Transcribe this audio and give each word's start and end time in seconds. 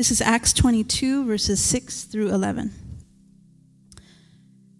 This 0.00 0.10
is 0.10 0.22
Acts 0.22 0.54
22, 0.54 1.26
verses 1.26 1.62
6 1.62 2.04
through 2.04 2.30
11. 2.30 2.72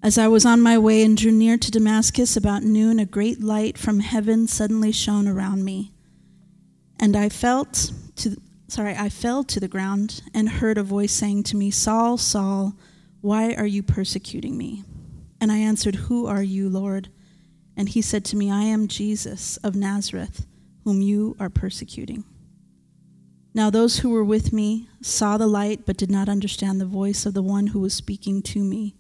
As 0.03 0.17
I 0.17 0.29
was 0.29 0.46
on 0.46 0.62
my 0.62 0.79
way 0.79 1.03
and 1.03 1.15
drew 1.15 1.31
near 1.31 1.58
to 1.58 1.71
Damascus 1.71 2.39
about 2.39 2.62
noon, 2.62 2.98
a 2.98 3.04
great 3.04 3.38
light 3.38 3.77
from 3.77 4.01
heaven 4.01 4.48
suddenly 4.48 4.93
shone 4.93 5.29
around 5.29 5.62
me. 5.62 5.93
And 6.98 7.19
I 7.19 7.29
felt 7.29 7.93
to 8.17 8.41
sorry, 8.69 8.96
I 8.96 9.11
fell 9.11 9.45
to 9.45 9.61
the 9.61 9.69
ground 9.69 10.22
and 10.33 10.48
heard 10.48 10.79
a 10.79 10.83
voice 10.83 11.12
saying 11.12 11.43
to 11.43 11.57
me, 11.57 11.71
Saul, 11.71 12.16
Saul, 12.16 12.73
why 13.21 13.52
are 13.52 13.66
you 13.66 13.82
persecuting 13.82 14.57
me? 14.57 14.84
And 15.39 15.52
I 15.52 15.59
answered, 15.59 15.96
Who 15.96 16.29
are 16.29 16.43
you, 16.43 16.71
Lord? 16.71 17.11
And 17.77 17.91
he 17.91 18.00
said 18.00 18.25
to 18.25 18.37
me, 18.37 18.50
I 18.50 18.62
am 18.62 18.89
Jesus 18.89 19.59
of 19.59 19.77
Nazareth, 19.77 20.46
whom 20.84 21.02
you 21.02 21.37
are 21.39 21.50
persecuting. 21.50 22.25
Now 23.53 23.71
those 23.71 23.98
who 23.98 24.11
were 24.11 24.25
with 24.25 24.53
me 24.53 24.89
saw 25.03 25.37
the 25.37 25.46
light, 25.46 25.85
but 25.85 25.96
did 25.96 26.11
not 26.11 26.29
understand 26.29 26.80
the 26.80 26.87
voice 26.87 27.27
of 27.27 27.34
the 27.34 27.43
one 27.43 27.69
who 27.69 27.80
was 27.80 27.95
speaking 27.95 28.43
to 28.43 28.62
me. 28.62 28.95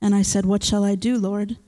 And 0.00 0.14
I 0.14 0.22
said, 0.22 0.46
What 0.46 0.64
shall 0.64 0.84
I 0.84 0.94
do, 0.94 1.16
Lord? 1.16 1.58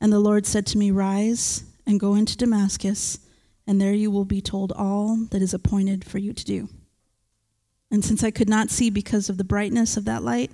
And 0.00 0.12
the 0.12 0.20
Lord 0.20 0.46
said 0.46 0.66
to 0.68 0.78
me, 0.78 0.90
Rise 0.90 1.64
and 1.86 2.00
go 2.00 2.14
into 2.14 2.36
Damascus, 2.36 3.18
and 3.66 3.80
there 3.80 3.92
you 3.92 4.10
will 4.10 4.24
be 4.24 4.40
told 4.40 4.72
all 4.72 5.16
that 5.30 5.42
is 5.42 5.52
appointed 5.52 6.04
for 6.04 6.18
you 6.18 6.32
to 6.32 6.44
do. 6.44 6.68
And 7.90 8.04
since 8.04 8.22
I 8.22 8.30
could 8.30 8.48
not 8.48 8.70
see 8.70 8.88
because 8.88 9.28
of 9.28 9.36
the 9.36 9.44
brightness 9.44 9.96
of 9.96 10.04
that 10.04 10.22
light, 10.22 10.50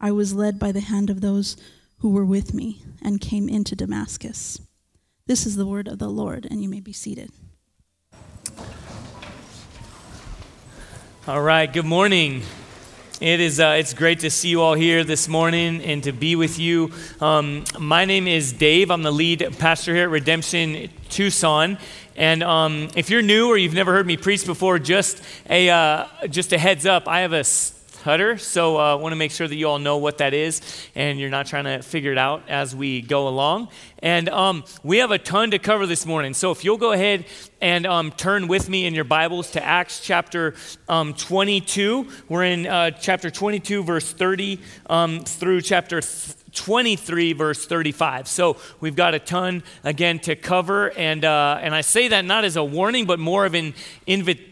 I 0.00 0.10
was 0.10 0.34
led 0.34 0.58
by 0.58 0.72
the 0.72 0.80
hand 0.80 1.08
of 1.10 1.20
those 1.20 1.56
who 1.98 2.10
were 2.10 2.24
with 2.24 2.52
me 2.52 2.82
and 3.00 3.20
came 3.20 3.48
into 3.48 3.76
Damascus. 3.76 4.60
This 5.26 5.46
is 5.46 5.56
the 5.56 5.66
word 5.66 5.86
of 5.86 5.98
the 5.98 6.08
Lord, 6.08 6.46
and 6.50 6.60
you 6.60 6.68
may 6.68 6.80
be 6.80 6.92
seated. 6.92 7.30
All 11.24 11.40
right, 11.40 11.72
good 11.72 11.84
morning. 11.84 12.42
It 13.20 13.38
is 13.38 13.60
uh, 13.60 13.76
it's 13.78 13.94
great 13.94 14.18
to 14.20 14.30
see 14.30 14.48
you 14.48 14.60
all 14.60 14.74
here 14.74 15.04
this 15.04 15.28
morning 15.28 15.80
and 15.80 16.02
to 16.02 16.10
be 16.10 16.34
with 16.34 16.58
you. 16.58 16.90
Um, 17.20 17.62
my 17.78 18.04
name 18.04 18.26
is 18.26 18.52
Dave. 18.52 18.90
I'm 18.90 19.04
the 19.04 19.12
lead 19.12 19.56
pastor 19.60 19.94
here 19.94 20.02
at 20.02 20.10
Redemption 20.10 20.90
Tucson. 21.10 21.78
And 22.16 22.42
um, 22.42 22.88
if 22.96 23.08
you're 23.08 23.22
new 23.22 23.46
or 23.46 23.56
you've 23.56 23.72
never 23.72 23.92
heard 23.92 24.04
me 24.04 24.16
preach 24.16 24.44
before, 24.44 24.80
just 24.80 25.22
a 25.48 25.70
uh, 25.70 26.06
just 26.28 26.52
a 26.52 26.58
heads 26.58 26.86
up. 26.86 27.06
I 27.06 27.20
have 27.20 27.32
a 27.32 27.44
stutter, 28.02 28.36
so 28.36 28.78
I 28.78 28.92
uh, 28.94 28.96
want 28.96 29.12
to 29.12 29.16
make 29.16 29.30
sure 29.30 29.46
that 29.46 29.54
you 29.54 29.68
all 29.68 29.78
know 29.78 29.98
what 29.98 30.18
that 30.18 30.34
is, 30.34 30.60
and 30.96 31.20
you're 31.20 31.30
not 31.30 31.46
trying 31.46 31.66
to 31.66 31.82
figure 31.82 32.10
it 32.10 32.18
out 32.18 32.42
as 32.48 32.74
we 32.74 33.00
go 33.00 33.28
along. 33.28 33.68
And 34.00 34.28
um, 34.28 34.64
we 34.82 34.98
have 34.98 35.12
a 35.12 35.18
ton 35.18 35.52
to 35.52 35.60
cover 35.60 35.86
this 35.86 36.04
morning. 36.04 36.34
So 36.34 36.50
if 36.50 36.64
you'll 36.64 36.78
go 36.78 36.90
ahead 36.90 37.26
and 37.60 37.86
um, 37.86 38.10
turn 38.10 38.48
with 38.48 38.68
me 38.68 38.86
in 38.86 38.94
your 38.94 39.04
Bibles 39.04 39.52
to 39.52 39.64
Acts 39.64 40.00
chapter 40.00 40.56
um, 40.88 41.14
22. 41.14 42.08
We're 42.28 42.42
in 42.42 42.66
uh, 42.66 42.90
chapter 42.90 43.30
22, 43.30 43.84
verse 43.84 44.12
30 44.12 44.58
um, 44.90 45.20
through 45.20 45.60
chapter 45.60 46.00
23, 46.00 47.34
verse 47.34 47.64
35. 47.66 48.26
So 48.26 48.56
we've 48.80 48.96
got 48.96 49.14
a 49.14 49.20
ton, 49.20 49.62
again, 49.84 50.18
to 50.20 50.34
cover. 50.34 50.90
And, 50.98 51.24
uh, 51.24 51.60
and 51.62 51.72
I 51.72 51.82
say 51.82 52.08
that 52.08 52.24
not 52.24 52.44
as 52.44 52.56
a 52.56 52.64
warning, 52.64 53.06
but 53.06 53.20
more 53.20 53.46
of 53.46 53.54
an 53.54 53.74
invitation 54.08 54.51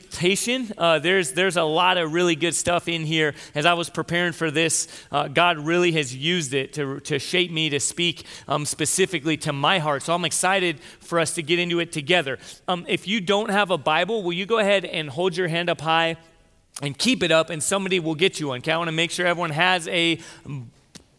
uh, 0.78 0.98
there's, 0.98 1.32
there's 1.32 1.56
a 1.56 1.62
lot 1.62 1.96
of 1.96 2.12
really 2.12 2.36
good 2.36 2.54
stuff 2.54 2.88
in 2.88 3.04
here. 3.04 3.34
As 3.54 3.66
I 3.66 3.74
was 3.74 3.90
preparing 3.90 4.32
for 4.32 4.50
this, 4.50 4.88
uh, 5.10 5.28
God 5.28 5.58
really 5.58 5.92
has 5.92 6.14
used 6.14 6.54
it 6.54 6.72
to, 6.74 7.00
to 7.00 7.18
shape 7.18 7.50
me 7.50 7.70
to 7.70 7.80
speak 7.80 8.24
um, 8.48 8.66
specifically 8.66 9.36
to 9.38 9.52
my 9.52 9.78
heart. 9.78 10.02
So 10.02 10.14
I'm 10.14 10.24
excited 10.24 10.80
for 11.00 11.18
us 11.18 11.34
to 11.34 11.42
get 11.42 11.58
into 11.58 11.80
it 11.80 11.92
together. 11.92 12.38
Um, 12.68 12.84
if 12.88 13.08
you 13.08 13.20
don't 13.20 13.50
have 13.50 13.70
a 13.70 13.78
Bible, 13.78 14.22
will 14.22 14.32
you 14.32 14.46
go 14.46 14.58
ahead 14.58 14.84
and 14.84 15.08
hold 15.08 15.36
your 15.36 15.48
hand 15.48 15.68
up 15.68 15.80
high 15.80 16.16
and 16.82 16.96
keep 16.96 17.22
it 17.22 17.30
up, 17.30 17.50
and 17.50 17.62
somebody 17.62 18.00
will 18.00 18.14
get 18.14 18.40
you 18.40 18.48
one? 18.48 18.58
Okay, 18.58 18.72
I 18.72 18.76
want 18.78 18.88
to 18.88 18.92
make 18.92 19.10
sure 19.10 19.26
everyone 19.26 19.50
has 19.50 19.86
a 19.88 20.18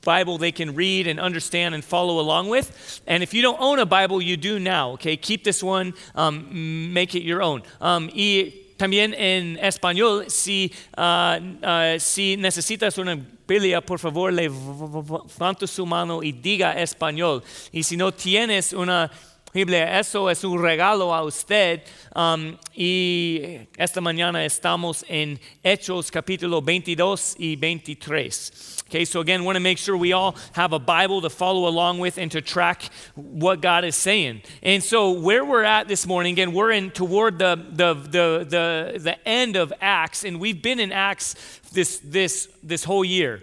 Bible 0.01 0.37
they 0.37 0.51
can 0.51 0.75
read 0.75 1.07
and 1.07 1.19
understand 1.19 1.75
and 1.75 1.83
follow 1.83 2.19
along 2.19 2.49
with. 2.49 3.01
And 3.05 3.21
if 3.21 3.33
you 3.33 3.41
don't 3.41 3.59
own 3.59 3.79
a 3.79 3.85
Bible, 3.85 4.21
you 4.21 4.37
do 4.37 4.59
now, 4.59 4.91
okay? 4.91 5.15
Keep 5.15 5.43
this 5.43 5.61
one, 5.61 5.93
um, 6.15 6.93
make 6.93 7.13
it 7.15 7.21
your 7.23 7.43
own. 7.43 7.63
Um, 7.79 8.09
y 8.15 8.53
también 8.81 9.13
en 9.13 9.59
español, 9.63 10.25
si, 10.27 10.73
uh, 10.97 11.37
uh, 11.37 11.99
si 11.99 12.35
necesitas 12.35 12.97
una 12.97 13.15
Biblia, 13.47 13.79
por 13.79 13.99
favor, 13.99 14.33
levanta 14.33 15.67
su 15.67 15.85
mano 15.85 16.23
y 16.23 16.31
diga 16.31 16.73
español. 16.73 17.43
Y 17.71 17.83
si 17.83 17.95
no 17.95 18.11
tienes 18.11 18.73
una 18.73 19.11
Biblia, 19.53 19.99
eso 19.99 20.31
es 20.31 20.43
un 20.43 20.59
regalo 20.59 21.13
a 21.13 21.23
usted. 21.23 21.83
Um, 22.15 22.57
y 22.73 23.41
esta 23.77 24.01
mañana 24.01 24.43
estamos 24.43 25.05
en 25.07 25.39
Hechos 25.61 26.09
capítulo 26.09 26.59
22 26.59 27.35
y 27.37 27.55
23. 27.57 28.80
Okay, 28.91 29.05
so 29.05 29.21
again, 29.21 29.45
want 29.45 29.55
to 29.55 29.61
make 29.61 29.77
sure 29.77 29.95
we 29.95 30.11
all 30.11 30.35
have 30.51 30.73
a 30.73 30.79
Bible 30.79 31.21
to 31.21 31.29
follow 31.29 31.69
along 31.69 31.99
with 31.99 32.17
and 32.17 32.29
to 32.33 32.41
track 32.41 32.89
what 33.15 33.61
God 33.61 33.85
is 33.85 33.95
saying. 33.95 34.41
And 34.61 34.83
so, 34.83 35.11
where 35.11 35.45
we're 35.45 35.63
at 35.63 35.87
this 35.87 36.05
morning, 36.05 36.33
again, 36.33 36.51
we're 36.51 36.71
in 36.71 36.91
toward 36.91 37.39
the 37.39 37.55
the 37.55 37.93
the 37.93 38.45
the, 38.49 38.99
the 38.99 39.25
end 39.25 39.55
of 39.55 39.71
Acts, 39.79 40.25
and 40.25 40.41
we've 40.41 40.61
been 40.61 40.77
in 40.77 40.91
Acts 40.91 41.35
this 41.71 42.01
this 42.03 42.49
this 42.63 42.83
whole 42.83 43.05
year. 43.05 43.41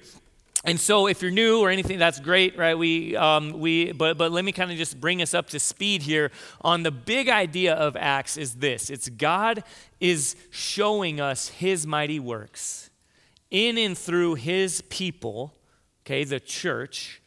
And 0.67 0.79
so, 0.79 1.07
if 1.07 1.23
you're 1.23 1.31
new 1.31 1.61
or 1.61 1.71
anything, 1.71 1.99
that's 1.99 2.21
great, 2.21 2.59
right? 2.59 2.77
We, 2.77 3.17
um, 3.17 3.59
we, 3.59 3.93
but, 3.93 4.19
but 4.19 4.31
let 4.31 4.45
me 4.45 4.53
kind 4.53 4.71
of 4.71 4.77
just 4.77 5.01
bring 5.01 5.23
us 5.23 5.33
up 5.33 5.49
to 5.51 5.59
speed 5.59 6.03
here 6.03 6.31
on 6.61 6.83
the 6.83 6.91
big 6.91 7.31
idea 7.31 7.73
of 7.73 7.97
Acts 7.97 8.37
is 8.37 8.57
this 8.57 8.91
it's 8.91 9.09
God 9.09 9.65
is 9.99 10.37
showing 10.51 11.23
us 11.23 11.49
his 11.49 11.87
mighty 11.87 12.21
works 12.21 12.88
in 13.51 13.79
and 13.79 13.97
through 13.97 14.35
his 14.35 14.83
people, 14.83 15.55
okay, 16.05 16.25
the 16.25 16.41
church, 16.41 17.21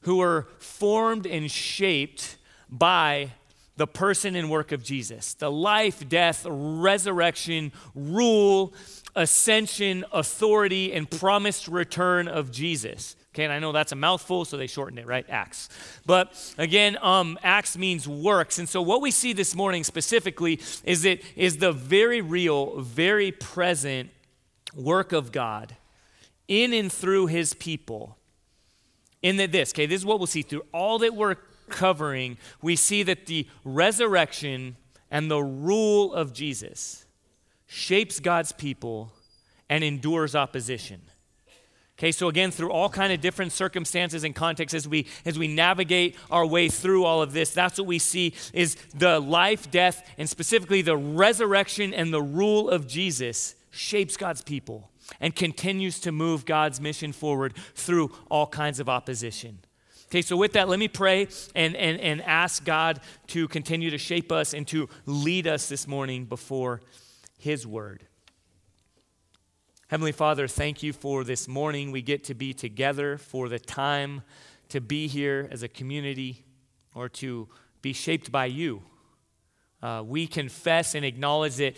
who 0.00 0.20
are 0.20 0.46
formed 0.58 1.26
and 1.26 1.50
shaped 1.50 2.36
by 2.68 3.32
the 3.76 3.86
person 3.86 4.34
and 4.34 4.50
work 4.50 4.72
of 4.72 4.82
Jesus 4.82 5.34
the 5.34 5.50
life, 5.50 6.08
death, 6.08 6.46
resurrection, 6.48 7.72
rule, 7.94 8.72
ascension, 9.14 10.04
authority, 10.12 10.92
and 10.92 11.10
promised 11.10 11.68
return 11.68 12.28
of 12.28 12.50
Jesus. 12.50 13.16
Okay, 13.34 13.44
and 13.44 13.52
I 13.52 13.58
know 13.58 13.72
that's 13.72 13.92
a 13.92 13.96
mouthful, 13.96 14.46
so 14.46 14.56
they 14.56 14.66
shortened 14.66 14.98
it, 14.98 15.06
right? 15.06 15.26
Acts. 15.28 15.68
But 16.06 16.54
again, 16.56 16.96
um, 17.02 17.38
Acts 17.42 17.76
means 17.76 18.08
works. 18.08 18.58
And 18.58 18.66
so 18.66 18.80
what 18.80 19.02
we 19.02 19.10
see 19.10 19.34
this 19.34 19.54
morning 19.54 19.84
specifically 19.84 20.58
is 20.84 21.04
it 21.04 21.22
is 21.36 21.58
the 21.58 21.72
very 21.72 22.22
real, 22.22 22.80
very 22.80 23.32
present 23.32 24.08
work 24.74 25.12
of 25.12 25.32
God 25.32 25.76
in 26.48 26.72
and 26.72 26.92
through 26.92 27.26
his 27.26 27.54
people. 27.54 28.16
In 29.22 29.36
that 29.38 29.52
this, 29.52 29.72
okay, 29.72 29.86
this 29.86 30.00
is 30.00 30.06
what 30.06 30.18
we'll 30.18 30.26
see 30.26 30.42
through 30.42 30.64
all 30.72 30.98
that 31.00 31.14
we're 31.14 31.36
covering, 31.68 32.38
we 32.62 32.76
see 32.76 33.02
that 33.02 33.26
the 33.26 33.48
resurrection 33.64 34.76
and 35.10 35.30
the 35.30 35.42
rule 35.42 36.12
of 36.12 36.32
Jesus 36.32 37.06
shapes 37.66 38.20
God's 38.20 38.52
people 38.52 39.12
and 39.68 39.82
endures 39.82 40.36
opposition. 40.36 41.00
Okay, 41.98 42.12
so 42.12 42.28
again, 42.28 42.50
through 42.50 42.70
all 42.70 42.90
kind 42.90 43.12
of 43.12 43.22
different 43.22 43.52
circumstances 43.52 44.22
and 44.22 44.34
contexts, 44.34 44.74
as 44.74 44.86
we 44.86 45.06
as 45.24 45.38
we 45.38 45.48
navigate 45.48 46.14
our 46.30 46.46
way 46.46 46.68
through 46.68 47.04
all 47.04 47.22
of 47.22 47.32
this, 47.32 47.52
that's 47.52 47.78
what 47.78 47.86
we 47.86 47.98
see 47.98 48.34
is 48.52 48.76
the 48.94 49.18
life, 49.18 49.70
death, 49.70 50.06
and 50.18 50.28
specifically 50.28 50.82
the 50.82 50.96
resurrection 50.96 51.94
and 51.94 52.12
the 52.12 52.22
rule 52.22 52.68
of 52.68 52.86
Jesus 52.86 53.55
shapes 53.76 54.16
God's 54.16 54.42
people 54.42 54.90
and 55.20 55.34
continues 55.34 56.00
to 56.00 56.12
move 56.12 56.44
God's 56.44 56.80
mission 56.80 57.12
forward 57.12 57.54
through 57.74 58.12
all 58.30 58.46
kinds 58.46 58.80
of 58.80 58.88
opposition. 58.88 59.60
Okay, 60.08 60.22
so 60.22 60.36
with 60.36 60.52
that, 60.52 60.68
let 60.68 60.78
me 60.78 60.88
pray 60.88 61.28
and, 61.54 61.74
and, 61.74 62.00
and 62.00 62.22
ask 62.22 62.64
God 62.64 63.00
to 63.28 63.48
continue 63.48 63.90
to 63.90 63.98
shape 63.98 64.30
us 64.30 64.54
and 64.54 64.66
to 64.68 64.88
lead 65.04 65.46
us 65.46 65.68
this 65.68 65.88
morning 65.88 66.24
before 66.24 66.80
His 67.38 67.66
Word. 67.66 68.06
Heavenly 69.88 70.12
Father, 70.12 70.48
thank 70.48 70.82
you 70.82 70.92
for 70.92 71.24
this 71.24 71.46
morning. 71.48 71.92
We 71.92 72.02
get 72.02 72.24
to 72.24 72.34
be 72.34 72.52
together 72.52 73.18
for 73.18 73.48
the 73.48 73.58
time 73.58 74.22
to 74.68 74.80
be 74.80 75.06
here 75.06 75.48
as 75.50 75.62
a 75.62 75.68
community 75.68 76.44
or 76.94 77.08
to 77.08 77.48
be 77.82 77.92
shaped 77.92 78.32
by 78.32 78.46
you. 78.46 78.82
Uh, 79.82 80.02
we 80.04 80.26
confess 80.26 80.94
and 80.94 81.04
acknowledge 81.04 81.56
that 81.56 81.76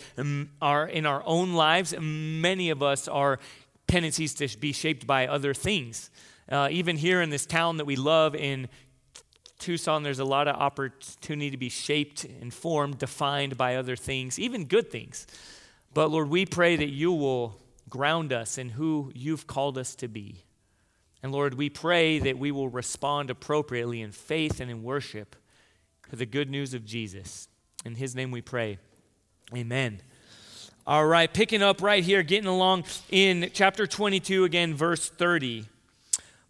our, 0.61 0.87
in 0.87 1.05
our 1.05 1.21
own 1.25 1.53
lives, 1.53 1.93
many 1.99 2.69
of 2.69 2.81
us 2.81 3.07
are 3.07 3.39
tendencies 3.87 4.33
to 4.35 4.47
be 4.57 4.71
shaped 4.71 5.05
by 5.05 5.27
other 5.27 5.53
things. 5.53 6.09
Uh, 6.49 6.67
even 6.71 6.97
here 6.97 7.21
in 7.21 7.29
this 7.29 7.45
town 7.45 7.77
that 7.77 7.85
we 7.85 7.95
love 7.95 8.35
in 8.35 8.67
Tucson, 9.59 10.03
there's 10.03 10.19
a 10.19 10.25
lot 10.25 10.47
of 10.47 10.55
opportunity 10.55 11.51
to 11.51 11.57
be 11.57 11.69
shaped, 11.69 12.23
informed, 12.23 12.97
defined 12.97 13.57
by 13.57 13.75
other 13.75 13.95
things, 13.95 14.39
even 14.39 14.65
good 14.65 14.89
things. 14.89 15.27
But 15.93 16.09
Lord, 16.09 16.29
we 16.29 16.45
pray 16.45 16.75
that 16.77 16.89
you 16.89 17.11
will 17.11 17.57
ground 17.89 18.31
us 18.31 18.57
in 18.57 18.69
who 18.69 19.11
you've 19.13 19.47
called 19.47 19.77
us 19.77 19.95
to 19.95 20.07
be. 20.07 20.45
And 21.21 21.31
Lord, 21.31 21.55
we 21.55 21.69
pray 21.69 22.19
that 22.19 22.39
we 22.39 22.51
will 22.51 22.69
respond 22.69 23.29
appropriately 23.29 24.01
in 24.01 24.11
faith 24.11 24.61
and 24.61 24.71
in 24.71 24.83
worship 24.83 25.35
to 26.09 26.15
the 26.15 26.25
good 26.25 26.49
news 26.49 26.73
of 26.73 26.85
Jesus. 26.85 27.49
In 27.85 27.95
his 27.95 28.15
name 28.15 28.31
we 28.31 28.41
pray. 28.41 28.77
Amen. 29.55 30.01
All 30.85 31.05
right, 31.05 31.31
picking 31.31 31.61
up 31.61 31.81
right 31.81 32.03
here, 32.03 32.23
getting 32.23 32.47
along 32.47 32.83
in 33.09 33.51
chapter 33.53 33.87
22, 33.87 34.43
again, 34.43 34.73
verse 34.73 35.07
30. 35.07 35.65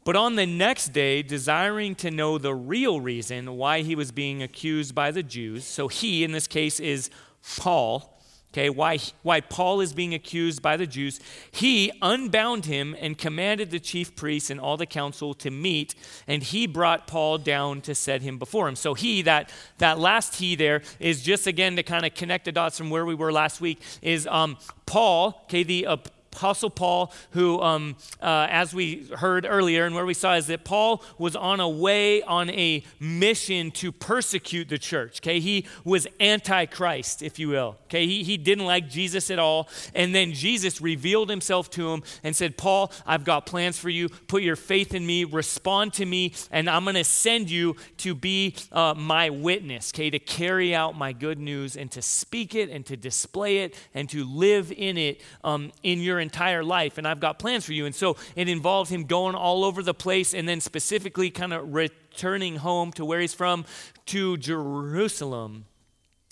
But 0.06 0.16
on 0.16 0.36
the 0.36 0.46
next 0.46 0.90
day, 0.90 1.22
desiring 1.22 1.94
to 1.96 2.10
know 2.10 2.38
the 2.38 2.56
real 2.56 3.00
reason 3.00 3.58
why 3.58 3.81
he 3.81 3.96
was 3.96 4.12
being 4.12 4.42
accused 4.42 4.96
by 4.96 5.12
the 5.12 5.22
Jews, 5.22 5.66
so 5.66 5.88
he, 5.88 6.24
in 6.24 6.31
this 6.31 6.48
case, 6.48 6.80
is 6.80 7.10
Paul, 7.58 8.19
okay, 8.51 8.69
why, 8.69 8.98
why 9.22 9.42
Paul 9.42 9.80
is 9.80 9.94
being 9.94 10.13
accused 10.13 10.62
by 10.62 10.75
the 10.75 10.88
Jews, 10.88 11.19
he 11.51 11.92
unbound 12.01 12.66
him 12.66 12.96
and 13.00 13.18
commanded 13.18 13.69
the 13.69 13.80
chief 13.80 14.16
priests 14.16 14.50
and 14.50 14.60
all 14.60 14.75
the 14.75 14.86
council 14.86 15.34
to 15.36 15.51
meet, 15.51 15.94
and 16.28 16.42
he 16.42 16.66
brought 16.66 17.06
Paul 17.06 17.38
down 17.38 17.81
to 17.81 17.94
set 17.94 18.22
him 18.22 18.40
before 18.40 18.68
him. 18.68 18.75
So 18.75 18.96
he, 18.96 19.22
that, 19.24 19.51
that 19.78 20.00
last 20.00 20.36
he 20.38 20.56
there, 20.56 20.81
is 21.00 21.22
just 21.22 21.46
again 21.46 21.75
to 21.75 21.84
kind 21.84 22.06
of 22.06 22.16
connect 22.16 22.46
the 22.46 22.51
dots 22.51 22.78
from 22.78 22.90
where 22.90 23.06
we 23.06 23.16
were 23.16 23.31
last 23.31 23.62
week, 23.62 23.81
is 24.01 24.25
um, 24.28 24.57
Paul, 24.86 25.42
okay, 25.45 25.63
the 25.63 25.86
uh, 25.86 25.98
Apostle 26.40 26.70
Paul, 26.70 27.12
who, 27.32 27.62
um, 27.62 27.98
uh, 28.22 28.48
as 28.50 28.74
we 28.74 29.10
heard 29.18 29.46
earlier 29.46 29.86
and 29.86 29.94
where 29.94 30.06
we 30.06 30.14
saw, 30.14 30.36
is 30.36 30.48
that 30.48 30.64
Paul 30.64 31.04
was 31.18 31.36
on 31.36 31.60
a 31.60 31.68
way, 31.68 32.22
on 32.24 32.50
a 32.52 32.82
mission 32.98 33.72
to 33.72 33.92
persecute 33.92 34.70
the 34.70 34.78
church. 34.78 35.20
Okay, 35.20 35.42
he 35.42 35.66
was 35.84 36.08
antichrist, 36.22 37.22
if 37.22 37.40
you 37.40 37.50
will. 37.50 37.76
Okay, 37.88 38.08
he, 38.08 38.24
he 38.24 38.38
didn't 38.38 38.66
like 38.66 38.90
Jesus 38.90 39.30
at 39.30 39.38
all. 39.38 39.68
And 39.94 40.16
then 40.16 40.32
Jesus 40.32 40.80
revealed 40.80 41.30
himself 41.30 41.70
to 41.72 41.90
him 41.90 42.04
and 42.24 42.34
said, 42.34 42.56
Paul, 42.56 42.94
I've 43.06 43.26
got 43.26 43.46
plans 43.46 43.78
for 43.78 43.90
you. 43.90 44.08
Put 44.08 44.42
your 44.42 44.56
faith 44.56 44.94
in 44.94 45.06
me, 45.06 45.26
respond 45.26 45.92
to 45.96 46.06
me, 46.06 46.34
and 46.52 46.70
I'm 46.70 46.86
going 46.86 46.96
to 46.96 47.04
send 47.04 47.50
you 47.50 47.76
to 47.98 48.16
be 48.16 48.56
uh, 48.72 48.94
my 48.96 49.30
witness, 49.30 49.92
okay, 49.94 50.10
to 50.10 50.20
carry 50.20 50.74
out 50.74 50.98
my 50.98 51.12
good 51.12 51.38
news 51.38 51.76
and 51.76 51.92
to 51.92 52.02
speak 52.02 52.56
it 52.56 52.70
and 52.70 52.86
to 52.86 52.96
display 52.96 53.58
it 53.58 53.76
and 53.94 54.10
to 54.12 54.24
live 54.24 54.72
in 54.72 54.98
it 54.98 55.20
um, 55.44 55.74
in 55.84 56.00
your 56.00 56.22
entire 56.30 56.64
life, 56.64 57.00
and 57.00 57.08
I've 57.08 57.20
got 57.20 57.40
plans 57.40 57.66
for 57.66 57.74
you. 57.74 57.88
And 57.88 57.96
so 57.96 58.16
it 58.36 58.48
involved 58.48 58.92
him 58.92 59.06
going 59.06 59.34
all 59.34 59.64
over 59.64 59.81
the 59.81 59.96
place 59.96 60.36
and 60.36 60.48
then 60.48 60.62
specifically 60.62 61.31
kind 61.31 61.54
of 61.54 61.74
returning 61.74 62.58
home 62.58 62.92
to 62.94 63.04
where 63.04 63.20
he's 63.20 63.34
from, 63.34 63.66
to 64.06 64.38
Jerusalem. 64.38 65.66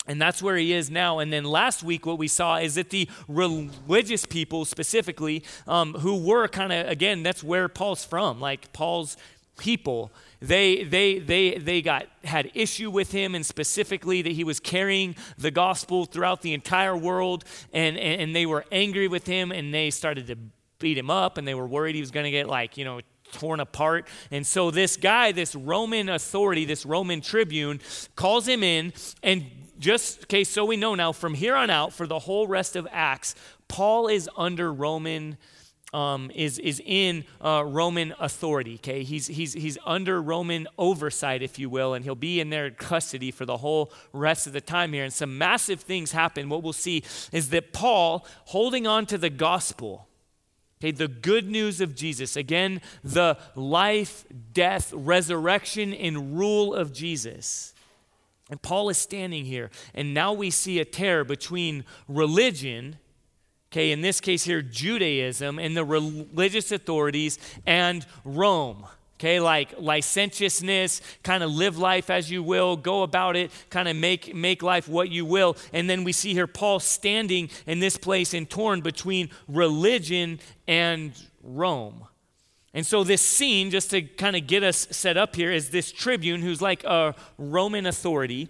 And 0.06 0.22
that's 0.22 0.40
where 0.40 0.56
he 0.56 0.72
is 0.72 0.88
now. 0.88 1.18
And 1.18 1.32
then 1.32 1.44
last 1.44 1.82
week, 1.82 2.06
what 2.06 2.16
we 2.16 2.28
saw 2.28 2.56
is 2.58 2.76
that 2.76 2.90
the 2.90 3.08
religious 3.26 4.24
people, 4.24 4.64
specifically, 4.64 5.42
um, 5.66 5.94
who 5.94 6.16
were 6.16 6.46
kind 6.46 6.72
of, 6.72 6.88
again, 6.88 7.24
that's 7.24 7.42
where 7.42 7.68
Paul's 7.68 8.04
from, 8.04 8.40
like 8.40 8.72
Paul's 8.72 9.16
people 9.58 10.12
they 10.40 10.84
they 10.84 11.18
they 11.18 11.58
they 11.58 11.82
got 11.82 12.06
had 12.24 12.50
issue 12.54 12.90
with 12.90 13.10
him 13.12 13.34
and 13.34 13.44
specifically 13.44 14.22
that 14.22 14.32
he 14.32 14.44
was 14.44 14.60
carrying 14.60 15.16
the 15.36 15.50
gospel 15.50 16.04
throughout 16.04 16.42
the 16.42 16.54
entire 16.54 16.96
world 16.96 17.44
and 17.72 17.98
and, 17.98 18.22
and 18.22 18.36
they 18.36 18.46
were 18.46 18.64
angry 18.70 19.08
with 19.08 19.26
him 19.26 19.50
and 19.50 19.74
they 19.74 19.90
started 19.90 20.26
to 20.28 20.36
beat 20.78 20.96
him 20.96 21.10
up 21.10 21.38
and 21.38 21.48
they 21.48 21.54
were 21.54 21.66
worried 21.66 21.94
he 21.94 22.00
was 22.00 22.10
going 22.10 22.24
to 22.24 22.30
get 22.30 22.48
like 22.48 22.76
you 22.76 22.84
know 22.84 23.00
torn 23.32 23.60
apart. 23.60 24.06
And 24.30 24.46
so 24.46 24.70
this 24.70 24.96
guy 24.96 25.32
this 25.32 25.54
roman 25.54 26.08
authority 26.08 26.64
this 26.64 26.86
roman 26.86 27.20
tribune 27.20 27.80
calls 28.16 28.46
him 28.46 28.62
in 28.62 28.92
and 29.22 29.44
just 29.78 30.24
okay 30.24 30.44
so 30.44 30.64
we 30.64 30.76
know 30.76 30.94
now 30.94 31.12
from 31.12 31.34
here 31.34 31.54
on 31.54 31.70
out 31.70 31.92
for 31.92 32.06
the 32.06 32.18
whole 32.18 32.48
rest 32.48 32.74
of 32.74 32.88
acts 32.90 33.36
paul 33.68 34.08
is 34.08 34.28
under 34.36 34.72
roman 34.72 35.36
um, 35.92 36.30
is, 36.34 36.58
is 36.58 36.82
in 36.84 37.24
uh, 37.40 37.64
Roman 37.66 38.14
authority, 38.18 38.74
okay? 38.74 39.02
He's, 39.02 39.26
he's, 39.26 39.54
he's 39.54 39.78
under 39.86 40.20
Roman 40.20 40.68
oversight, 40.76 41.42
if 41.42 41.58
you 41.58 41.70
will, 41.70 41.94
and 41.94 42.04
he'll 42.04 42.14
be 42.14 42.40
in 42.40 42.50
their 42.50 42.70
custody 42.70 43.30
for 43.30 43.46
the 43.46 43.58
whole 43.58 43.90
rest 44.12 44.46
of 44.46 44.52
the 44.52 44.60
time 44.60 44.92
here. 44.92 45.04
And 45.04 45.12
some 45.12 45.38
massive 45.38 45.80
things 45.80 46.12
happen. 46.12 46.48
What 46.48 46.62
we'll 46.62 46.72
see 46.74 47.02
is 47.32 47.50
that 47.50 47.72
Paul, 47.72 48.26
holding 48.46 48.86
on 48.86 49.06
to 49.06 49.16
the 49.16 49.30
gospel, 49.30 50.08
okay, 50.80 50.90
the 50.90 51.08
good 51.08 51.48
news 51.48 51.80
of 51.80 51.94
Jesus, 51.94 52.36
again, 52.36 52.82
the 53.02 53.38
life, 53.54 54.26
death, 54.52 54.92
resurrection, 54.92 55.94
and 55.94 56.38
rule 56.38 56.74
of 56.74 56.92
Jesus. 56.92 57.72
And 58.50 58.60
Paul 58.60 58.90
is 58.90 58.98
standing 58.98 59.46
here, 59.46 59.70
and 59.94 60.12
now 60.12 60.32
we 60.32 60.50
see 60.50 60.78
a 60.80 60.84
tear 60.84 61.24
between 61.24 61.84
religion 62.06 62.96
okay, 63.70 63.92
in 63.92 64.00
this 64.00 64.20
case 64.20 64.44
here, 64.44 64.62
Judaism 64.62 65.58
and 65.58 65.76
the 65.76 65.84
religious 65.84 66.72
authorities 66.72 67.38
and 67.66 68.04
Rome. 68.24 68.86
Okay, 69.18 69.40
like 69.40 69.74
licentiousness, 69.78 71.02
kind 71.24 71.42
of 71.42 71.50
live 71.50 71.76
life 71.76 72.08
as 72.08 72.30
you 72.30 72.40
will, 72.40 72.76
go 72.76 73.02
about 73.02 73.34
it, 73.34 73.50
kind 73.68 73.88
of 73.88 73.96
make, 73.96 74.32
make 74.32 74.62
life 74.62 74.86
what 74.88 75.10
you 75.10 75.24
will. 75.24 75.56
And 75.72 75.90
then 75.90 76.04
we 76.04 76.12
see 76.12 76.34
here 76.34 76.46
Paul 76.46 76.78
standing 76.78 77.50
in 77.66 77.80
this 77.80 77.96
place 77.96 78.32
and 78.32 78.48
torn 78.48 78.80
between 78.80 79.30
religion 79.48 80.38
and 80.68 81.12
Rome. 81.42 82.06
And 82.74 82.84
so, 82.86 83.02
this 83.02 83.22
scene, 83.22 83.70
just 83.70 83.90
to 83.90 84.02
kind 84.02 84.36
of 84.36 84.46
get 84.46 84.62
us 84.62 84.86
set 84.90 85.16
up 85.16 85.36
here, 85.36 85.50
is 85.50 85.70
this 85.70 85.90
tribune 85.90 86.42
who's 86.42 86.60
like 86.60 86.84
a 86.84 87.14
Roman 87.38 87.86
authority 87.86 88.48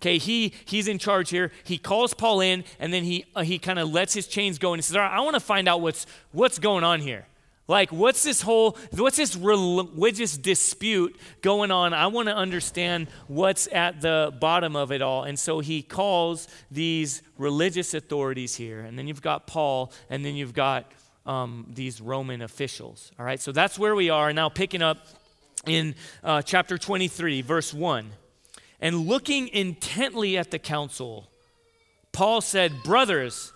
Okay, 0.00 0.16
he 0.16 0.54
he's 0.64 0.88
in 0.88 0.98
charge 0.98 1.28
here. 1.28 1.52
He 1.62 1.76
calls 1.76 2.14
Paul 2.14 2.40
in, 2.40 2.64
and 2.78 2.92
then 2.92 3.04
he 3.04 3.26
uh, 3.36 3.42
he 3.42 3.58
kind 3.58 3.78
of 3.78 3.92
lets 3.92 4.14
his 4.14 4.26
chains 4.26 4.58
go, 4.58 4.72
and 4.72 4.78
he 4.78 4.82
says, 4.82 4.96
"All 4.96 5.02
right, 5.02 5.12
I 5.12 5.20
want 5.20 5.34
to 5.34 5.40
find 5.40 5.68
out 5.68 5.82
what's 5.82 6.06
what's 6.32 6.58
going 6.58 6.84
on 6.84 7.00
here. 7.00 7.26
Like, 7.68 7.92
what's 7.92 8.22
this 8.22 8.40
whole 8.40 8.78
what's 8.92 9.18
this 9.18 9.36
religious 9.36 10.38
dispute 10.38 11.20
going 11.42 11.70
on? 11.70 11.92
I 11.92 12.06
want 12.06 12.28
to 12.28 12.34
understand 12.34 13.08
what's 13.28 13.68
at 13.72 14.00
the 14.00 14.32
bottom 14.40 14.74
of 14.74 14.90
it 14.90 15.02
all." 15.02 15.24
And 15.24 15.38
so 15.38 15.60
he 15.60 15.82
calls 15.82 16.48
these 16.70 17.20
religious 17.36 17.92
authorities 17.92 18.54
here, 18.54 18.80
and 18.80 18.98
then 18.98 19.06
you've 19.06 19.20
got 19.20 19.46
Paul, 19.46 19.92
and 20.08 20.24
then 20.24 20.34
you've 20.34 20.54
got 20.54 20.90
um, 21.30 21.64
these 21.72 22.00
Roman 22.00 22.42
officials. 22.42 23.12
All 23.16 23.24
right, 23.24 23.40
so 23.40 23.52
that's 23.52 23.78
where 23.78 23.94
we 23.94 24.10
are 24.10 24.32
now. 24.32 24.48
Picking 24.48 24.82
up 24.82 25.06
in 25.64 25.94
uh, 26.24 26.42
chapter 26.42 26.76
23, 26.76 27.40
verse 27.42 27.72
1. 27.72 28.10
And 28.80 29.06
looking 29.06 29.46
intently 29.48 30.36
at 30.36 30.50
the 30.50 30.58
council, 30.58 31.28
Paul 32.10 32.40
said, 32.40 32.82
Brothers, 32.82 33.52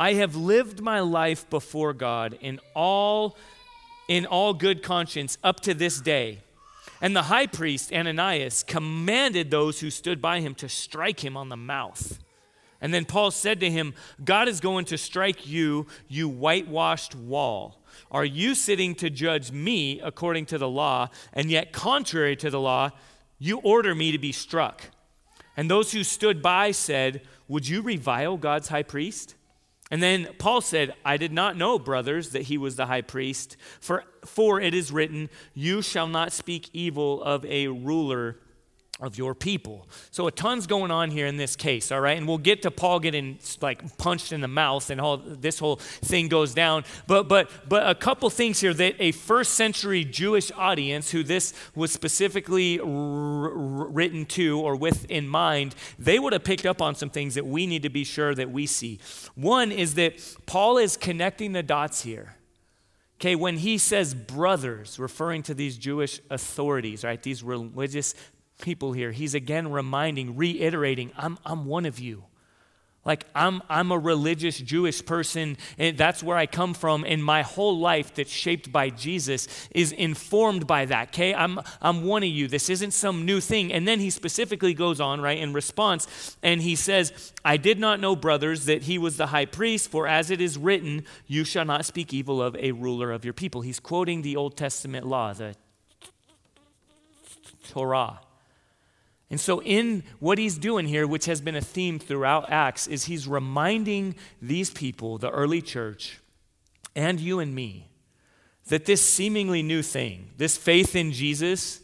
I 0.00 0.14
have 0.14 0.34
lived 0.34 0.80
my 0.80 0.98
life 0.98 1.48
before 1.48 1.92
God 1.92 2.36
in 2.40 2.58
all, 2.74 3.36
in 4.08 4.26
all 4.26 4.52
good 4.52 4.82
conscience 4.82 5.38
up 5.44 5.60
to 5.60 5.74
this 5.74 6.00
day. 6.00 6.38
And 7.00 7.14
the 7.14 7.22
high 7.22 7.46
priest, 7.46 7.92
Ananias, 7.92 8.64
commanded 8.64 9.50
those 9.50 9.78
who 9.78 9.90
stood 9.90 10.20
by 10.20 10.40
him 10.40 10.56
to 10.56 10.68
strike 10.68 11.24
him 11.24 11.36
on 11.36 11.50
the 11.50 11.56
mouth. 11.56 12.18
And 12.82 12.92
then 12.92 13.06
Paul 13.06 13.30
said 13.30 13.60
to 13.60 13.70
him, 13.70 13.94
God 14.22 14.48
is 14.48 14.60
going 14.60 14.84
to 14.86 14.98
strike 14.98 15.46
you, 15.46 15.86
you 16.08 16.28
whitewashed 16.28 17.14
wall. 17.14 17.80
Are 18.10 18.24
you 18.24 18.54
sitting 18.54 18.94
to 18.96 19.08
judge 19.08 19.52
me 19.52 20.00
according 20.00 20.46
to 20.46 20.58
the 20.58 20.68
law, 20.68 21.08
and 21.32 21.48
yet 21.48 21.72
contrary 21.72 22.36
to 22.36 22.50
the 22.50 22.60
law, 22.60 22.90
you 23.38 23.58
order 23.58 23.94
me 23.94 24.12
to 24.12 24.18
be 24.18 24.32
struck. 24.32 24.82
And 25.56 25.70
those 25.70 25.92
who 25.92 26.04
stood 26.04 26.42
by 26.42 26.72
said, 26.72 27.22
Would 27.48 27.68
you 27.68 27.82
revile 27.82 28.36
God's 28.36 28.68
high 28.68 28.82
priest? 28.82 29.36
And 29.90 30.02
then 30.02 30.28
Paul 30.38 30.60
said, 30.60 30.94
I 31.04 31.18
did 31.18 31.32
not 31.32 31.56
know, 31.56 31.78
brothers, 31.78 32.30
that 32.30 32.42
he 32.42 32.56
was 32.56 32.76
the 32.76 32.86
high 32.86 33.02
priest. 33.02 33.56
For, 33.80 34.04
for 34.24 34.60
it 34.60 34.74
is 34.74 34.90
written, 34.90 35.28
You 35.54 35.82
shall 35.82 36.06
not 36.06 36.32
speak 36.32 36.70
evil 36.72 37.22
of 37.22 37.44
a 37.44 37.68
ruler 37.68 38.38
of 39.00 39.16
your 39.16 39.34
people. 39.34 39.88
So 40.10 40.26
a 40.26 40.30
ton's 40.30 40.66
going 40.66 40.90
on 40.90 41.10
here 41.10 41.26
in 41.26 41.36
this 41.36 41.56
case, 41.56 41.90
all 41.90 42.00
right? 42.00 42.16
And 42.16 42.28
we'll 42.28 42.38
get 42.38 42.62
to 42.62 42.70
Paul 42.70 43.00
getting 43.00 43.38
like 43.60 43.96
punched 43.98 44.32
in 44.32 44.40
the 44.40 44.48
mouth 44.48 44.90
and 44.90 45.00
all 45.00 45.16
this 45.16 45.58
whole 45.58 45.76
thing 45.76 46.28
goes 46.28 46.54
down. 46.54 46.84
But 47.06 47.26
but 47.28 47.50
but 47.68 47.88
a 47.88 47.94
couple 47.94 48.28
things 48.30 48.60
here 48.60 48.74
that 48.74 48.94
a 49.00 49.12
first 49.12 49.54
century 49.54 50.04
Jewish 50.04 50.52
audience 50.52 51.10
who 51.10 51.22
this 51.22 51.54
was 51.74 51.90
specifically 51.90 52.78
r- 52.78 52.86
written 52.86 54.26
to 54.26 54.60
or 54.60 54.76
with 54.76 55.10
in 55.10 55.26
mind, 55.26 55.74
they 55.98 56.18
would 56.18 56.32
have 56.32 56.44
picked 56.44 56.66
up 56.66 56.82
on 56.82 56.94
some 56.94 57.10
things 57.10 57.34
that 57.34 57.46
we 57.46 57.66
need 57.66 57.82
to 57.82 57.90
be 57.90 58.04
sure 58.04 58.34
that 58.34 58.50
we 58.50 58.66
see. 58.66 59.00
One 59.34 59.72
is 59.72 59.94
that 59.94 60.14
Paul 60.46 60.76
is 60.76 60.96
connecting 60.96 61.52
the 61.52 61.62
dots 61.62 62.02
here. 62.02 62.36
Okay, 63.22 63.36
when 63.36 63.58
he 63.58 63.78
says 63.78 64.14
brothers, 64.14 64.98
referring 64.98 65.44
to 65.44 65.54
these 65.54 65.78
Jewish 65.78 66.20
authorities, 66.28 67.04
right, 67.04 67.22
these 67.22 67.44
religious 67.44 68.16
people 68.62 68.94
here. 68.94 69.12
He's 69.12 69.34
again 69.34 69.70
reminding, 69.70 70.36
reiterating, 70.36 71.12
I'm, 71.18 71.38
I'm 71.44 71.66
one 71.66 71.84
of 71.84 71.98
you. 71.98 72.24
Like, 73.04 73.26
I'm, 73.34 73.62
I'm 73.68 73.90
a 73.90 73.98
religious 73.98 74.56
Jewish 74.58 75.04
person, 75.04 75.56
and 75.76 75.98
that's 75.98 76.22
where 76.22 76.36
I 76.36 76.46
come 76.46 76.72
from, 76.72 77.04
and 77.04 77.22
my 77.22 77.42
whole 77.42 77.76
life 77.76 78.14
that's 78.14 78.30
shaped 78.30 78.70
by 78.70 78.90
Jesus 78.90 79.68
is 79.72 79.90
informed 79.90 80.68
by 80.68 80.84
that, 80.84 81.08
okay? 81.08 81.34
I'm, 81.34 81.58
I'm 81.80 82.04
one 82.04 82.22
of 82.22 82.28
you. 82.28 82.46
This 82.46 82.70
isn't 82.70 82.92
some 82.92 83.26
new 83.26 83.40
thing. 83.40 83.72
And 83.72 83.88
then 83.88 83.98
he 83.98 84.08
specifically 84.08 84.72
goes 84.72 85.00
on, 85.00 85.20
right, 85.20 85.36
in 85.36 85.52
response, 85.52 86.36
and 86.44 86.62
he 86.62 86.76
says, 86.76 87.32
I 87.44 87.56
did 87.56 87.80
not 87.80 87.98
know, 87.98 88.14
brothers, 88.14 88.66
that 88.66 88.82
he 88.82 88.98
was 88.98 89.16
the 89.16 89.26
high 89.26 89.46
priest, 89.46 89.90
for 89.90 90.06
as 90.06 90.30
it 90.30 90.40
is 90.40 90.56
written, 90.56 91.04
you 91.26 91.42
shall 91.42 91.64
not 91.64 91.84
speak 91.84 92.14
evil 92.14 92.40
of 92.40 92.54
a 92.54 92.70
ruler 92.70 93.10
of 93.10 93.24
your 93.24 93.34
people. 93.34 93.62
He's 93.62 93.80
quoting 93.80 94.22
the 94.22 94.36
Old 94.36 94.56
Testament 94.56 95.08
law, 95.08 95.32
the 95.32 95.56
Torah. 97.68 98.20
And 99.32 99.40
so, 99.40 99.62
in 99.62 100.04
what 100.20 100.36
he's 100.36 100.58
doing 100.58 100.86
here, 100.86 101.06
which 101.06 101.24
has 101.24 101.40
been 101.40 101.56
a 101.56 101.62
theme 101.62 101.98
throughout 101.98 102.50
Acts, 102.50 102.86
is 102.86 103.06
he's 103.06 103.26
reminding 103.26 104.14
these 104.42 104.68
people, 104.68 105.16
the 105.16 105.30
early 105.30 105.62
church, 105.62 106.20
and 106.94 107.18
you 107.18 107.40
and 107.40 107.54
me, 107.54 107.88
that 108.68 108.84
this 108.84 109.00
seemingly 109.00 109.62
new 109.62 109.80
thing, 109.80 110.28
this 110.36 110.58
faith 110.58 110.94
in 110.94 111.12
Jesus, 111.12 111.80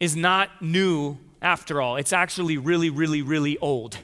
is 0.00 0.16
not 0.16 0.62
new 0.62 1.18
after 1.42 1.82
all. 1.82 1.96
It's 1.96 2.14
actually 2.14 2.56
really, 2.56 2.88
really, 2.88 3.20
really 3.20 3.58
old. 3.58 3.98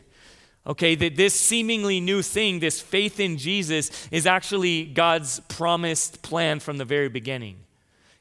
Okay, 0.67 0.95
that 0.95 1.17
this 1.17 1.33
seemingly 1.33 2.01
new 2.01 2.21
thing, 2.21 2.61
this 2.61 2.83
faith 2.83 3.19
in 3.19 3.39
Jesus, 3.39 4.09
is 4.11 4.27
actually 4.27 4.85
God's 4.85 5.41
promised 5.49 6.21
plan 6.21 6.61
from 6.61 6.77
the 6.77 6.85
very 6.85 7.09
beginning. 7.09 7.57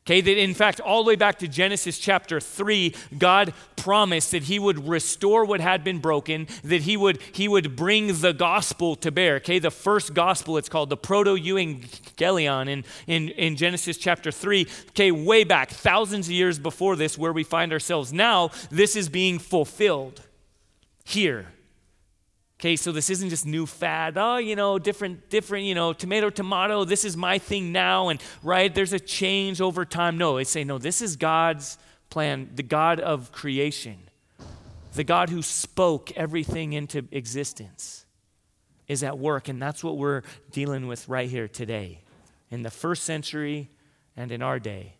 Okay, 0.05 0.19
that 0.19 0.37
in 0.37 0.53
fact, 0.53 0.81
all 0.81 1.01
the 1.01 1.07
way 1.07 1.15
back 1.15 1.39
to 1.39 1.47
Genesis 1.47 1.97
chapter 1.97 2.41
3, 2.41 2.93
God 3.17 3.53
promised 3.77 4.31
that 4.31 4.43
He 4.43 4.59
would 4.59 4.85
restore 4.85 5.45
what 5.45 5.61
had 5.61 5.81
been 5.81 5.99
broken, 5.99 6.47
that 6.65 6.81
He 6.81 6.97
would, 6.97 7.21
he 7.31 7.47
would 7.47 7.77
bring 7.77 8.19
the 8.19 8.33
gospel 8.33 8.97
to 8.97 9.11
bear. 9.13 9.35
Okay, 9.35 9.59
the 9.59 9.71
first 9.71 10.13
gospel, 10.13 10.57
it's 10.57 10.67
called 10.67 10.89
the 10.89 10.97
proto 10.97 11.35
euangelion 11.35 12.67
in, 12.67 12.83
in, 13.07 13.29
in 13.29 13.55
Genesis 13.55 13.97
chapter 13.97 14.29
3. 14.29 14.67
Okay, 14.89 15.11
way 15.11 15.45
back, 15.45 15.69
thousands 15.69 16.27
of 16.27 16.33
years 16.33 16.59
before 16.59 16.97
this, 16.97 17.17
where 17.17 17.31
we 17.31 17.45
find 17.45 17.71
ourselves 17.71 18.11
now, 18.11 18.51
this 18.69 18.97
is 18.97 19.07
being 19.07 19.39
fulfilled 19.39 20.21
here 21.05 21.47
Okay, 22.63 22.77
so 22.77 22.93
this 22.93 23.09
isn't 23.09 23.27
just 23.27 23.45
new 23.45 23.65
fad. 23.65 24.17
Oh, 24.17 24.37
you 24.37 24.55
know, 24.55 24.79
different, 24.79 25.29
different, 25.29 25.65
you 25.65 25.75
know, 25.75 25.91
tomato, 25.91 26.29
tomato. 26.29 26.85
This 26.85 27.03
is 27.03 27.17
my 27.17 27.37
thing 27.37 27.73
now, 27.73 28.07
and 28.07 28.23
right, 28.41 28.73
there's 28.73 28.93
a 28.93 29.01
change 29.01 29.59
over 29.59 29.83
time. 29.83 30.17
No, 30.17 30.37
it's 30.37 30.51
saying 30.51 30.67
no. 30.67 30.77
This 30.77 31.01
is 31.01 31.17
God's 31.17 31.77
plan. 32.09 32.51
The 32.55 32.63
God 32.63 33.01
of 33.01 33.33
creation, 33.33 33.97
the 34.93 35.03
God 35.03 35.27
who 35.27 35.41
spoke 35.41 36.13
everything 36.13 36.71
into 36.71 37.05
existence, 37.11 38.05
is 38.87 39.03
at 39.03 39.19
work, 39.19 39.49
and 39.49 39.61
that's 39.61 39.83
what 39.83 39.97
we're 39.97 40.21
dealing 40.49 40.87
with 40.87 41.09
right 41.09 41.29
here 41.29 41.49
today, 41.49 41.99
in 42.49 42.63
the 42.63 42.71
first 42.71 43.03
century, 43.03 43.71
and 44.15 44.31
in 44.31 44.41
our 44.41 44.57
day. 44.57 44.93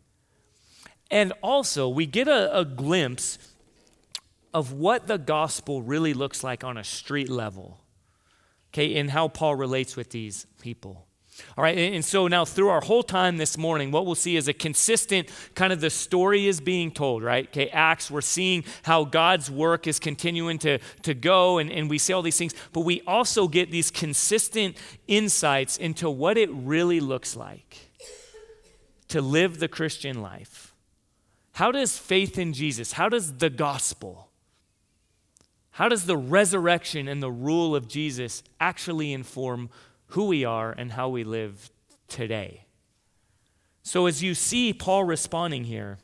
And 1.10 1.32
also, 1.42 1.88
we 1.88 2.08
get 2.08 2.28
a, 2.28 2.60
a 2.60 2.66
glimpse 2.66 3.38
of 4.54 4.74
what 4.74 5.08
the 5.08 5.18
gospel 5.18 5.82
really 5.82 6.14
looks 6.14 6.44
like 6.44 6.64
on 6.64 6.78
a 6.78 6.84
street 6.84 7.30
level, 7.30 7.82
okay, 8.72 8.96
and 8.96 9.12
how 9.12 9.28
Paul 9.28 9.56
relates 9.56 9.96
with 9.96 10.12
these 10.12 10.46
people. 10.62 11.08
All 11.58 11.64
right, 11.64 11.78
and 11.78 12.06
so 12.06 12.28
now 12.28 12.46
through 12.46 12.70
our 12.70 12.82
whole 12.82 13.02
time 13.02 13.38
this 13.38 13.58
morning, 13.58 13.90
what 13.92 14.06
we'll 14.06 14.14
see 14.14 14.36
is 14.36 14.48
a 14.48 14.54
consistent 14.54 15.30
kind 15.56 15.74
of 15.74 15.82
the 15.82 15.90
story 15.90 16.48
is 16.48 16.62
being 16.62 16.92
told, 16.92 17.24
right? 17.24 17.48
Okay, 17.48 17.70
Acts, 17.70 18.12
we're 18.12 18.22
seeing 18.22 18.64
how 18.84 19.04
God's 19.04 19.50
work 19.50 19.88
is 19.88 20.00
continuing 20.00 20.60
to, 20.60 20.78
to 21.02 21.14
go, 21.16 21.58
and, 21.58 21.72
and 21.72 21.90
we 21.90 21.98
see 21.98 22.14
all 22.14 22.22
these 22.22 22.38
things, 22.38 22.54
but 22.72 22.82
we 22.82 23.02
also 23.08 23.48
get 23.48 23.72
these 23.72 23.90
consistent 23.90 24.78
insights 25.08 25.78
into 25.78 26.10
what 26.10 26.38
it 26.38 26.52
really 26.52 27.00
looks 27.00 27.36
like 27.36 27.78
to 29.08 29.22
live 29.22 29.60
the 29.60 29.68
Christian 29.68 30.22
life. 30.22 30.76
How 31.54 31.72
does 31.72 31.98
faith 31.98 32.38
in 32.38 32.54
Jesus, 32.54 32.94
how 32.94 33.10
does 33.10 33.38
the 33.38 33.50
gospel, 33.50 34.30
how 35.74 35.90
does 35.90 36.06
the 36.06 36.18
resurrection 36.18 37.08
and 37.08 37.22
the 37.22 37.32
rule 37.32 37.76
of 37.76 37.88
Jesus 37.88 38.44
actually 38.60 39.12
inform 39.12 39.72
who 40.08 40.28
we 40.28 40.46
are 40.46 40.72
and 40.72 40.92
how 40.92 41.10
we 41.10 41.24
live 41.24 41.72
today? 42.08 42.66
So, 43.82 44.06
as 44.06 44.22
you 44.22 44.36
see 44.36 44.72
Paul 44.72 45.04
responding 45.04 45.64
here, 45.64 45.98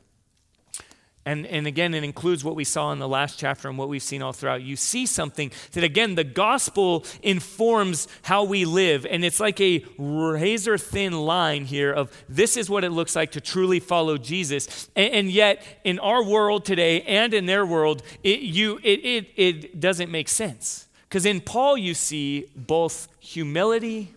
and, 1.26 1.46
and 1.46 1.68
again, 1.68 1.94
it 1.94 2.04
includes 2.04 2.44
what 2.44 2.56
we 2.56 2.64
saw 2.64 2.92
in 2.92 3.00
the 3.00 3.08
last 3.08 3.38
chapter 3.38 3.68
and 3.68 3.78
what 3.78 3.90
we've 3.90 4.02
seen 4.02 4.22
all 4.22 4.34
throughout. 4.34 4.62
You 4.64 4.76
see 4.76 5.06
something 5.06 5.52
that, 5.74 5.84
again, 5.84 6.16
the 6.16 6.24
gospel 6.24 7.06
informs 7.22 8.08
how 8.24 8.46
we 8.46 8.66
live. 8.66 9.06
And 9.06 9.24
it's 9.24 9.40
like 9.40 9.60
a 9.62 9.86
razor 9.98 10.78
thin 10.78 11.14
line 11.14 11.66
here 11.66 11.92
of 11.92 12.12
this 12.30 12.58
is 12.58 12.70
what 12.70 12.84
it 12.84 12.92
looks 12.92 13.16
like 13.16 13.32
to 13.34 13.42
truly 13.42 13.80
follow 13.80 14.18
Jesus. 14.18 14.90
And, 14.96 15.14
and 15.14 15.32
yet, 15.32 15.64
in 15.84 16.00
our 16.00 16.24
world 16.24 16.66
today 16.66 17.02
and 17.04 17.34
in 17.34 17.46
their 17.46 17.66
world, 17.66 18.02
it, 18.24 18.40
you, 18.40 18.80
it, 18.82 19.00
it, 19.06 19.28
it 19.36 19.80
doesn't 19.80 20.10
make 20.10 20.30
sense. 20.30 20.88
Because 21.08 21.26
in 21.26 21.42
Paul, 21.42 21.78
you 21.78 21.94
see 21.94 22.46
both 22.56 23.08
humility 23.20 24.14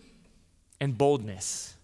and 0.80 0.96
boldness. 0.96 1.74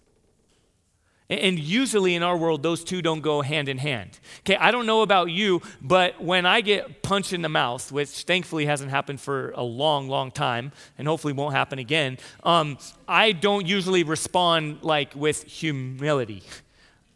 And 1.31 1.59
usually 1.59 2.15
in 2.15 2.23
our 2.23 2.39
world, 2.39 2.63
those 2.63 2.83
two 2.83 3.03
don't 3.03 3.21
go 3.21 3.43
hand 3.43 3.69
in 3.69 3.77
hand. 3.77 4.19
Okay, 4.41 4.57
I 4.57 4.71
don't 4.71 4.87
know 4.87 5.03
about 5.03 5.31
you, 5.31 5.61
but 5.83 6.23
when 6.23 6.47
I 6.47 6.63
get 6.63 7.03
punched 7.03 7.35
in 7.35 7.43
the 7.43 7.51
mouth, 7.51 7.93
which 7.93 8.09
thankfully 8.23 8.65
hasn't 8.65 8.91
happened 8.91 9.21
for 9.21 9.51
a 9.51 9.63
long, 9.63 10.09
long 10.09 10.31
time, 10.31 10.73
and 10.97 11.07
hopefully 11.07 11.35
won't 11.35 11.55
happen 11.55 11.79
again, 11.79 12.17
um, 12.45 12.79
I 13.07 13.33
don't 13.33 13.67
usually 13.67 14.05
respond 14.05 14.79
like 14.83 15.15
with 15.15 15.45
humility. 15.45 16.45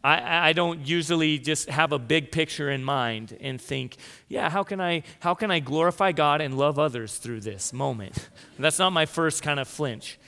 I, 0.03 0.49
I 0.49 0.53
don't 0.53 0.85
usually 0.85 1.39
just 1.39 1.69
have 1.69 1.91
a 1.91 1.99
big 1.99 2.31
picture 2.31 2.69
in 2.69 2.83
mind 2.83 3.35
and 3.39 3.59
think, 3.59 3.95
yeah, 4.27 4.49
how 4.49 4.61
can 4.63 4.81
I 4.81 5.03
how 5.21 5.33
can 5.33 5.49
I 5.49 5.59
glorify 5.59 6.11
God 6.11 6.41
and 6.41 6.57
love 6.57 6.77
others 6.77 7.17
through 7.17 7.39
this 7.39 7.73
moment? 7.73 8.29
That's 8.59 8.77
not 8.77 8.91
my 8.91 9.05
first 9.05 9.41
kind 9.41 9.59
of 9.59 9.67
flinch. 9.67 10.19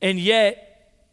And 0.00 0.18
yet, 0.18 0.69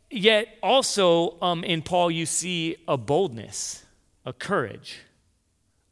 Yet 0.09 0.57
also 0.63 1.37
um, 1.41 1.63
in 1.63 1.81
Paul, 1.81 2.09
you 2.11 2.25
see 2.25 2.77
a 2.87 2.97
boldness, 2.97 3.83
a 4.25 4.31
courage, 4.31 4.99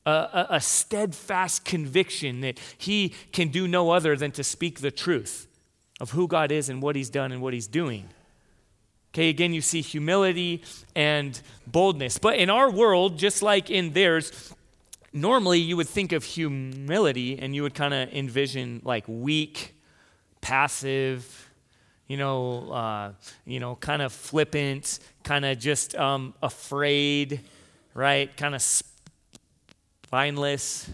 a, 0.06 0.12
a, 0.12 0.48
a 0.52 0.62
steadfast 0.62 1.66
conviction 1.66 2.42
that 2.42 2.60
he 2.78 3.10
can 3.32 3.50
do 3.50 3.68
no 3.68 3.92
other 3.92 4.16
than 4.16 4.32
to 4.32 4.44
speak 4.44 4.80
the 4.80 4.92
truth 4.92 5.48
of 6.00 6.12
who 6.12 6.28
God 6.28 6.52
is 6.52 6.70
and 6.70 6.82
what 6.82 6.96
he's 6.96 7.10
done 7.10 7.32
and 7.32 7.42
what 7.42 7.54
he's 7.54 7.68
doing. 7.68 8.10
Okay, 9.14 9.30
again, 9.30 9.54
you 9.54 9.62
see 9.62 9.82
humility 9.82 10.62
and 10.94 11.40
boldness. 11.68 12.18
But 12.18 12.36
in 12.36 12.50
our 12.50 12.70
world, 12.70 13.18
just 13.18 13.42
like 13.42 13.70
in 13.70 13.94
theirs, 13.94 14.54
normally 15.14 15.60
you 15.60 15.78
would 15.78 15.88
think 15.88 16.12
of 16.12 16.24
humility 16.24 17.40
and 17.40 17.56
you 17.56 17.64
would 17.64 17.74
kind 17.74 17.94
of 17.94 18.14
envision 18.14 18.82
like 18.84 19.06
weak, 19.08 19.74
passive, 20.42 21.45
you 22.08 22.18
know, 22.18 22.72
uh, 22.72 23.12
you 23.46 23.60
know, 23.60 23.76
kind 23.76 24.02
of 24.02 24.14
flippant, 24.14 25.00
kind 25.24 25.46
of 25.46 25.58
just 25.60 25.96
um, 25.96 26.34
afraid, 26.42 27.42
right? 27.94 28.36
Kind 28.38 28.56
of 28.56 28.62
spineless. 30.04 30.90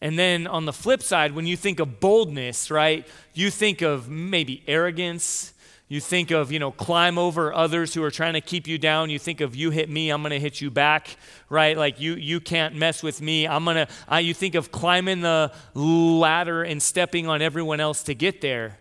And 0.00 0.16
then 0.18 0.46
on 0.46 0.64
the 0.64 0.72
flip 0.72 1.02
side, 1.02 1.32
when 1.32 1.46
you 1.46 1.56
think 1.56 1.80
of 1.80 1.98
boldness, 1.98 2.70
right, 2.70 3.06
you 3.34 3.50
think 3.50 3.82
of 3.82 4.08
maybe 4.08 4.62
arrogance. 4.68 5.54
You 5.88 6.00
think 6.00 6.30
of, 6.30 6.52
you 6.52 6.58
know, 6.58 6.70
climb 6.70 7.18
over 7.18 7.52
others 7.52 7.94
who 7.94 8.04
are 8.04 8.10
trying 8.10 8.34
to 8.34 8.42
keep 8.42 8.68
you 8.68 8.76
down. 8.76 9.08
You 9.08 9.18
think 9.18 9.40
of 9.40 9.56
you 9.56 9.70
hit 9.70 9.88
me, 9.88 10.10
I'm 10.10 10.20
going 10.20 10.30
to 10.30 10.38
hit 10.38 10.60
you 10.60 10.70
back, 10.70 11.16
right? 11.48 11.76
Like 11.76 11.98
you 11.98 12.14
you 12.14 12.40
can't 12.40 12.74
mess 12.74 13.02
with 13.02 13.22
me. 13.22 13.48
I'm 13.48 13.64
going 13.64 13.86
to 13.86 14.20
you 14.20 14.34
think 14.34 14.54
of 14.54 14.70
climbing 14.70 15.22
the 15.22 15.50
ladder 15.74 16.62
and 16.62 16.82
stepping 16.82 17.26
on 17.26 17.40
everyone 17.40 17.80
else 17.80 18.02
to 18.04 18.14
get 18.14 18.42
there. 18.42 18.78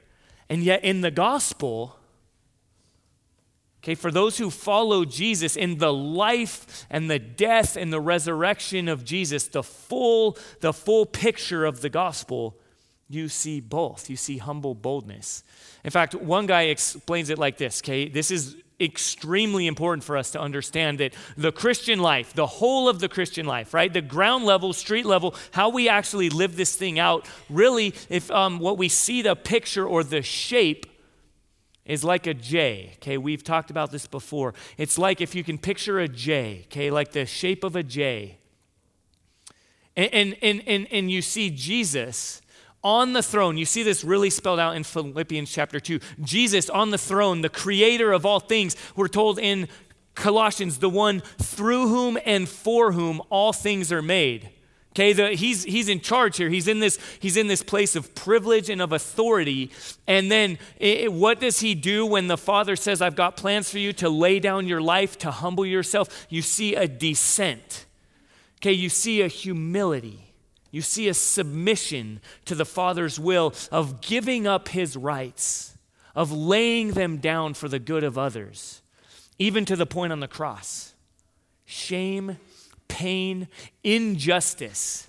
And 0.50 0.64
yet, 0.64 0.84
in 0.84 1.02
the 1.02 1.12
gospel, 1.12 1.98
okay, 3.84 3.96
for 3.96 4.12
those 4.12 4.38
who 4.38 4.50
follow 4.50 5.06
Jesus, 5.06 5.56
in 5.56 5.78
the 5.78 5.94
life 5.94 6.86
and 6.90 7.10
the 7.10 7.20
death 7.20 7.76
and 7.76 7.92
the 7.92 8.02
resurrection 8.02 8.88
of 8.88 9.04
Jesus, 9.04 9.48
the 9.48 9.64
full, 9.64 10.38
the 10.62 10.74
full 10.74 11.06
picture 11.06 11.66
of 11.66 11.82
the 11.82 11.90
gospel, 11.90 12.58
you 13.10 13.30
see 13.30 13.60
both. 13.60 14.10
You 14.10 14.16
see 14.16 14.38
humble 14.38 14.76
boldness. 14.76 15.44
In 15.84 15.92
fact, 15.92 16.16
one 16.16 16.46
guy 16.46 16.64
explains 16.64 17.30
it 17.30 17.38
like 17.38 17.58
this, 17.58 17.82
okay? 17.82 18.08
This 18.10 18.32
is 18.32 18.56
extremely 18.80 19.66
important 19.68 20.04
for 20.04 20.18
us 20.18 20.32
to 20.32 20.40
understand 20.40 21.00
that 21.00 21.14
the 21.36 21.52
Christian 21.52 22.00
life, 22.00 22.34
the 22.34 22.46
whole 22.46 22.88
of 22.88 23.00
the 23.00 23.10
Christian 23.10 23.46
life, 23.46 23.74
right? 23.74 23.92
The 23.92 24.02
ground 24.02 24.46
level, 24.46 24.74
street 24.74 25.06
level, 25.06 25.36
how 25.52 25.70
we 25.70 25.90
actually 25.90 26.30
live 26.30 26.56
this 26.56 26.76
thing 26.76 27.00
out, 27.00 27.28
really, 27.50 27.94
if 28.10 28.30
um, 28.30 28.60
what 28.60 28.78
we 28.78 28.90
see 28.90 29.22
the 29.22 29.36
picture 29.36 29.86
or 29.86 30.04
the 30.04 30.22
shape 30.22 30.86
is 31.86 32.04
like 32.04 32.28
a 32.28 32.34
J, 32.34 32.92
okay? 32.98 33.18
We've 33.18 33.44
talked 33.44 33.72
about 33.72 33.92
this 33.92 34.06
before. 34.06 34.54
It's 34.78 34.98
like 34.98 35.22
if 35.22 35.34
you 35.34 35.44
can 35.44 35.58
picture 35.58 36.00
a 36.00 36.08
J, 36.08 36.66
okay, 36.66 36.92
like 36.92 37.14
the 37.14 37.26
shape 37.26 37.64
of 37.64 37.76
a 37.76 37.84
J. 37.84 38.38
And, 39.96 40.14
and, 40.14 40.36
and, 40.44 40.64
and, 40.68 40.88
and 40.92 41.10
you 41.10 41.22
see 41.22 41.50
Jesus 41.50 42.42
on 42.84 43.14
the 43.14 43.24
throne. 43.24 43.58
You 43.58 43.66
see 43.66 43.84
this 43.84 44.04
really 44.04 44.30
spelled 44.30 44.60
out 44.60 44.76
in 44.76 44.84
Philippians 44.84 45.52
chapter 45.52 45.80
2. 45.80 46.00
Jesus 46.24 46.70
on 46.70 46.92
the 46.92 46.98
throne, 46.98 47.42
the 47.42 47.50
creator 47.50 48.14
of 48.14 48.26
all 48.26 48.40
things. 48.40 48.76
We're 48.96 49.08
told 49.08 49.40
in 49.40 49.68
Colossians, 50.16 50.80
the 50.80 50.90
one 50.90 51.22
through 51.38 51.88
whom 51.88 52.18
and 52.26 52.50
for 52.50 52.92
whom 52.92 53.22
all 53.30 53.54
things 53.54 53.92
are 53.92 54.02
made. 54.02 54.50
Okay, 54.92 55.14
the, 55.14 55.30
he's, 55.34 55.64
he's 55.64 55.90
in 55.90 56.00
charge 56.00 56.38
here. 56.38 56.50
He's 56.50 56.68
in, 56.68 56.80
this, 56.80 56.98
he's 57.20 57.38
in 57.38 57.46
this 57.46 57.62
place 57.62 57.96
of 57.96 58.16
privilege 58.16 58.68
and 58.68 58.82
of 58.82 58.92
authority. 58.92 59.70
And 60.08 60.32
then 60.32 60.58
it, 60.80 61.14
what 61.14 61.40
does 61.40 61.60
he 61.60 61.76
do 61.76 62.04
when 62.04 62.28
the 62.28 62.38
Father 62.38 62.76
says, 62.76 63.00
I've 63.00 63.16
got 63.16 63.38
plans 63.38 63.70
for 63.70 63.78
you 63.78 63.94
to 63.94 64.10
lay 64.10 64.40
down 64.40 64.68
your 64.68 64.82
life, 64.82 65.16
to 65.20 65.30
humble 65.30 65.68
yourself? 65.68 66.26
You 66.30 66.42
see 66.42 66.74
a 66.74 66.88
descent. 66.88 67.86
Okay, 68.60 68.72
you 68.72 68.90
see 68.90 69.22
a 69.22 69.28
humility 69.28 70.27
You 70.72 70.82
see 70.82 71.08
a 71.08 71.14
submission 71.14 72.20
to 72.46 72.56
the 72.56 72.66
Father's 72.66 73.20
will 73.20 73.54
of 73.72 74.02
giving 74.02 74.46
up 74.48 74.70
his 74.70 74.96
rights, 74.98 75.78
of 76.16 76.32
laying 76.32 76.92
them 76.92 77.18
down 77.18 77.54
for 77.54 77.68
the 77.68 77.80
good 77.80 78.04
of 78.04 78.18
others, 78.18 78.82
even 79.40 79.66
to 79.66 79.76
the 79.76 79.86
point 79.86 80.12
on 80.12 80.20
the 80.20 80.28
cross. 80.28 80.94
Shame, 81.66 82.38
pain, 82.88 83.48
injustice 83.84 85.07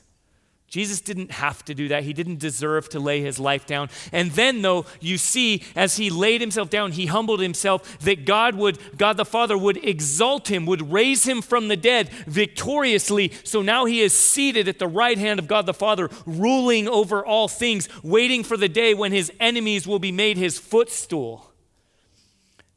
Jesus 0.68 1.00
didn't 1.00 1.30
have 1.30 1.64
to 1.64 1.74
do 1.74 1.88
that. 1.88 2.02
He 2.02 2.12
didn't 2.12 2.40
deserve 2.40 2.90
to 2.90 3.00
lay 3.00 3.22
his 3.22 3.38
life 3.38 3.66
down. 3.66 3.88
And 4.12 4.30
then, 4.32 4.60
though, 4.60 4.84
you 5.00 5.16
see, 5.16 5.62
as 5.74 5.96
he 5.96 6.10
laid 6.10 6.42
himself 6.42 6.68
down, 6.68 6.92
he 6.92 7.06
humbled 7.06 7.40
himself, 7.40 7.98
that 8.00 8.26
God 8.26 8.54
would, 8.54 8.78
God 8.98 9.16
the 9.16 9.24
Father 9.24 9.56
would 9.56 9.82
exalt 9.82 10.48
him, 10.48 10.66
would 10.66 10.92
raise 10.92 11.24
him 11.24 11.40
from 11.40 11.68
the 11.68 11.76
dead 11.76 12.10
victoriously. 12.26 13.32
So 13.44 13.62
now 13.62 13.86
he 13.86 14.02
is 14.02 14.12
seated 14.12 14.68
at 14.68 14.78
the 14.78 14.86
right 14.86 15.16
hand 15.16 15.38
of 15.38 15.48
God 15.48 15.64
the 15.64 15.72
Father, 15.72 16.10
ruling 16.26 16.86
over 16.86 17.24
all 17.24 17.48
things, 17.48 17.88
waiting 18.02 18.44
for 18.44 18.58
the 18.58 18.68
day 18.68 18.92
when 18.92 19.12
his 19.12 19.32
enemies 19.40 19.86
will 19.86 19.98
be 19.98 20.12
made 20.12 20.36
his 20.36 20.58
footstool. 20.58 21.47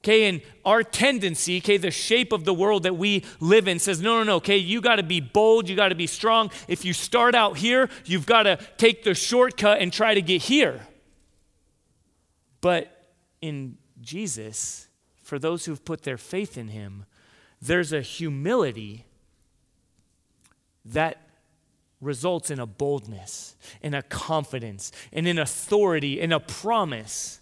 Okay, 0.04 0.28
and 0.28 0.42
our 0.66 0.82
tendency, 0.82 1.60
okay, 1.60 1.78
the 1.78 1.92
shape 1.92 2.32
of 2.32 2.44
the 2.44 2.56
world 2.56 2.84
that 2.84 2.98
we 2.98 3.24
live 3.40 3.68
in 3.68 3.78
says, 3.78 4.02
no, 4.02 4.18
no, 4.18 4.24
no, 4.24 4.36
okay, 4.38 4.58
you 4.58 4.82
got 4.82 4.96
to 4.96 5.04
be 5.04 5.20
bold, 5.20 5.70
you 5.70 5.76
got 5.76 5.90
to 5.90 5.96
be 5.96 6.08
strong. 6.08 6.50
If 6.68 6.84
you 6.84 6.92
start 6.92 7.36
out 7.36 7.58
here, 7.58 7.88
you've 8.06 8.26
got 8.26 8.44
to 8.44 8.58
take 8.78 9.04
the 9.04 9.14
shortcut 9.14 9.80
and 9.80 9.94
try 9.94 10.16
to 10.16 10.22
get 10.22 10.42
here. 10.42 10.82
But 12.62 13.12
in 13.42 13.78
Jesus, 14.02 14.88
for 15.22 15.38
those 15.38 15.66
who've 15.66 15.86
put 15.86 16.02
their 16.02 16.18
faith 16.18 16.58
in 16.58 16.70
him, 16.70 17.06
there's 17.62 17.94
a 17.94 18.02
humility 18.02 19.06
that 20.84 21.28
results 22.00 22.50
in 22.50 22.60
a 22.60 22.66
boldness, 22.66 23.56
in 23.84 23.94
a 23.94 24.02
confidence, 24.02 24.92
in 25.12 25.38
authority, 25.38 26.20
in 26.20 26.32
a 26.32 26.40
promise 26.40 27.41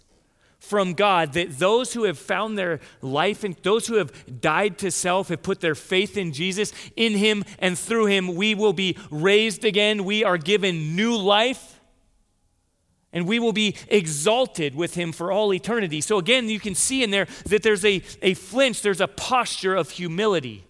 from 0.60 0.92
God 0.92 1.32
that 1.32 1.58
those 1.58 1.94
who 1.94 2.04
have 2.04 2.18
found 2.18 2.56
their 2.56 2.80
life 3.02 3.42
and 3.42 3.56
those 3.62 3.86
who 3.86 3.94
have 3.94 4.40
died 4.40 4.78
to 4.78 4.90
self 4.90 5.28
have 5.28 5.42
put 5.42 5.60
their 5.60 5.74
faith 5.74 6.16
in 6.16 6.32
Jesus, 6.32 6.72
in 6.94 7.14
Him 7.14 7.44
and 7.58 7.76
through 7.76 8.06
Him, 8.06 8.36
we 8.36 8.54
will 8.54 8.74
be 8.74 8.96
raised 9.10 9.64
again. 9.64 10.04
We 10.04 10.22
are 10.22 10.38
given 10.38 10.94
new 10.94 11.16
life. 11.16 11.78
And 13.12 13.26
we 13.26 13.40
will 13.40 13.52
be 13.52 13.74
exalted 13.88 14.76
with 14.76 14.94
him 14.94 15.10
for 15.10 15.32
all 15.32 15.52
eternity. 15.52 16.00
So, 16.00 16.18
again, 16.18 16.48
you 16.48 16.60
can 16.60 16.76
see 16.76 17.02
in 17.02 17.10
there 17.10 17.26
that 17.46 17.64
there's 17.64 17.84
a, 17.84 18.02
a 18.22 18.34
flinch, 18.34 18.82
there's 18.82 19.00
a 19.00 19.08
posture 19.08 19.74
of 19.74 19.90
humility 19.90 20.64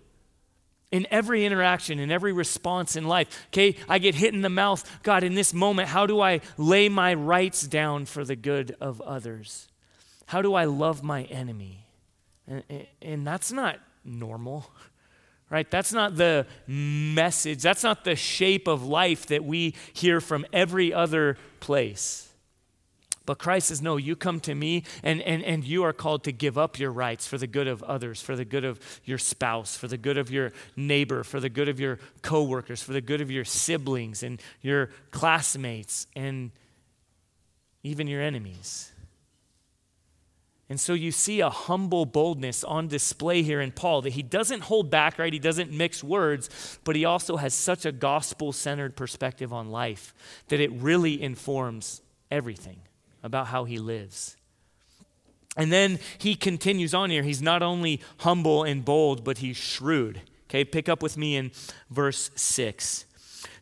in 0.91 1.07
every 1.11 1.45
interaction, 1.45 1.99
in 1.99 2.11
every 2.11 2.33
response 2.33 2.97
in 2.97 3.07
life. 3.07 3.47
Okay, 3.49 3.77
I 3.91 3.99
get 3.99 4.15
hit 4.15 4.33
in 4.33 4.41
the 4.41 4.49
mouth. 4.49 5.01
God, 5.03 5.23
in 5.23 5.35
this 5.35 5.53
moment, 5.53 5.89
how 5.89 6.07
do 6.07 6.21
I 6.21 6.41
lay 6.57 6.89
my 6.89 7.13
rights 7.13 7.67
down 7.67 8.07
for 8.07 8.25
the 8.25 8.37
good 8.37 8.75
of 8.81 9.03
others? 9.03 9.70
How 10.31 10.43
do 10.43 10.55
I 10.55 10.63
love 10.63 11.03
my 11.03 11.25
enemy? 11.25 11.89
And, 12.47 12.63
and 13.03 13.27
that's 13.27 13.51
not 13.51 13.81
normal, 14.05 14.71
right? 15.51 15.69
That's 15.69 15.93
not 15.93 16.15
the 16.15 16.47
message, 16.69 17.63
that's 17.63 17.83
not 17.83 18.05
the 18.05 18.15
shape 18.15 18.69
of 18.69 18.87
life 18.87 19.27
that 19.27 19.43
we 19.43 19.75
hear 19.93 20.21
from 20.21 20.47
every 20.53 20.95
other 20.95 21.37
place. 21.59 22.29
But 23.27 23.41
Christ 23.41 23.69
says, 23.69 23.83
No, 23.83 23.97
you 23.97 24.15
come 24.15 24.39
to 24.43 24.55
me 24.55 24.85
and, 25.03 25.21
and, 25.23 25.43
and 25.43 25.65
you 25.65 25.83
are 25.83 25.93
called 25.93 26.23
to 26.23 26.33
give 26.33 26.57
up 26.57 26.79
your 26.79 26.93
rights 26.93 27.27
for 27.27 27.37
the 27.37 27.49
good 27.49 27.67
of 27.67 27.83
others, 27.83 28.23
for 28.23 28.37
the 28.37 28.45
good 28.45 28.65
of 28.65 28.79
your 29.05 29.19
spouse, 29.19 29.77
for 29.77 29.89
the 29.89 29.99
good 29.99 30.17
of 30.17 30.31
your 30.31 30.53
neighbor, 30.77 31.25
for 31.25 31.41
the 31.41 31.49
good 31.49 31.69
of 31.69 31.81
your 31.81 31.99
coworkers, 32.23 32.81
for 32.81 32.93
the 32.93 33.01
good 33.01 33.21
of 33.21 33.33
your 33.33 33.45
siblings 33.45 34.23
and 34.23 34.41
your 34.63 34.91
classmates 35.11 36.07
and 36.15 36.53
even 37.83 38.07
your 38.07 38.23
enemies. 38.23 38.93
And 40.71 40.79
so 40.79 40.95
you 40.95 41.11
see 41.11 41.41
a 41.41 41.51
humble 41.51 42.07
boldness 42.07 42.63
on 42.63 42.87
display 42.87 43.43
here 43.43 43.61
in 43.61 43.73
Paul 43.73 44.03
that 44.03 44.13
he 44.13 44.23
doesn't 44.23 44.63
hold 44.63 44.89
back, 44.89 45.19
right? 45.19 45.33
He 45.33 45.41
doesn't 45.41 45.73
mix 45.73 46.05
words, 46.05 46.79
but 46.85 46.95
he 46.95 47.05
also 47.05 47.37
has 47.39 47.55
such 47.55 47.85
a 47.85 47.91
gospel 47.91 48.53
centered 48.53 48.95
perspective 48.95 49.53
on 49.53 49.71
life 49.73 50.15
that 50.47 50.61
it 50.61 50.71
really 50.71 51.21
informs 51.21 52.03
everything 52.31 52.83
about 53.25 53.49
how 53.49 53.65
he 53.65 53.79
lives. 53.79 54.37
And 55.57 55.73
then 55.73 55.99
he 56.19 56.37
continues 56.37 56.95
on 56.95 57.11
here. 57.11 57.25
He's 57.25 57.43
not 57.43 57.65
only 57.65 58.01
humble 58.19 58.63
and 58.63 58.85
bold, 58.85 59.25
but 59.25 59.39
he's 59.39 59.57
shrewd. 59.57 60.21
Okay, 60.49 60.65
pick 60.65 60.89
up 60.89 61.03
with 61.03 61.17
me 61.17 61.35
in 61.35 61.51
verse 61.91 62.31
6. 62.37 63.07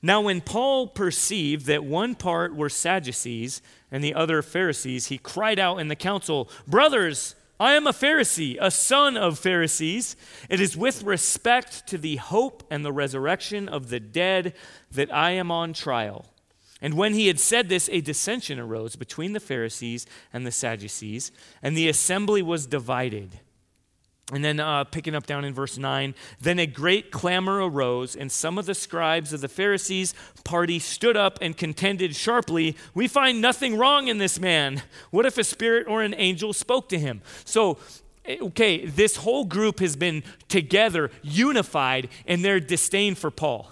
Now, 0.00 0.20
when 0.20 0.40
Paul 0.40 0.86
perceived 0.86 1.66
that 1.66 1.84
one 1.84 2.14
part 2.14 2.54
were 2.54 2.68
Sadducees 2.68 3.60
and 3.90 4.02
the 4.02 4.14
other 4.14 4.42
Pharisees, 4.42 5.06
he 5.06 5.18
cried 5.18 5.58
out 5.58 5.78
in 5.78 5.88
the 5.88 5.96
council, 5.96 6.48
Brothers, 6.66 7.34
I 7.60 7.74
am 7.74 7.88
a 7.88 7.92
Pharisee, 7.92 8.56
a 8.60 8.70
son 8.70 9.16
of 9.16 9.38
Pharisees. 9.38 10.14
It 10.48 10.60
is 10.60 10.76
with 10.76 11.02
respect 11.02 11.88
to 11.88 11.98
the 11.98 12.16
hope 12.16 12.62
and 12.70 12.84
the 12.84 12.92
resurrection 12.92 13.68
of 13.68 13.88
the 13.88 13.98
dead 13.98 14.54
that 14.92 15.12
I 15.12 15.32
am 15.32 15.50
on 15.50 15.72
trial. 15.72 16.26
And 16.80 16.94
when 16.94 17.14
he 17.14 17.26
had 17.26 17.40
said 17.40 17.68
this, 17.68 17.88
a 17.90 18.00
dissension 18.00 18.60
arose 18.60 18.94
between 18.94 19.32
the 19.32 19.40
Pharisees 19.40 20.06
and 20.32 20.46
the 20.46 20.52
Sadducees, 20.52 21.32
and 21.60 21.76
the 21.76 21.88
assembly 21.88 22.42
was 22.42 22.68
divided. 22.68 23.40
And 24.30 24.44
then 24.44 24.60
uh, 24.60 24.84
picking 24.84 25.14
up 25.14 25.26
down 25.26 25.46
in 25.46 25.54
verse 25.54 25.78
9, 25.78 26.14
then 26.38 26.58
a 26.58 26.66
great 26.66 27.10
clamor 27.10 27.66
arose, 27.66 28.14
and 28.14 28.30
some 28.30 28.58
of 28.58 28.66
the 28.66 28.74
scribes 28.74 29.32
of 29.32 29.40
the 29.40 29.48
Pharisees' 29.48 30.14
party 30.44 30.78
stood 30.78 31.16
up 31.16 31.38
and 31.40 31.56
contended 31.56 32.14
sharply, 32.14 32.76
We 32.94 33.08
find 33.08 33.40
nothing 33.40 33.78
wrong 33.78 34.08
in 34.08 34.18
this 34.18 34.38
man. 34.38 34.82
What 35.10 35.24
if 35.24 35.38
a 35.38 35.44
spirit 35.44 35.86
or 35.88 36.02
an 36.02 36.14
angel 36.14 36.52
spoke 36.52 36.90
to 36.90 36.98
him? 36.98 37.22
So, 37.46 37.78
eh, 38.26 38.36
okay, 38.42 38.84
this 38.84 39.16
whole 39.16 39.46
group 39.46 39.80
has 39.80 39.96
been 39.96 40.22
together, 40.48 41.10
unified 41.22 42.10
in 42.26 42.42
their 42.42 42.60
disdain 42.60 43.14
for 43.14 43.30
Paul. 43.30 43.70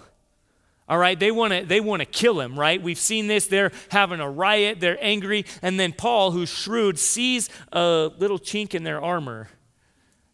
All 0.89 0.97
right, 0.97 1.19
they 1.19 1.31
want 1.31 1.53
to 1.53 1.65
they 1.65 1.81
want 1.81 1.99
to 1.99 2.05
kill 2.05 2.39
him, 2.39 2.57
right? 2.57 2.81
We've 2.81 2.97
seen 2.97 3.27
this. 3.27 3.45
They're 3.45 3.73
having 3.89 4.21
a 4.21 4.29
riot, 4.29 4.79
they're 4.79 4.97
angry, 5.01 5.45
and 5.61 5.77
then 5.77 5.91
Paul, 5.91 6.31
who's 6.31 6.49
shrewd, 6.49 6.97
sees 6.97 7.49
a 7.73 8.09
little 8.17 8.39
chink 8.39 8.73
in 8.73 8.83
their 8.83 9.01
armor 9.01 9.49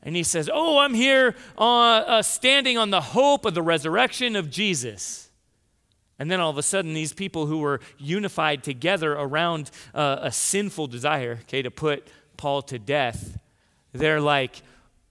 and 0.04 0.16
he 0.16 0.24
says, 0.24 0.50
Oh, 0.54 0.80
I'm 0.80 0.94
here 0.94 1.36
uh, 1.58 1.62
uh, 1.62 2.22
standing 2.22 2.78
on 2.78 2.90
the 2.90 3.02
hope 3.02 3.46
of 3.46 3.54
the 3.54 3.62
resurrection 3.62 4.36
of 4.36 4.50
Jesus. 4.50 5.30
And 6.20 6.30
then 6.30 6.40
all 6.40 6.52
of 6.52 6.58
a 6.58 6.64
sudden, 6.64 6.94
these 6.94 7.14
people 7.14 7.48
who 7.48 7.58
were 7.58 7.80
unified 7.98 8.64
together 8.64 9.14
around 9.14 9.72
uh, 9.96 10.20
a 10.22 10.32
sinful 10.32 10.88
desire, 10.88 11.40
okay, 11.44 11.62
to 11.62 11.72
put 11.72 12.08
Paul 12.38 12.62
to 12.64 12.78
death, 12.78 13.40
they're 13.94 14.22
like, 14.22 14.62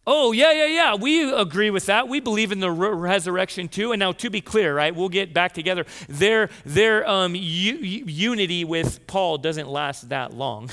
Oh, 0.04 0.32
yeah, 0.32 0.50
yeah, 0.50 0.66
yeah, 0.66 0.94
we 0.96 1.32
agree 1.32 1.70
with 1.70 1.86
that. 1.86 2.08
We 2.08 2.18
believe 2.18 2.50
in 2.50 2.58
the 2.58 2.72
re- 2.72 2.88
resurrection 2.88 3.68
too. 3.68 3.92
And 3.92 4.00
now, 4.00 4.10
to 4.12 4.30
be 4.30 4.40
clear, 4.40 4.74
right, 4.74 4.92
we'll 4.94 5.08
get 5.08 5.32
back 5.32 5.52
together. 5.52 5.86
Their, 6.08 6.50
their 6.64 7.08
um, 7.08 7.36
u- 7.36 7.76
unity 7.76 8.64
with 8.64 9.06
Paul 9.06 9.38
doesn't 9.38 9.68
last 9.68 10.08
that 10.08 10.34
long. 10.34 10.70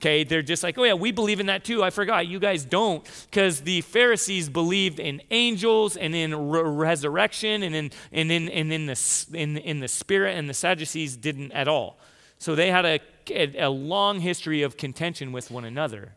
Okay, 0.00 0.24
they're 0.24 0.42
just 0.42 0.62
like, 0.62 0.76
oh 0.76 0.84
yeah, 0.84 0.92
we 0.94 1.12
believe 1.12 1.40
in 1.40 1.46
that 1.46 1.64
too. 1.64 1.82
I 1.82 1.90
forgot, 1.90 2.26
you 2.26 2.38
guys 2.38 2.64
don't, 2.64 3.04
because 3.30 3.62
the 3.62 3.80
Pharisees 3.82 4.48
believed 4.50 5.00
in 5.00 5.22
angels 5.30 5.96
and 5.96 6.14
in 6.14 6.50
re- 6.50 6.62
resurrection 6.62 7.62
and 7.62 7.74
in 7.74 7.90
and 8.12 8.30
in 8.30 8.48
and 8.50 8.72
in 8.72 8.86
the 8.86 9.26
in 9.32 9.56
in 9.56 9.80
the 9.80 9.88
spirit, 9.88 10.36
and 10.36 10.50
the 10.50 10.54
Sadducees 10.54 11.16
didn't 11.16 11.52
at 11.52 11.68
all. 11.68 11.98
So 12.38 12.54
they 12.54 12.70
had 12.70 12.84
a, 12.84 13.00
a, 13.30 13.66
a 13.66 13.70
long 13.70 14.20
history 14.20 14.62
of 14.62 14.76
contention 14.76 15.32
with 15.32 15.50
one 15.50 15.64
another. 15.64 16.12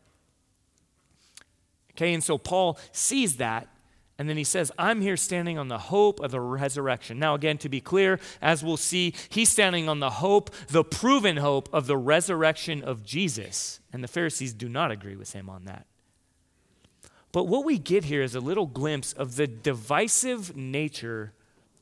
Okay, 1.92 2.14
and 2.14 2.24
so 2.24 2.38
Paul 2.38 2.78
sees 2.92 3.38
that 3.38 3.70
and 4.18 4.28
then 4.28 4.38
he 4.38 4.44
says, 4.44 4.72
I'm 4.80 5.02
here 5.02 5.18
standing 5.18 5.60
on 5.60 5.68
the 5.68 5.78
hope 5.78 6.20
of 6.20 6.32
the 6.32 6.42
resurrection. 6.42 7.20
Now, 7.20 7.36
again, 7.36 7.60
to 7.60 7.70
be 7.70 7.80
clear, 7.80 8.20
as 8.42 8.64
we'll 8.64 8.78
see, 8.78 9.14
he's 9.30 9.50
standing 9.50 9.88
on 9.88 10.00
the 10.00 10.10
hope, 10.10 10.50
the 10.70 10.84
proven 10.84 11.38
hope 11.38 11.70
of 11.72 11.86
the 11.86 11.98
resurrection 11.98 12.84
of 12.84 13.04
Jesus. 13.04 13.80
And 13.94 14.04
the 14.04 14.08
Pharisees 14.08 14.54
do 14.54 14.68
not 14.68 14.90
agree 14.90 15.16
with 15.16 15.34
him 15.34 15.50
on 15.50 15.66
that. 15.66 15.86
But 17.32 17.44
what 17.44 17.64
we 17.64 17.78
get 17.78 18.06
here 18.06 18.24
is 18.24 18.34
a 18.34 18.40
little 18.40 18.66
glimpse 18.66 19.14
of 19.14 19.36
the 19.36 19.46
divisive 19.46 20.58
nature 20.58 21.34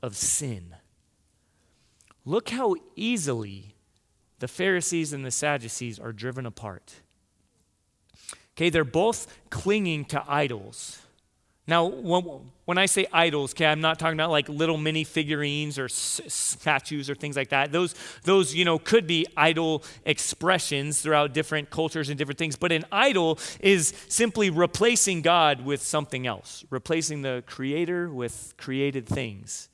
of 0.01 0.17
sin. 0.17 0.75
Look 2.25 2.49
how 2.49 2.75
easily 2.97 3.75
the 4.39 4.49
Pharisees 4.49 5.13
and 5.13 5.23
the 5.23 5.31
Sadducees 5.31 5.99
are 5.99 6.11
driven 6.11 6.45
apart. 6.45 6.95
Okay, 8.57 8.69
they're 8.69 8.83
both 8.83 9.33
clinging 9.49 10.05
to 10.05 10.23
idols. 10.27 11.04
Now, 11.67 11.87
when 11.87 12.77
I 12.77 12.85
say 12.85 13.07
idols, 13.11 13.53
okay, 13.53 13.65
I'm 13.65 13.81
not 13.81 13.97
talking 13.97 14.15
about 14.15 14.29
like 14.29 14.47
little 14.47 14.77
mini 14.77 15.03
figurines 15.03 15.79
or 15.79 15.89
statues 15.89 17.09
or 17.09 17.15
things 17.15 17.35
like 17.35 17.49
that. 17.49 17.71
Those, 17.71 17.95
those, 18.23 18.53
you 18.53 18.65
know, 18.65 18.77
could 18.77 19.07
be 19.07 19.25
idol 19.35 19.83
expressions 20.05 21.01
throughout 21.01 21.33
different 21.33 21.71
cultures 21.71 22.09
and 22.09 22.19
different 22.19 22.37
things. 22.37 22.55
But 22.55 22.71
an 22.71 22.85
idol 22.91 23.39
is 23.59 23.93
simply 24.07 24.51
replacing 24.51 25.23
God 25.23 25.65
with 25.65 25.81
something 25.81 26.27
else, 26.27 26.63
replacing 26.69 27.23
the 27.23 27.43
creator 27.47 28.09
with 28.09 28.53
created 28.57 29.07
things. 29.07 29.69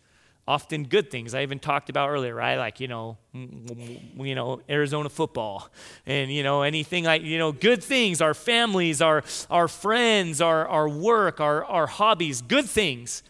Often 0.48 0.86
good 0.86 1.12
things. 1.12 1.34
I 1.34 1.44
even 1.44 1.60
talked 1.60 1.90
about 1.90 2.10
earlier, 2.10 2.34
right? 2.34 2.58
Like, 2.58 2.80
you 2.80 2.88
know, 2.88 3.18
you 3.34 4.36
know, 4.36 4.62
Arizona 4.70 5.10
football 5.10 5.70
and, 6.06 6.32
you 6.32 6.44
know, 6.44 6.64
anything 6.64 7.04
like, 7.04 7.22
you 7.22 7.38
know, 7.38 7.52
good 7.52 7.84
things, 7.84 8.22
our 8.22 8.34
families, 8.34 9.02
our, 9.02 9.24
our 9.50 9.68
friends, 9.68 10.42
our, 10.42 10.68
our 10.68 10.90
work, 10.90 11.40
our, 11.40 11.64
our 11.66 11.88
hobbies, 11.88 12.42
good 12.42 12.66
things. 12.66 13.24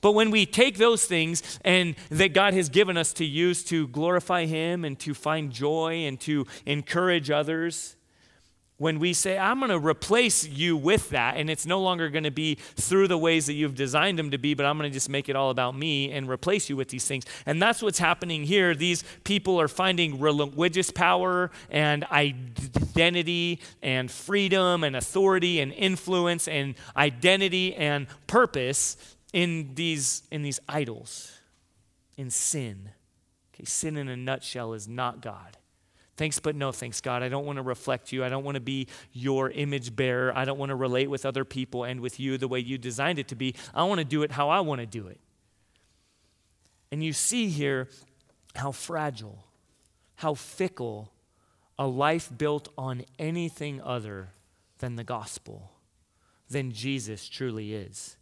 But 0.00 0.12
when 0.12 0.30
we 0.30 0.44
take 0.46 0.78
those 0.78 1.04
things 1.06 1.58
and 1.64 1.96
that 2.10 2.32
God 2.34 2.54
has 2.54 2.68
given 2.68 2.96
us 2.96 3.12
to 3.14 3.24
use 3.24 3.64
to 3.64 3.88
glorify 3.88 4.44
Him 4.44 4.84
and 4.84 4.98
to 5.00 5.14
find 5.14 5.50
joy 5.50 6.04
and 6.04 6.20
to 6.20 6.46
encourage 6.66 7.30
others, 7.30 7.96
when 8.78 8.98
we 8.98 9.14
say, 9.14 9.38
I'm 9.38 9.58
going 9.58 9.70
to 9.70 9.78
replace 9.78 10.46
you 10.46 10.76
with 10.76 11.10
that, 11.10 11.36
and 11.36 11.48
it's 11.48 11.64
no 11.64 11.80
longer 11.80 12.10
going 12.10 12.24
to 12.24 12.30
be 12.30 12.56
through 12.56 13.08
the 13.08 13.16
ways 13.16 13.46
that 13.46 13.54
you've 13.54 13.74
designed 13.74 14.18
them 14.18 14.30
to 14.32 14.38
be, 14.38 14.52
but 14.54 14.66
I'm 14.66 14.76
going 14.76 14.90
to 14.90 14.94
just 14.94 15.08
make 15.08 15.28
it 15.28 15.36
all 15.36 15.50
about 15.50 15.76
me 15.76 16.12
and 16.12 16.28
replace 16.28 16.68
you 16.68 16.76
with 16.76 16.88
these 16.88 17.06
things. 17.06 17.24
And 17.46 17.60
that's 17.60 17.82
what's 17.82 17.98
happening 17.98 18.44
here. 18.44 18.74
These 18.74 19.02
people 19.24 19.58
are 19.60 19.68
finding 19.68 20.20
religious 20.20 20.90
power 20.90 21.50
and 21.70 22.04
identity 22.04 23.60
and 23.82 24.10
freedom 24.10 24.84
and 24.84 24.94
authority 24.94 25.60
and 25.60 25.72
influence 25.72 26.46
and 26.46 26.74
identity 26.96 27.74
and 27.74 28.06
purpose 28.26 28.96
in 29.32 29.70
these, 29.74 30.22
in 30.30 30.42
these 30.42 30.60
idols, 30.68 31.32
in 32.16 32.30
sin. 32.30 32.90
Okay, 33.54 33.64
sin 33.64 33.96
in 33.96 34.08
a 34.08 34.16
nutshell 34.16 34.74
is 34.74 34.86
not 34.86 35.22
God. 35.22 35.56
Thanks, 36.16 36.38
but 36.38 36.56
no 36.56 36.72
thanks, 36.72 37.00
God. 37.00 37.22
I 37.22 37.28
don't 37.28 37.44
want 37.44 37.56
to 37.56 37.62
reflect 37.62 38.10
you. 38.10 38.24
I 38.24 38.30
don't 38.30 38.44
want 38.44 38.54
to 38.54 38.60
be 38.60 38.88
your 39.12 39.50
image 39.50 39.94
bearer. 39.94 40.32
I 40.34 40.46
don't 40.46 40.58
want 40.58 40.70
to 40.70 40.74
relate 40.74 41.10
with 41.10 41.26
other 41.26 41.44
people 41.44 41.84
and 41.84 42.00
with 42.00 42.18
you 42.18 42.38
the 42.38 42.48
way 42.48 42.58
you 42.58 42.78
designed 42.78 43.18
it 43.18 43.28
to 43.28 43.34
be. 43.34 43.54
I 43.74 43.84
want 43.84 43.98
to 43.98 44.04
do 44.04 44.22
it 44.22 44.32
how 44.32 44.48
I 44.48 44.60
want 44.60 44.80
to 44.80 44.86
do 44.86 45.06
it. 45.08 45.20
And 46.90 47.04
you 47.04 47.12
see 47.12 47.48
here 47.48 47.88
how 48.54 48.72
fragile, 48.72 49.44
how 50.16 50.34
fickle 50.34 51.12
a 51.78 51.86
life 51.86 52.30
built 52.36 52.70
on 52.78 53.04
anything 53.18 53.82
other 53.82 54.30
than 54.78 54.96
the 54.96 55.04
gospel, 55.04 55.72
than 56.48 56.72
Jesus 56.72 57.28
truly 57.28 57.74
is. 57.74 58.16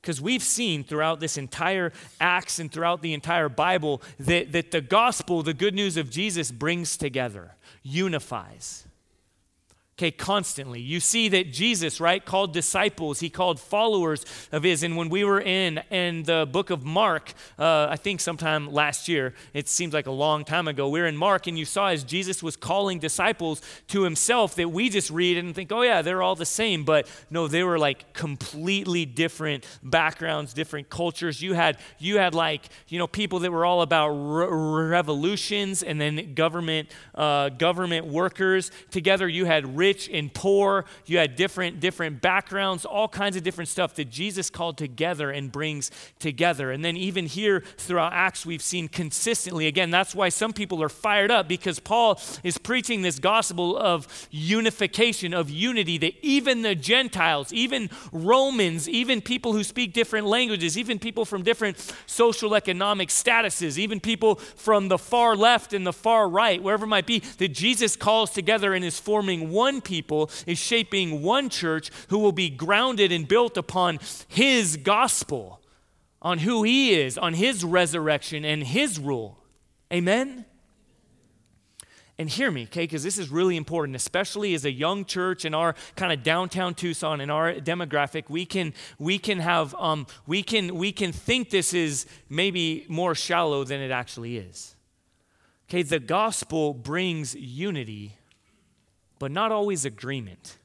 Because 0.00 0.20
we've 0.20 0.42
seen 0.42 0.84
throughout 0.84 1.20
this 1.20 1.36
entire 1.36 1.92
Acts 2.20 2.58
and 2.58 2.70
throughout 2.72 3.02
the 3.02 3.14
entire 3.14 3.48
Bible 3.48 4.02
that, 4.18 4.52
that 4.52 4.70
the 4.70 4.80
gospel, 4.80 5.42
the 5.42 5.54
good 5.54 5.74
news 5.74 5.96
of 5.96 6.10
Jesus, 6.10 6.50
brings 6.50 6.96
together, 6.96 7.56
unifies 7.82 8.87
okay, 9.98 10.12
constantly. 10.12 10.80
You 10.80 11.00
see 11.00 11.28
that 11.30 11.52
Jesus, 11.52 12.00
right, 12.00 12.24
called 12.24 12.52
disciples, 12.52 13.18
he 13.18 13.28
called 13.28 13.58
followers 13.58 14.24
of 14.52 14.62
his. 14.62 14.84
And 14.84 14.96
when 14.96 15.08
we 15.08 15.24
were 15.24 15.40
in, 15.40 15.78
in 15.90 16.22
the 16.22 16.48
book 16.50 16.70
of 16.70 16.84
Mark, 16.84 17.32
uh, 17.58 17.88
I 17.90 17.96
think 17.96 18.20
sometime 18.20 18.72
last 18.72 19.08
year, 19.08 19.34
it 19.54 19.68
seems 19.68 19.92
like 19.92 20.06
a 20.06 20.12
long 20.12 20.44
time 20.44 20.68
ago, 20.68 20.88
we 20.88 21.00
were 21.00 21.06
in 21.08 21.16
Mark 21.16 21.48
and 21.48 21.58
you 21.58 21.64
saw 21.64 21.88
as 21.88 22.04
Jesus 22.04 22.44
was 22.44 22.54
calling 22.54 23.00
disciples 23.00 23.60
to 23.88 24.04
himself 24.04 24.54
that 24.54 24.70
we 24.70 24.88
just 24.88 25.10
read 25.10 25.36
and 25.36 25.52
think, 25.52 25.72
oh 25.72 25.82
yeah, 25.82 26.00
they're 26.00 26.22
all 26.22 26.36
the 26.36 26.46
same. 26.46 26.84
But 26.84 27.10
no, 27.28 27.48
they 27.48 27.64
were 27.64 27.78
like 27.78 28.12
completely 28.12 29.04
different 29.04 29.66
backgrounds, 29.82 30.54
different 30.54 30.90
cultures. 30.90 31.42
You 31.42 31.54
had, 31.54 31.76
you 31.98 32.18
had 32.18 32.36
like, 32.36 32.68
you 32.86 33.00
know, 33.00 33.08
people 33.08 33.40
that 33.40 33.50
were 33.50 33.64
all 33.64 33.82
about 33.82 34.10
re- 34.10 34.46
revolutions 34.90 35.82
and 35.82 36.00
then 36.00 36.34
government, 36.34 36.88
uh, 37.16 37.48
government 37.48 38.06
workers. 38.06 38.70
Together 38.92 39.28
you 39.28 39.44
had 39.44 39.76
rich 39.76 39.87
rich 39.88 40.10
and 40.12 40.32
poor. 40.34 40.84
You 41.06 41.16
had 41.16 41.34
different, 41.34 41.80
different 41.80 42.20
backgrounds, 42.20 42.84
all 42.84 43.08
kinds 43.08 43.36
of 43.36 43.42
different 43.42 43.68
stuff 43.68 43.94
that 43.94 44.10
Jesus 44.10 44.50
called 44.50 44.76
together 44.76 45.30
and 45.30 45.50
brings 45.50 45.90
together. 46.18 46.70
And 46.70 46.84
then 46.84 46.94
even 46.96 47.24
here 47.24 47.60
throughout 47.78 48.12
Acts, 48.12 48.44
we've 48.44 48.62
seen 48.62 48.88
consistently, 48.88 49.66
again, 49.66 49.90
that's 49.90 50.14
why 50.14 50.28
some 50.28 50.52
people 50.52 50.82
are 50.82 50.90
fired 50.90 51.30
up 51.30 51.48
because 51.48 51.80
Paul 51.80 52.20
is 52.44 52.58
preaching 52.58 53.00
this 53.00 53.18
gospel 53.18 53.78
of 53.78 54.06
unification, 54.30 55.32
of 55.32 55.48
unity, 55.48 55.96
that 55.98 56.12
even 56.20 56.60
the 56.60 56.74
Gentiles, 56.74 57.50
even 57.52 57.88
Romans, 58.12 58.88
even 58.90 59.22
people 59.22 59.54
who 59.54 59.64
speak 59.64 59.94
different 59.94 60.26
languages, 60.26 60.76
even 60.76 60.98
people 60.98 61.24
from 61.24 61.42
different 61.42 61.78
social 62.06 62.54
economic 62.54 63.08
statuses, 63.08 63.78
even 63.78 64.00
people 64.00 64.34
from 64.34 64.88
the 64.88 64.98
far 64.98 65.34
left 65.34 65.72
and 65.72 65.86
the 65.86 65.94
far 65.94 66.28
right, 66.28 66.62
wherever 66.62 66.84
it 66.84 66.88
might 66.88 67.06
be, 67.06 67.20
that 67.38 67.48
Jesus 67.48 67.96
calls 67.96 68.30
together 68.30 68.74
and 68.74 68.84
is 68.84 69.00
forming 69.00 69.50
one 69.50 69.77
one 69.78 69.82
people 69.82 70.30
is 70.46 70.58
shaping 70.58 71.22
one 71.22 71.48
church 71.48 71.90
who 72.08 72.18
will 72.18 72.32
be 72.32 72.50
grounded 72.50 73.12
and 73.12 73.28
built 73.28 73.56
upon 73.56 73.98
his 74.26 74.76
gospel, 74.76 75.60
on 76.20 76.38
who 76.38 76.64
he 76.64 76.94
is, 76.94 77.16
on 77.16 77.34
his 77.34 77.64
resurrection 77.64 78.44
and 78.44 78.64
his 78.64 78.98
rule. 78.98 79.38
Amen? 79.92 80.44
And 82.20 82.28
hear 82.28 82.50
me, 82.50 82.64
okay, 82.64 82.82
because 82.82 83.04
this 83.04 83.16
is 83.16 83.28
really 83.28 83.56
important, 83.56 83.94
especially 83.94 84.52
as 84.54 84.64
a 84.64 84.72
young 84.72 85.04
church 85.04 85.44
in 85.44 85.54
our 85.54 85.76
kind 85.94 86.12
of 86.12 86.24
downtown 86.24 86.74
Tucson, 86.74 87.20
in 87.20 87.30
our 87.30 87.54
demographic. 87.54 88.24
We 88.28 88.44
can 88.44 88.74
we 88.98 89.20
can 89.20 89.38
have 89.38 89.72
um, 89.78 90.08
we 90.26 90.42
can 90.42 90.74
we 90.74 90.90
can 90.90 91.12
think 91.12 91.50
this 91.50 91.72
is 91.72 92.06
maybe 92.28 92.84
more 92.88 93.14
shallow 93.14 93.62
than 93.62 93.80
it 93.80 93.92
actually 93.92 94.38
is. 94.38 94.74
Okay, 95.68 95.84
the 95.84 96.00
gospel 96.00 96.74
brings 96.74 97.36
unity 97.36 98.17
but 99.18 99.30
not 99.30 99.50
always 99.50 99.84
agreement. 99.84 100.58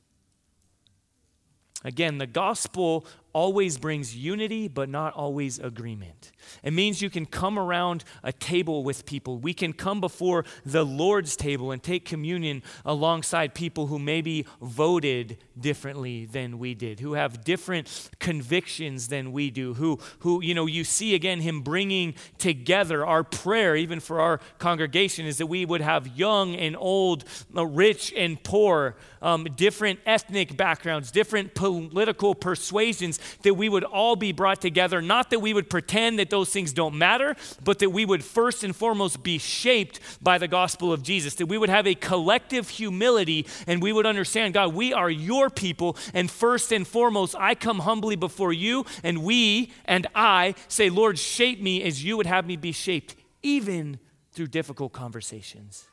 Again, 1.83 2.17
the 2.17 2.27
gospel 2.27 3.05
always 3.33 3.77
brings 3.77 4.15
unity, 4.15 4.67
but 4.67 4.89
not 4.89 5.13
always 5.13 5.59
agreement. 5.59 6.31
It 6.63 6.73
means 6.73 7.01
you 7.01 7.09
can 7.09 7.25
come 7.25 7.57
around 7.59 8.03
a 8.23 8.31
table 8.31 8.83
with 8.83 9.05
people. 9.05 9.37
We 9.37 9.53
can 9.53 9.73
come 9.73 10.01
before 10.01 10.45
the 10.65 10.85
Lord's 10.85 11.35
table 11.35 11.71
and 11.71 11.81
take 11.81 12.05
communion 12.05 12.63
alongside 12.85 13.53
people 13.53 13.87
who 13.87 13.99
maybe 13.99 14.45
voted 14.61 15.37
differently 15.59 16.25
than 16.25 16.59
we 16.59 16.73
did, 16.73 16.99
who 16.99 17.13
have 17.13 17.43
different 17.43 18.09
convictions 18.19 19.07
than 19.07 19.31
we 19.31 19.49
do, 19.49 19.73
who, 19.75 19.99
who 20.19 20.41
you 20.41 20.53
know, 20.53 20.65
you 20.65 20.83
see 20.83 21.15
again 21.15 21.41
him 21.41 21.61
bringing 21.61 22.15
together. 22.37 23.05
Our 23.05 23.23
prayer, 23.23 23.75
even 23.75 23.99
for 23.99 24.19
our 24.19 24.39
congregation, 24.59 25.25
is 25.25 25.37
that 25.37 25.47
we 25.47 25.65
would 25.65 25.81
have 25.81 26.07
young 26.17 26.55
and 26.55 26.75
old, 26.77 27.25
uh, 27.55 27.65
rich 27.65 28.13
and 28.15 28.41
poor, 28.43 28.95
um, 29.21 29.45
different 29.55 29.99
ethnic 30.05 30.57
backgrounds, 30.57 31.11
different 31.11 31.55
political 31.55 32.35
persuasions 32.35 33.19
that 33.43 33.53
we 33.53 33.69
would 33.69 33.83
all 33.83 34.15
be 34.15 34.31
brought 34.31 34.61
together, 34.61 35.01
not 35.01 35.29
that 35.29 35.39
we 35.39 35.53
would 35.53 35.69
pretend 35.69 36.19
that 36.19 36.29
those 36.33 36.49
things 36.49 36.73
don't 36.73 36.95
matter, 36.95 37.35
but 37.63 37.77
that 37.77 37.91
we 37.91 38.05
would 38.05 38.23
first 38.23 38.63
and 38.63 38.75
foremost 38.75 39.21
be 39.21 39.37
shaped 39.37 39.99
by 40.19 40.39
the 40.39 40.47
gospel 40.47 40.91
of 40.91 41.03
Jesus, 41.03 41.35
that 41.35 41.45
we 41.45 41.59
would 41.59 41.69
have 41.69 41.85
a 41.85 41.93
collective 41.93 42.69
humility 42.69 43.45
and 43.67 43.83
we 43.83 43.93
would 43.93 44.07
understand, 44.07 44.55
God, 44.55 44.73
we 44.73 44.93
are 44.93 45.11
your 45.11 45.51
people, 45.51 45.95
and 46.11 46.31
first 46.31 46.71
and 46.71 46.87
foremost, 46.87 47.35
I 47.37 47.53
come 47.53 47.79
humbly 47.79 48.15
before 48.15 48.51
you, 48.51 48.83
and 49.03 49.23
we 49.23 49.71
and 49.85 50.07
I 50.15 50.55
say, 50.67 50.89
Lord, 50.89 51.19
shape 51.19 51.61
me 51.61 51.83
as 51.83 52.03
you 52.03 52.17
would 52.17 52.25
have 52.25 52.47
me 52.47 52.55
be 52.57 52.71
shaped, 52.71 53.15
even 53.43 53.99
through 54.31 54.47
difficult 54.47 54.91
conversations. 54.91 55.87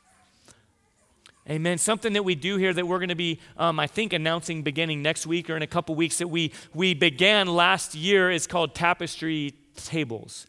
Amen. 1.49 1.77
Something 1.77 2.13
that 2.13 2.23
we 2.23 2.35
do 2.35 2.57
here 2.57 2.73
that 2.73 2.87
we're 2.87 2.99
going 2.99 3.09
to 3.09 3.15
be, 3.15 3.39
um, 3.57 3.79
I 3.79 3.87
think, 3.87 4.13
announcing 4.13 4.61
beginning 4.61 5.01
next 5.01 5.25
week 5.25 5.49
or 5.49 5.55
in 5.55 5.63
a 5.63 5.67
couple 5.67 5.95
weeks 5.95 6.19
that 6.19 6.27
we, 6.27 6.51
we 6.73 6.93
began 6.93 7.47
last 7.47 7.95
year 7.95 8.31
is 8.31 8.47
called 8.47 8.75
Tapestry 8.75 9.55
Tables. 9.75 10.47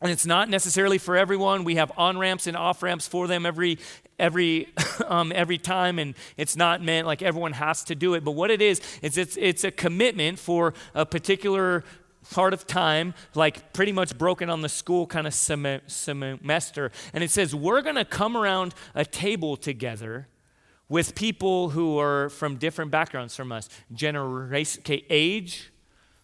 And 0.00 0.10
it's 0.10 0.26
not 0.26 0.48
necessarily 0.48 0.98
for 0.98 1.16
everyone. 1.16 1.62
We 1.62 1.76
have 1.76 1.92
on 1.96 2.18
ramps 2.18 2.48
and 2.48 2.56
off 2.56 2.82
ramps 2.82 3.06
for 3.06 3.28
them 3.28 3.46
every 3.46 3.78
every 4.18 4.72
um, 5.06 5.32
every 5.34 5.58
time, 5.58 5.98
and 5.98 6.14
it's 6.36 6.56
not 6.56 6.82
meant 6.82 7.06
like 7.06 7.22
everyone 7.22 7.52
has 7.52 7.84
to 7.84 7.94
do 7.94 8.14
it. 8.14 8.24
But 8.24 8.32
what 8.32 8.50
it 8.50 8.60
is 8.60 8.80
is 9.00 9.16
it's 9.16 9.36
it's 9.36 9.62
a 9.62 9.70
commitment 9.70 10.40
for 10.40 10.74
a 10.94 11.06
particular 11.06 11.84
part 12.30 12.52
of 12.52 12.66
time, 12.66 13.14
like 13.34 13.72
pretty 13.72 13.92
much 13.92 14.16
broken 14.16 14.50
on 14.50 14.60
the 14.60 14.68
school 14.68 15.06
kind 15.06 15.26
of 15.26 15.34
semester. 15.34 16.90
And 17.12 17.24
it 17.24 17.30
says, 17.30 17.54
We're 17.54 17.82
going 17.82 17.96
to 17.96 18.04
come 18.04 18.36
around 18.36 18.74
a 18.94 19.04
table 19.04 19.56
together 19.56 20.28
with 20.88 21.14
people 21.14 21.70
who 21.70 21.98
are 21.98 22.28
from 22.28 22.56
different 22.56 22.90
backgrounds 22.90 23.34
from 23.34 23.52
us 23.52 23.68
generation, 23.92 24.82
age, 24.86 25.72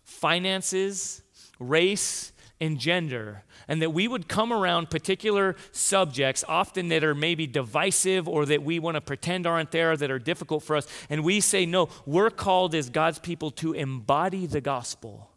finances, 0.05 1.23
race, 1.59 2.33
and 2.61 2.79
gender. 2.79 3.45
And 3.69 3.81
that 3.83 3.91
we 3.91 4.09
would 4.09 4.29
come 4.29 4.53
around 4.53 4.91
particular 4.91 5.57
subjects, 5.71 6.45
often 6.49 6.89
that 6.89 7.05
are 7.05 7.15
maybe 7.15 7.47
divisive 7.47 8.29
or 8.29 8.47
that 8.47 8.63
we 8.63 8.79
want 8.79 8.97
to 8.97 9.01
pretend 9.01 9.47
aren't 9.47 9.71
there, 9.71 9.97
that 9.97 10.11
are 10.11 10.19
difficult 10.19 10.63
for 10.63 10.77
us. 10.77 10.87
And 11.09 11.23
we 11.23 11.41
say, 11.41 11.67
no, 11.67 11.89
we're 12.07 12.31
called 12.31 12.75
as 12.75 12.91
God's 12.91 13.19
people 13.19 13.51
to 13.53 13.73
embody 13.73 14.47
the 14.47 14.61
gospel 14.61 15.31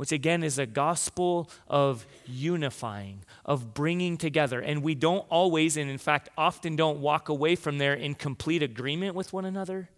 which 0.00 0.12
again 0.12 0.42
is 0.42 0.58
a 0.58 0.64
gospel 0.64 1.50
of 1.68 2.06
unifying, 2.24 3.22
of 3.44 3.74
bringing 3.74 4.16
together. 4.16 4.58
And 4.58 4.82
we 4.82 4.94
don't 4.94 5.26
always, 5.28 5.76
and 5.76 5.90
in 5.90 5.98
fact, 5.98 6.30
often 6.38 6.74
don't 6.74 7.00
walk 7.00 7.28
away 7.28 7.54
from 7.54 7.76
there 7.76 7.92
in 7.92 8.14
complete 8.14 8.62
agreement 8.62 9.14
with 9.14 9.34
one 9.34 9.44
another, 9.44 9.90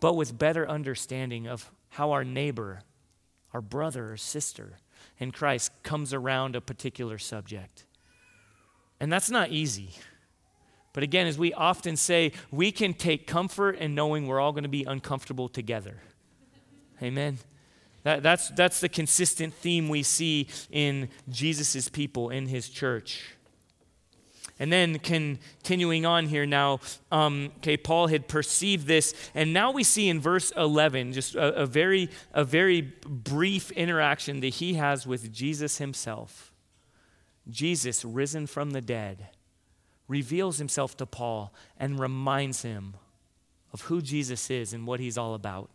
but 0.00 0.14
with 0.14 0.38
better 0.38 0.66
understanding 0.66 1.46
of 1.46 1.70
how 1.90 2.12
our 2.12 2.24
neighbor, 2.24 2.80
our 3.56 3.62
brother 3.62 4.12
or 4.12 4.18
sister, 4.18 4.74
in 5.18 5.32
Christ 5.32 5.72
comes 5.82 6.12
around 6.12 6.54
a 6.54 6.60
particular 6.60 7.16
subject. 7.16 7.86
And 9.00 9.10
that's 9.10 9.30
not 9.30 9.50
easy. 9.50 9.92
But 10.92 11.02
again, 11.02 11.26
as 11.26 11.38
we 11.38 11.54
often 11.54 11.96
say, 11.96 12.32
we 12.50 12.70
can 12.70 12.92
take 12.92 13.26
comfort 13.26 13.78
in 13.78 13.94
knowing 13.94 14.26
we're 14.26 14.40
all 14.40 14.52
going 14.52 14.64
to 14.64 14.68
be 14.68 14.84
uncomfortable 14.84 15.48
together. 15.48 15.96
Amen. 17.02 17.38
That, 18.02 18.22
that's, 18.22 18.50
that's 18.50 18.80
the 18.80 18.90
consistent 18.90 19.54
theme 19.54 19.88
we 19.88 20.02
see 20.02 20.48
in 20.70 21.08
Jesus' 21.30 21.88
people, 21.88 22.28
in 22.28 22.48
his 22.48 22.68
church. 22.68 23.35
And 24.58 24.72
then 24.72 24.98
continuing 24.98 26.06
on 26.06 26.26
here 26.26 26.46
now, 26.46 26.80
um, 27.12 27.52
okay, 27.58 27.76
Paul 27.76 28.06
had 28.06 28.26
perceived 28.26 28.86
this, 28.86 29.12
and 29.34 29.52
now 29.52 29.70
we 29.70 29.84
see 29.84 30.08
in 30.08 30.18
verse 30.18 30.50
11 30.56 31.12
just 31.12 31.34
a, 31.34 31.54
a, 31.54 31.66
very, 31.66 32.08
a 32.32 32.42
very 32.42 32.80
brief 32.80 33.70
interaction 33.72 34.40
that 34.40 34.54
he 34.54 34.74
has 34.74 35.06
with 35.06 35.30
Jesus 35.30 35.76
himself. 35.76 36.52
Jesus, 37.48 38.04
risen 38.04 38.46
from 38.46 38.70
the 38.70 38.80
dead, 38.80 39.28
reveals 40.08 40.58
himself 40.58 40.96
to 40.96 41.06
Paul 41.06 41.52
and 41.78 41.98
reminds 41.98 42.62
him 42.62 42.94
of 43.72 43.82
who 43.82 44.00
Jesus 44.00 44.50
is 44.50 44.72
and 44.72 44.86
what 44.86 45.00
he's 45.00 45.18
all 45.18 45.34
about. 45.34 45.70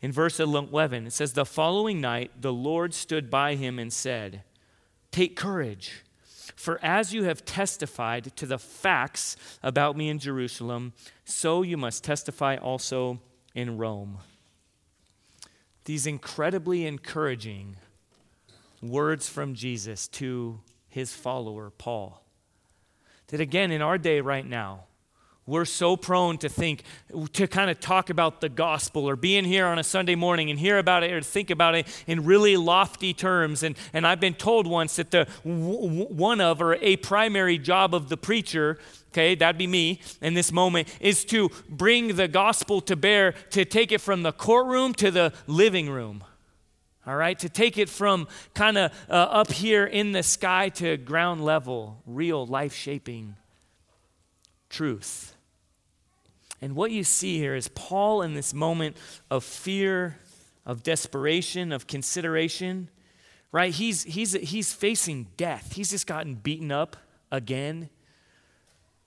In 0.00 0.12
verse 0.12 0.40
11, 0.40 1.08
it 1.08 1.12
says, 1.12 1.32
The 1.32 1.44
following 1.44 2.00
night, 2.00 2.30
the 2.40 2.52
Lord 2.52 2.94
stood 2.94 3.28
by 3.28 3.56
him 3.56 3.78
and 3.78 3.92
said, 3.92 4.44
Take 5.10 5.36
courage. 5.36 6.04
For 6.56 6.78
as 6.82 7.12
you 7.14 7.24
have 7.24 7.44
testified 7.44 8.36
to 8.36 8.46
the 8.46 8.58
facts 8.58 9.36
about 9.62 9.96
me 9.96 10.08
in 10.08 10.18
Jerusalem, 10.18 10.92
so 11.24 11.62
you 11.62 11.76
must 11.76 12.04
testify 12.04 12.56
also 12.56 13.20
in 13.54 13.78
Rome. 13.78 14.18
These 15.84 16.06
incredibly 16.06 16.86
encouraging 16.86 17.76
words 18.82 19.28
from 19.28 19.54
Jesus 19.54 20.08
to 20.08 20.60
his 20.88 21.14
follower, 21.14 21.70
Paul. 21.70 22.22
That 23.28 23.40
again, 23.40 23.70
in 23.70 23.82
our 23.82 23.98
day 23.98 24.20
right 24.20 24.46
now, 24.46 24.84
we're 25.46 25.64
so 25.64 25.96
prone 25.96 26.38
to 26.38 26.48
think, 26.48 26.84
to 27.32 27.48
kind 27.48 27.70
of 27.70 27.80
talk 27.80 28.08
about 28.08 28.40
the 28.40 28.48
gospel 28.48 29.08
or 29.08 29.16
be 29.16 29.36
in 29.36 29.44
here 29.44 29.66
on 29.66 29.78
a 29.78 29.82
Sunday 29.84 30.14
morning 30.14 30.50
and 30.50 30.58
hear 30.58 30.78
about 30.78 31.02
it 31.02 31.12
or 31.12 31.20
think 31.20 31.50
about 31.50 31.74
it 31.74 31.86
in 32.06 32.24
really 32.24 32.56
lofty 32.56 33.12
terms. 33.12 33.62
And, 33.62 33.76
and 33.92 34.06
I've 34.06 34.20
been 34.20 34.34
told 34.34 34.66
once 34.66 34.96
that 34.96 35.10
the 35.10 35.26
w- 35.44 36.06
one 36.06 36.40
of 36.40 36.62
or 36.62 36.74
a 36.76 36.96
primary 36.98 37.58
job 37.58 37.94
of 37.94 38.08
the 38.08 38.16
preacher, 38.16 38.78
okay, 39.08 39.34
that'd 39.34 39.58
be 39.58 39.66
me 39.66 40.00
in 40.20 40.34
this 40.34 40.52
moment, 40.52 40.88
is 41.00 41.24
to 41.26 41.50
bring 41.68 42.16
the 42.16 42.28
gospel 42.28 42.80
to 42.82 42.94
bear, 42.94 43.32
to 43.50 43.64
take 43.64 43.90
it 43.92 44.00
from 44.00 44.22
the 44.22 44.32
courtroom 44.32 44.94
to 44.94 45.10
the 45.10 45.32
living 45.46 45.90
room. 45.90 46.22
All 47.06 47.16
right, 47.16 47.38
to 47.38 47.48
take 47.48 47.78
it 47.78 47.88
from 47.88 48.28
kind 48.54 48.76
of 48.76 48.92
uh, 49.08 49.14
up 49.14 49.50
here 49.50 49.84
in 49.84 50.12
the 50.12 50.22
sky 50.22 50.68
to 50.68 50.98
ground 50.98 51.42
level, 51.42 52.02
real 52.06 52.46
life 52.46 52.74
shaping 52.74 53.36
truth. 54.70 55.36
And 56.62 56.74
what 56.74 56.90
you 56.90 57.04
see 57.04 57.38
here 57.38 57.54
is 57.54 57.68
Paul 57.68 58.22
in 58.22 58.34
this 58.34 58.54
moment 58.54 58.96
of 59.30 59.44
fear, 59.44 60.18
of 60.64 60.82
desperation, 60.82 61.72
of 61.72 61.86
consideration, 61.86 62.88
right? 63.52 63.72
He's, 63.74 64.04
he's, 64.04 64.32
he's 64.32 64.72
facing 64.72 65.26
death. 65.36 65.72
He's 65.74 65.90
just 65.90 66.06
gotten 66.06 66.34
beaten 66.34 66.70
up 66.70 66.96
again. 67.30 67.90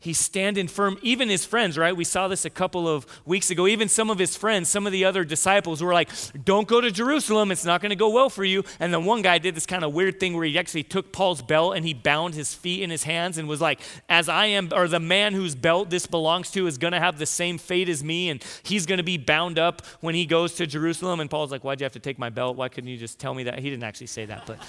He's 0.03 0.19
standing 0.19 0.67
firm. 0.67 0.97
Even 1.01 1.29
his 1.29 1.45
friends, 1.45 1.77
right? 1.77 1.95
We 1.95 2.03
saw 2.03 2.27
this 2.27 2.43
a 2.43 2.49
couple 2.49 2.89
of 2.89 3.05
weeks 3.25 3.49
ago. 3.49 3.67
Even 3.67 3.87
some 3.87 4.09
of 4.09 4.19
his 4.19 4.35
friends, 4.35 4.67
some 4.67 4.85
of 4.85 4.91
the 4.91 5.05
other 5.05 5.23
disciples 5.23 5.81
were 5.81 5.93
like, 5.93 6.09
Don't 6.43 6.67
go 6.67 6.81
to 6.81 6.91
Jerusalem. 6.91 7.51
It's 7.51 7.63
not 7.63 7.79
going 7.79 7.91
to 7.91 7.95
go 7.95 8.09
well 8.09 8.29
for 8.29 8.43
you. 8.43 8.65
And 8.81 8.93
then 8.93 9.05
one 9.05 9.21
guy 9.21 9.37
did 9.37 9.55
this 9.55 9.65
kind 9.65 9.81
of 9.81 9.93
weird 9.93 10.19
thing 10.19 10.35
where 10.35 10.43
he 10.43 10.59
actually 10.59 10.83
took 10.83 11.13
Paul's 11.13 11.41
belt 11.41 11.77
and 11.77 11.85
he 11.85 11.93
bound 11.93 12.33
his 12.33 12.53
feet 12.53 12.83
in 12.83 12.89
his 12.89 13.03
hands 13.03 13.37
and 13.37 13.47
was 13.47 13.61
like, 13.61 13.79
As 14.09 14.27
I 14.27 14.47
am, 14.47 14.73
or 14.73 14.89
the 14.89 14.99
man 14.99 15.33
whose 15.33 15.55
belt 15.55 15.89
this 15.89 16.05
belongs 16.05 16.51
to 16.51 16.67
is 16.67 16.77
going 16.77 16.91
to 16.91 16.99
have 16.99 17.17
the 17.17 17.25
same 17.25 17.57
fate 17.57 17.87
as 17.87 18.03
me. 18.03 18.29
And 18.29 18.43
he's 18.63 18.85
going 18.85 18.97
to 18.97 19.03
be 19.03 19.17
bound 19.17 19.57
up 19.57 19.85
when 20.01 20.15
he 20.15 20.25
goes 20.25 20.55
to 20.55 20.67
Jerusalem. 20.67 21.21
And 21.21 21.29
Paul's 21.29 21.49
like, 21.49 21.63
Why'd 21.63 21.79
you 21.79 21.85
have 21.85 21.93
to 21.93 21.99
take 21.99 22.19
my 22.19 22.29
belt? 22.29 22.57
Why 22.57 22.67
couldn't 22.67 22.89
you 22.89 22.97
just 22.97 23.19
tell 23.19 23.33
me 23.33 23.43
that? 23.43 23.59
He 23.59 23.69
didn't 23.69 23.83
actually 23.83 24.07
say 24.07 24.25
that. 24.25 24.43
But 24.45 24.59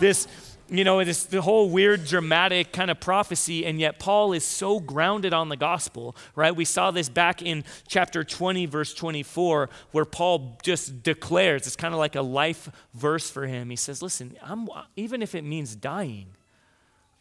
this 0.00 0.26
you 0.70 0.84
know, 0.84 1.00
it's 1.00 1.24
the 1.24 1.42
whole 1.42 1.68
weird, 1.68 2.04
dramatic 2.04 2.72
kind 2.72 2.90
of 2.90 3.00
prophecy, 3.00 3.66
and 3.66 3.80
yet 3.80 3.98
Paul 3.98 4.32
is 4.32 4.44
so 4.44 4.78
grounded 4.78 5.34
on 5.34 5.48
the 5.48 5.56
gospel, 5.56 6.14
right? 6.36 6.54
We 6.54 6.64
saw 6.64 6.90
this 6.90 7.08
back 7.08 7.42
in 7.42 7.64
chapter 7.88 8.22
20, 8.22 8.66
verse 8.66 8.94
24, 8.94 9.68
where 9.90 10.04
Paul 10.04 10.58
just 10.62 11.02
declares 11.02 11.66
it's 11.66 11.76
kind 11.76 11.92
of 11.92 11.98
like 11.98 12.14
a 12.14 12.22
life 12.22 12.70
verse 12.94 13.28
for 13.30 13.46
him. 13.46 13.70
He 13.70 13.76
says, 13.76 14.00
Listen, 14.00 14.36
I'm, 14.42 14.68
even 14.96 15.22
if 15.22 15.34
it 15.34 15.42
means 15.42 15.74
dying, 15.74 16.28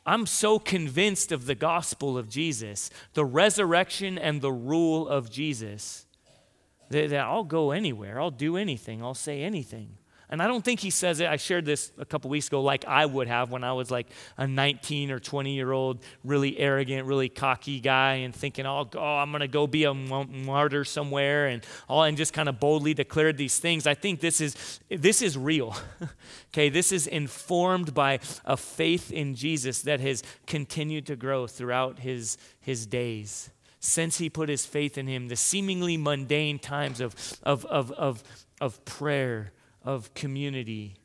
I'm 0.05 0.25
so 0.25 0.57
convinced 0.59 1.31
of 1.31 1.45
the 1.45 1.55
gospel 1.55 2.17
of 2.17 2.29
Jesus, 2.29 2.89
the 3.13 3.25
resurrection 3.25 4.17
and 4.17 4.41
the 4.41 4.51
rule 4.51 5.07
of 5.07 5.29
Jesus, 5.29 6.05
that, 6.89 7.09
that 7.11 7.25
I'll 7.25 7.43
go 7.43 7.71
anywhere, 7.71 8.19
I'll 8.19 8.31
do 8.31 8.57
anything, 8.57 9.03
I'll 9.03 9.13
say 9.13 9.43
anything. 9.43 9.98
And 10.31 10.43
I 10.43 10.47
don't 10.47 10.63
think 10.63 10.79
he 10.79 10.91
says 10.91 11.19
it. 11.19 11.27
I 11.27 11.37
shared 11.37 11.65
this 11.65 11.91
a 11.97 12.05
couple 12.05 12.29
weeks 12.29 12.47
ago, 12.47 12.61
like 12.61 12.85
I 12.85 13.05
would 13.05 13.27
have 13.27 13.49
when 13.49 13.63
I 13.63 13.73
was 13.73 13.89
like 13.89 14.07
a 14.37 14.45
19 14.45 15.09
or 15.09 15.19
20 15.19 15.55
year 15.55 15.71
old, 15.71 16.03
really 16.23 16.57
arrogant, 16.59 17.07
really 17.07 17.29
cocky 17.29 17.79
guy, 17.79 18.15
and 18.15 18.35
thinking, 18.35 18.67
oh, 18.67 18.87
oh 18.95 18.99
I'm 18.99 19.31
going 19.31 19.41
to 19.41 19.47
go 19.47 19.65
be 19.65 19.85
a 19.85 19.93
martyr 19.93 20.85
somewhere, 20.85 21.47
and 21.47 21.65
all, 21.87 22.03
and 22.03 22.15
just 22.15 22.33
kind 22.33 22.47
of 22.47 22.59
boldly 22.59 22.93
declared 22.93 23.37
these 23.37 23.57
things. 23.57 23.87
I 23.87 23.95
think 23.95 24.19
this 24.19 24.39
is 24.39 24.79
this 24.89 25.21
is 25.21 25.35
real. 25.37 25.75
okay, 26.53 26.69
this 26.69 26.91
is 26.91 27.07
informed 27.07 27.93
by 27.95 28.19
a 28.45 28.55
faith 28.55 29.11
in 29.11 29.33
Jesus 29.33 29.81
that 29.83 29.99
has 29.99 30.21
continued 30.45 31.07
to 31.07 31.15
grow 31.15 31.47
throughout 31.47 31.99
his 31.99 32.37
his 32.59 32.85
days 32.85 33.49
since 33.79 34.17
he 34.17 34.29
put 34.29 34.49
his 34.49 34.65
faith 34.65 34.97
in 34.97 35.07
him, 35.07 35.29
the 35.29 35.35
seemingly 35.35 35.97
mundane 35.97 36.59
times 36.59 36.99
of, 36.99 37.15
of, 37.43 37.65
of, 37.67 37.91
of, 37.93 38.23
of 38.59 38.83
prayer, 38.85 39.53
of 39.83 40.13
community, 40.13 40.95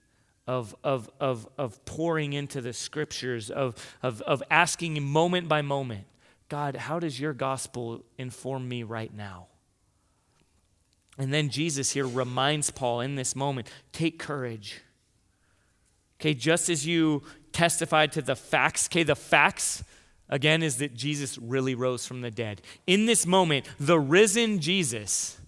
of, 0.46 0.74
of, 0.84 1.10
of, 1.20 1.48
of 1.56 1.84
pouring 1.84 2.32
into 2.32 2.60
the 2.60 2.72
scriptures, 2.72 3.50
of, 3.50 3.74
of, 4.02 4.20
of 4.22 4.42
asking 4.50 5.02
moment 5.02 5.48
by 5.48 5.62
moment, 5.62 6.06
God, 6.48 6.76
how 6.76 6.98
does 6.98 7.18
your 7.18 7.32
gospel 7.32 8.04
inform 8.18 8.68
me 8.68 8.82
right 8.82 9.12
now? 9.12 9.46
And 11.16 11.32
then 11.32 11.48
Jesus 11.48 11.92
here 11.92 12.06
reminds 12.06 12.70
Paul 12.70 13.00
in 13.00 13.14
this 13.14 13.36
moment 13.36 13.70
take 13.92 14.18
courage. 14.18 14.80
Okay, 16.20 16.34
just 16.34 16.68
as 16.68 16.86
you 16.86 17.22
testified 17.52 18.12
to 18.12 18.22
the 18.22 18.36
facts, 18.36 18.88
okay, 18.88 19.02
the 19.02 19.16
facts 19.16 19.84
again 20.28 20.62
is 20.62 20.78
that 20.78 20.94
Jesus 20.94 21.38
really 21.38 21.74
rose 21.74 22.06
from 22.06 22.20
the 22.20 22.30
dead. 22.30 22.62
In 22.86 23.06
this 23.06 23.26
moment, 23.26 23.66
the 23.78 23.98
risen 23.98 24.60
Jesus 24.60 25.38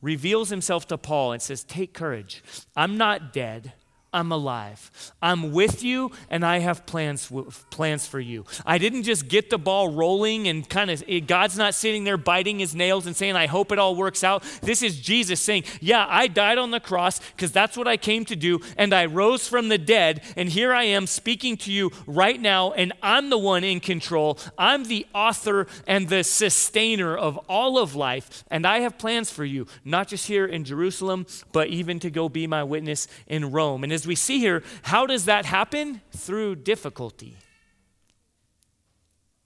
reveals 0.00 0.50
himself 0.50 0.86
to 0.88 0.98
Paul 0.98 1.32
and 1.32 1.42
says, 1.42 1.64
Take 1.64 1.94
courage. 1.94 2.42
I'm 2.76 2.96
not 2.96 3.32
dead. 3.32 3.72
I'm 4.18 4.32
alive. 4.32 4.90
I'm 5.22 5.52
with 5.52 5.84
you 5.84 6.10
and 6.28 6.44
I 6.44 6.58
have 6.58 6.86
plans 6.86 7.30
plans 7.70 8.04
for 8.04 8.18
you. 8.18 8.46
I 8.66 8.76
didn't 8.78 9.04
just 9.04 9.28
get 9.28 9.48
the 9.48 9.58
ball 9.58 9.90
rolling 9.90 10.48
and 10.48 10.68
kind 10.68 10.90
of 10.90 11.04
God's 11.28 11.56
not 11.56 11.72
sitting 11.72 12.02
there 12.02 12.16
biting 12.16 12.58
his 12.58 12.74
nails 12.74 13.06
and 13.06 13.14
saying 13.14 13.36
I 13.36 13.46
hope 13.46 13.70
it 13.70 13.78
all 13.78 13.94
works 13.94 14.24
out. 14.24 14.42
This 14.60 14.82
is 14.82 15.00
Jesus 15.00 15.40
saying, 15.40 15.62
"Yeah, 15.80 16.04
I 16.08 16.26
died 16.26 16.58
on 16.58 16.72
the 16.72 16.80
cross 16.80 17.20
because 17.36 17.52
that's 17.52 17.76
what 17.76 17.86
I 17.86 17.96
came 17.96 18.24
to 18.24 18.34
do 18.34 18.60
and 18.76 18.92
I 18.92 19.06
rose 19.06 19.46
from 19.46 19.68
the 19.68 19.78
dead 19.78 20.20
and 20.36 20.48
here 20.48 20.72
I 20.72 20.82
am 20.82 21.06
speaking 21.06 21.56
to 21.58 21.70
you 21.70 21.92
right 22.08 22.40
now 22.40 22.72
and 22.72 22.92
I'm 23.04 23.30
the 23.30 23.38
one 23.38 23.62
in 23.62 23.78
control. 23.78 24.36
I'm 24.58 24.86
the 24.86 25.06
author 25.14 25.68
and 25.86 26.08
the 26.08 26.24
sustainer 26.24 27.16
of 27.16 27.36
all 27.48 27.78
of 27.78 27.94
life 27.94 28.42
and 28.50 28.66
I 28.66 28.80
have 28.80 28.98
plans 28.98 29.30
for 29.30 29.44
you, 29.44 29.68
not 29.84 30.08
just 30.08 30.26
here 30.26 30.44
in 30.44 30.64
Jerusalem, 30.64 31.24
but 31.52 31.68
even 31.68 32.00
to 32.00 32.10
go 32.10 32.28
be 32.28 32.48
my 32.48 32.64
witness 32.64 33.06
in 33.28 33.52
Rome." 33.52 33.84
And 33.84 33.92
as 33.92 34.07
we 34.08 34.16
see 34.16 34.38
here, 34.38 34.62
how 34.82 35.06
does 35.06 35.26
that 35.26 35.44
happen? 35.44 36.00
Through 36.10 36.56
difficulty. 36.56 37.36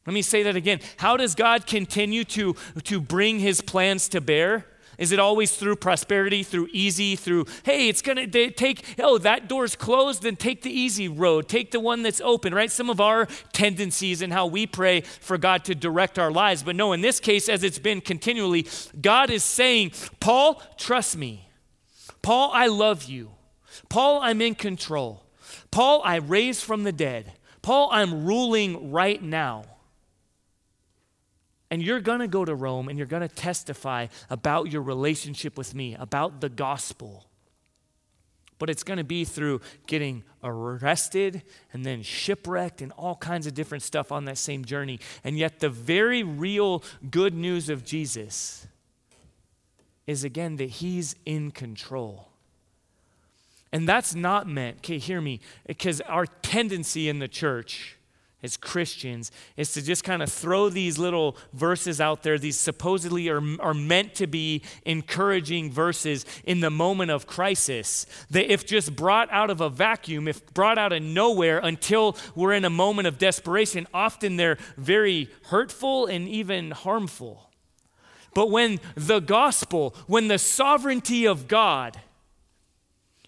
Let 0.07 0.15
me 0.15 0.23
say 0.23 0.43
that 0.45 0.57
again. 0.57 0.81
How 0.97 1.17
does 1.17 1.35
God 1.35 1.67
continue 1.67 2.25
to, 2.25 2.57
to 2.85 3.01
bring 3.01 3.39
his 3.39 3.61
plans 3.61 4.09
to 4.09 4.21
bear? 4.21 4.67
Is 4.99 5.11
it 5.11 5.19
always 5.19 5.57
through 5.57 5.77
prosperity, 5.77 6.43
through 6.43 6.69
easy, 6.73 7.17
through, 7.17 7.47
hey, 7.65 7.89
it's 7.89 8.03
going 8.03 8.31
to 8.31 8.51
take, 8.51 8.85
oh, 8.99 9.19
that 9.19 9.49
door's 9.49 9.75
closed, 9.75 10.23
then 10.23 10.37
take 10.37 10.63
the 10.63 10.71
easy 10.71 11.09
road, 11.09 11.49
take 11.49 11.71
the 11.71 11.81
one 11.81 12.03
that's 12.03 12.21
open, 12.21 12.55
right? 12.55 12.71
Some 12.71 12.91
of 12.91 13.01
our 13.01 13.27
tendencies 13.53 14.23
and 14.23 14.33
how 14.33 14.47
we 14.47 14.67
pray 14.67 15.01
for 15.01 15.39
God 15.39 15.65
to 15.65 15.75
direct 15.75 16.19
our 16.19 16.31
lives. 16.31 16.63
But 16.63 16.77
no, 16.77 16.93
in 16.93 17.01
this 17.01 17.21
case, 17.21 17.49
as 17.49 17.65
it's 17.65 17.79
been 17.79 18.01
continually, 18.01 18.67
God 19.01 19.31
is 19.31 19.45
saying, 19.45 19.93
Paul, 20.21 20.63
trust 20.77 21.17
me. 21.17 21.49
Paul, 22.21 22.51
I 22.53 22.67
love 22.67 23.05
you. 23.05 23.31
Paul, 23.89 24.21
I'm 24.23 24.41
in 24.41 24.55
control. 24.55 25.25
Paul, 25.71 26.03
I 26.05 26.17
raised 26.17 26.63
from 26.63 26.85
the 26.85 26.93
dead. 26.93 27.33
Paul, 27.63 27.89
I'm 27.93 28.25
ruling 28.25 28.91
right 28.91 29.23
now. 29.23 29.65
And 31.71 31.83
you're 31.83 32.01
going 32.01 32.21
to 32.21 32.29
go 32.29 32.45
to 32.45 32.55
Rome 32.55 32.89
and 32.89 32.99
you're 32.99 33.07
going 33.07 33.27
to 33.27 33.35
testify 33.35 34.09
about 34.29 34.71
your 34.71 34.83
relationship 34.83 35.57
with 35.57 35.75
me, 35.75 35.95
about 35.99 36.41
the 36.41 36.51
gospel. 36.51 37.27
but 38.63 38.71
it's 38.71 38.85
going 38.85 38.99
to 38.99 39.03
be 39.03 39.25
through 39.25 39.61
getting 39.89 40.23
arrested 40.45 41.43
and 41.73 41.85
then 41.85 42.01
shipwrecked 42.01 42.81
and 42.81 42.93
all 42.93 43.17
kinds 43.17 43.45
of 43.49 43.55
different 43.55 43.83
stuff 43.83 44.13
on 44.13 44.25
that 44.25 44.39
same 44.39 44.65
journey. 44.65 45.01
And 45.25 45.37
yet, 45.37 45.59
the 45.59 45.69
very 45.69 46.23
real 46.23 46.85
good 47.11 47.35
news 47.35 47.69
of 47.69 47.85
Jesus 47.85 48.69
is 50.07 50.23
again 50.23 50.59
that 50.59 50.71
he's 50.71 51.17
in 51.27 51.51
control. 51.51 52.29
And 53.73 53.89
that's 53.89 54.15
not 54.15 54.47
meant, 54.47 54.79
okay, 54.79 54.99
hear 54.99 55.21
me, 55.21 55.41
because 55.67 56.01
our 56.03 56.27
tendency 56.27 57.09
in 57.09 57.21
the 57.21 57.29
church 57.29 57.97
as 58.43 58.57
Christians 58.57 59.31
is 59.57 59.73
to 59.73 59.83
just 59.83 60.03
kind 60.03 60.23
of 60.23 60.31
throw 60.31 60.69
these 60.69 60.99
little 60.99 61.37
verses 61.53 62.01
out 62.01 62.23
there. 62.23 62.39
These 62.39 62.59
supposedly 62.59 63.29
are, 63.29 63.41
are 63.61 63.75
meant 63.75 64.15
to 64.17 64.27
be 64.27 64.63
encouraging 64.85 65.71
verses 65.71 66.27
in 66.45 66.61
the 66.61 66.71
moment 66.71 67.11
of 67.11 67.27
crisis. 67.27 68.05
That, 68.31 68.53
if 68.53 68.67
just 68.67 68.97
brought 68.97 69.31
out 69.31 69.51
of 69.51 69.61
a 69.61 69.71
vacuum, 69.71 70.27
if 70.27 70.45
brought 70.53 70.77
out 70.77 70.93
of 70.93 71.03
nowhere 71.03 71.61
until 71.61 72.17
we're 72.35 72.53
in 72.53 72.65
a 72.65 72.71
moment 72.71 73.07
of 73.07 73.19
desperation, 73.19 73.87
often 73.95 74.37
they're 74.37 74.59
very 74.77 75.31
hurtful 75.45 76.07
and 76.07 76.29
even 76.29 76.73
harmful. 76.73 77.49
But 78.35 78.51
when 78.51 78.81
the 78.97 79.21
gospel, 79.21 79.95
when 80.07 80.29
the 80.29 80.39
sovereignty 80.39 81.27
of 81.27 81.47
God, 81.47 82.01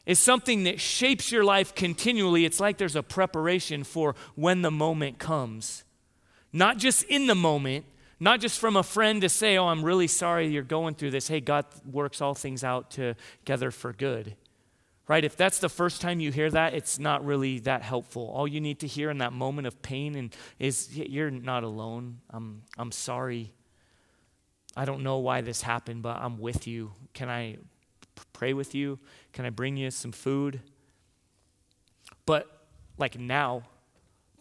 is 0.06 0.18
something 0.18 0.64
that 0.64 0.80
shapes 0.80 1.32
your 1.32 1.44
life 1.44 1.74
continually. 1.74 2.44
It's 2.44 2.60
like 2.60 2.78
there's 2.78 2.96
a 2.96 3.02
preparation 3.02 3.84
for 3.84 4.14
when 4.34 4.62
the 4.62 4.70
moment 4.70 5.18
comes. 5.18 5.84
Not 6.52 6.78
just 6.78 7.04
in 7.04 7.26
the 7.26 7.34
moment, 7.34 7.86
not 8.20 8.40
just 8.40 8.58
from 8.58 8.76
a 8.76 8.82
friend 8.82 9.20
to 9.22 9.28
say, 9.28 9.56
Oh, 9.56 9.66
I'm 9.66 9.84
really 9.84 10.06
sorry 10.06 10.46
you're 10.48 10.62
going 10.62 10.94
through 10.94 11.10
this. 11.10 11.28
Hey, 11.28 11.40
God 11.40 11.66
works 11.90 12.20
all 12.20 12.34
things 12.34 12.62
out 12.62 12.90
together 12.90 13.70
for 13.70 13.92
good. 13.92 14.36
Right? 15.06 15.24
If 15.24 15.36
that's 15.36 15.58
the 15.58 15.68
first 15.68 16.00
time 16.00 16.20
you 16.20 16.32
hear 16.32 16.50
that, 16.50 16.72
it's 16.72 16.98
not 16.98 17.24
really 17.26 17.58
that 17.60 17.82
helpful. 17.82 18.30
All 18.34 18.48
you 18.48 18.60
need 18.60 18.80
to 18.80 18.86
hear 18.86 19.10
in 19.10 19.18
that 19.18 19.34
moment 19.34 19.66
of 19.66 19.82
pain 19.82 20.14
and 20.14 20.34
is 20.58 20.96
you're 20.96 21.30
not 21.30 21.62
alone. 21.62 22.20
I'm 22.30 22.62
I'm 22.78 22.92
sorry. 22.92 23.52
I 24.76 24.86
don't 24.86 25.02
know 25.02 25.18
why 25.18 25.40
this 25.40 25.60
happened, 25.60 26.02
but 26.02 26.16
I'm 26.16 26.38
with 26.38 26.66
you. 26.66 26.92
Can 27.12 27.28
I 27.28 27.58
pray 28.32 28.52
with 28.52 28.74
you? 28.74 28.98
Can 29.32 29.44
I 29.44 29.50
bring 29.50 29.76
you 29.76 29.90
some 29.90 30.12
food? 30.12 30.60
But 32.26 32.66
like 32.98 33.18
now, 33.18 33.64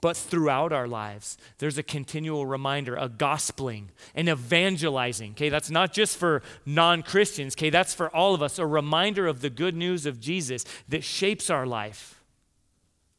but 0.03 0.17
throughout 0.17 0.73
our 0.73 0.85
lives, 0.85 1.37
there's 1.59 1.77
a 1.77 1.83
continual 1.83 2.45
reminder, 2.45 2.93
a 2.95 3.07
gospeling, 3.07 3.85
an 4.13 4.27
evangelizing. 4.27 5.31
Okay, 5.31 5.47
that's 5.47 5.69
not 5.69 5.93
just 5.93 6.17
for 6.17 6.43
non 6.65 7.03
Christians, 7.03 7.55
okay, 7.55 7.69
that's 7.69 7.93
for 7.93 8.13
all 8.13 8.35
of 8.35 8.41
us. 8.41 8.59
A 8.59 8.65
reminder 8.65 9.27
of 9.27 9.39
the 9.39 9.49
good 9.49 9.77
news 9.77 10.05
of 10.05 10.19
Jesus 10.19 10.65
that 10.89 11.05
shapes 11.05 11.49
our 11.49 11.65
life, 11.65 12.21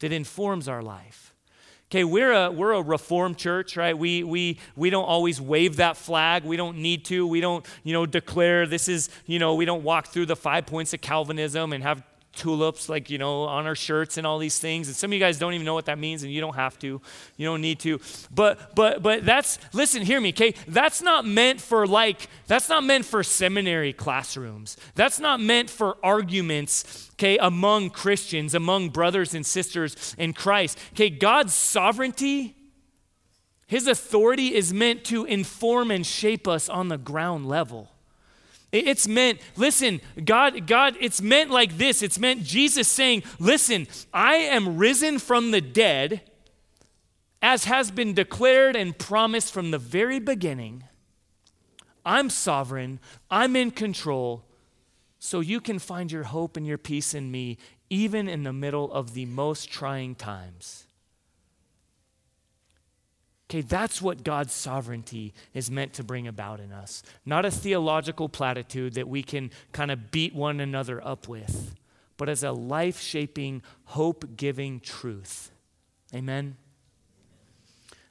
that 0.01 0.13
informs 0.13 0.69
our 0.69 0.83
life. 0.83 1.24
Okay, 1.95 2.03
we're 2.03 2.33
a, 2.33 2.51
we're 2.51 2.73
a 2.73 2.83
reformed 2.83 3.39
church, 3.39 3.77
right? 3.77 3.97
We, 3.97 4.25
we, 4.25 4.59
we 4.75 4.91
don't 4.91 5.05
always 5.05 5.41
wave 5.41 5.77
that 5.77 5.97
flag. 5.97 6.43
We 6.43 6.57
don't 6.57 6.79
need 6.79 7.05
to. 7.05 7.25
We 7.25 7.41
don't, 7.41 7.65
you 7.85 7.93
know, 7.93 8.05
declare 8.05 8.67
this 8.67 8.89
is, 8.89 9.11
you 9.27 9.39
know, 9.39 9.55
we 9.55 9.65
don't 9.65 9.85
walk 9.85 10.09
through 10.09 10.27
the 10.27 10.35
five 10.35 10.67
points 10.67 10.93
of 10.93 11.01
Calvinism 11.01 11.73
and 11.73 11.85
have 11.85 12.03
tulips 12.35 12.89
like 12.89 13.11
you 13.11 13.19
know 13.19 13.43
on 13.45 13.67
our 13.67 13.75
shirts 13.75 14.19
and 14.19 14.27
all 14.27 14.39
these 14.39 14.59
things. 14.59 14.89
And 14.89 14.97
some 14.97 15.11
of 15.11 15.15
you 15.15 15.21
guys 15.21 15.39
don't 15.39 15.55
even 15.55 15.65
know 15.65 15.75
what 15.75 15.87
that 15.87 15.99
means 15.99 16.23
and 16.23 16.33
you 16.33 16.41
don't 16.41 16.55
have 16.55 16.79
to. 16.81 17.01
You 17.37 17.47
don't 17.47 17.61
need 17.61 17.81
to. 17.81 18.01
But 18.35 18.75
but 18.75 19.03
but 19.03 19.25
that's 19.25 19.59
listen 19.73 20.03
hear 20.03 20.21
me 20.21 20.31
okay? 20.31 20.55
That's 20.69 21.03
not 21.03 21.25
meant 21.25 21.61
for 21.61 21.87
like 21.87 22.29
that's 22.47 22.69
not 22.69 22.85
meant 22.85 23.05
for 23.05 23.23
seminary 23.23 23.93
classrooms. 23.93 24.77
That's 24.95 25.19
not 25.19 25.41
meant 25.41 25.71
for 25.71 25.97
arguments 26.03 27.11
okay 27.15 27.39
among 27.39 27.91
christians 27.91 28.55
among 28.55 28.91
brothers 28.91 29.35
and 29.35 29.47
sisters 29.47 30.15
in 30.19 30.33
christ. 30.33 30.79
Okay 30.93 31.11
god's 31.11 31.55
sovereignty 31.55 32.57
his 33.67 33.87
authority 33.87 34.55
is 34.55 34.75
meant 34.75 35.05
to 35.05 35.25
inform 35.25 35.91
and 35.91 36.07
shape 36.07 36.47
us 36.47 36.69
on 36.69 36.89
the 36.89 36.99
ground 36.99 37.47
level 37.47 37.91
it's 38.75 39.07
meant, 39.07 39.41
listen, 39.57 40.01
God, 40.25 40.67
God, 40.67 40.97
it's 41.01 41.23
meant 41.23 41.51
like 41.51 41.79
this. 41.79 42.03
It's 42.03 42.19
meant 42.19 42.43
Jesus 42.43 42.89
saying, 42.89 43.23
listen, 43.39 43.87
I 44.13 44.35
am 44.35 44.77
risen 44.77 45.19
from 45.19 45.53
the 45.53 45.61
dead, 45.61 46.23
as 47.41 47.65
has 47.65 47.91
been 47.91 48.15
declared 48.15 48.75
and 48.75 48.99
promised 48.99 49.53
from 49.53 49.71
the 49.71 49.79
very 49.79 50.19
beginning. 50.19 50.85
I'm 52.05 52.29
sovereign, 52.29 53.01
I'm 53.31 53.57
in 53.57 53.71
control, 53.71 54.45
so 55.19 55.41
you 55.41 55.61
can 55.61 55.79
find 55.79 56.11
your 56.11 56.25
hope 56.25 56.57
and 56.57 56.67
your 56.67 56.79
peace 56.79 57.15
in 57.15 57.31
me, 57.31 57.59
even 57.89 58.29
in 58.29 58.43
the 58.43 58.53
middle 58.53 58.93
of 58.93 59.15
the 59.15 59.27
most 59.27 59.71
trying 59.71 60.15
times. 60.15 60.87
Okay, 63.51 63.61
that's 63.61 64.01
what 64.01 64.25
God's 64.25 64.55
sovereignty 64.55 65.35
is 65.53 65.71
meant 65.71 65.93
to 65.95 66.05
bring 66.05 66.27
about 66.27 66.61
in 66.61 66.73
us. 66.73 67.03
Not 67.27 67.45
a 67.45 67.51
theological 67.51 68.29
platitude 68.29 68.95
that 68.95 69.09
we 69.09 69.23
can 69.23 69.51
kind 69.73 69.91
of 69.91 70.11
beat 70.11 70.35
one 70.35 70.61
another 70.61 71.07
up 71.07 71.29
with, 71.29 71.75
but 72.17 72.29
as 72.29 72.43
a 72.43 72.53
life 72.53 73.01
shaping, 73.01 73.63
hope 73.85 74.37
giving 74.37 74.81
truth. 74.81 75.51
Amen. 76.15 76.57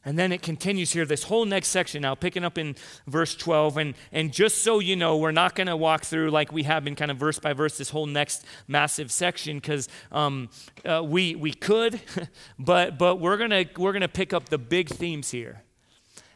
And 0.06 0.20
then 0.20 0.34
it 0.34 0.42
continues 0.42 0.92
here, 0.92 1.06
this 1.06 1.24
whole 1.24 1.46
next 1.46 1.70
section 1.70 2.02
now, 2.02 2.14
picking 2.14 2.44
up 2.44 2.58
in 2.58 2.76
verse 3.08 3.36
12. 3.36 3.78
And, 3.78 3.94
and 4.12 4.34
just 4.34 4.62
so 4.62 4.80
you 4.80 4.98
know, 4.98 5.16
we're 5.16 5.32
not 5.32 5.56
going 5.56 5.68
to 5.68 5.78
walk 5.78 6.04
through 6.04 6.30
like 6.30 6.52
we 6.52 6.64
have 6.64 6.84
been 6.84 6.96
kind 6.96 7.10
of 7.10 7.18
verse 7.18 7.40
by 7.40 7.54
verse 7.54 7.78
this 7.78 7.90
whole 7.90 8.06
next 8.06 8.46
massive 8.68 9.12
section 9.12 9.58
because 9.58 9.88
um, 10.12 10.50
uh, 10.84 11.02
we, 11.04 11.36
we 11.36 11.54
could, 11.54 12.02
but, 12.60 12.98
but 12.98 13.18
we're 13.18 13.38
going 13.38 13.70
we're 13.78 13.94
gonna 13.94 14.08
pick 14.10 14.34
up 14.34 14.50
the 14.50 14.58
big 14.58 14.90
themes 14.90 15.32
here. 15.32 15.64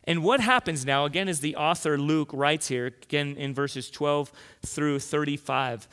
And 0.06 0.24
what 0.24 0.40
happens 0.40 0.86
now, 0.86 1.04
again, 1.04 1.28
is 1.28 1.42
the 1.42 1.58
author 1.58 1.98
Luke 1.98 2.30
writes 2.32 2.70
here, 2.70 2.88
again 2.88 3.36
in 3.36 3.54
verses 3.54 3.92
12 3.92 4.32
through 4.66 5.00
35, 5.00 5.90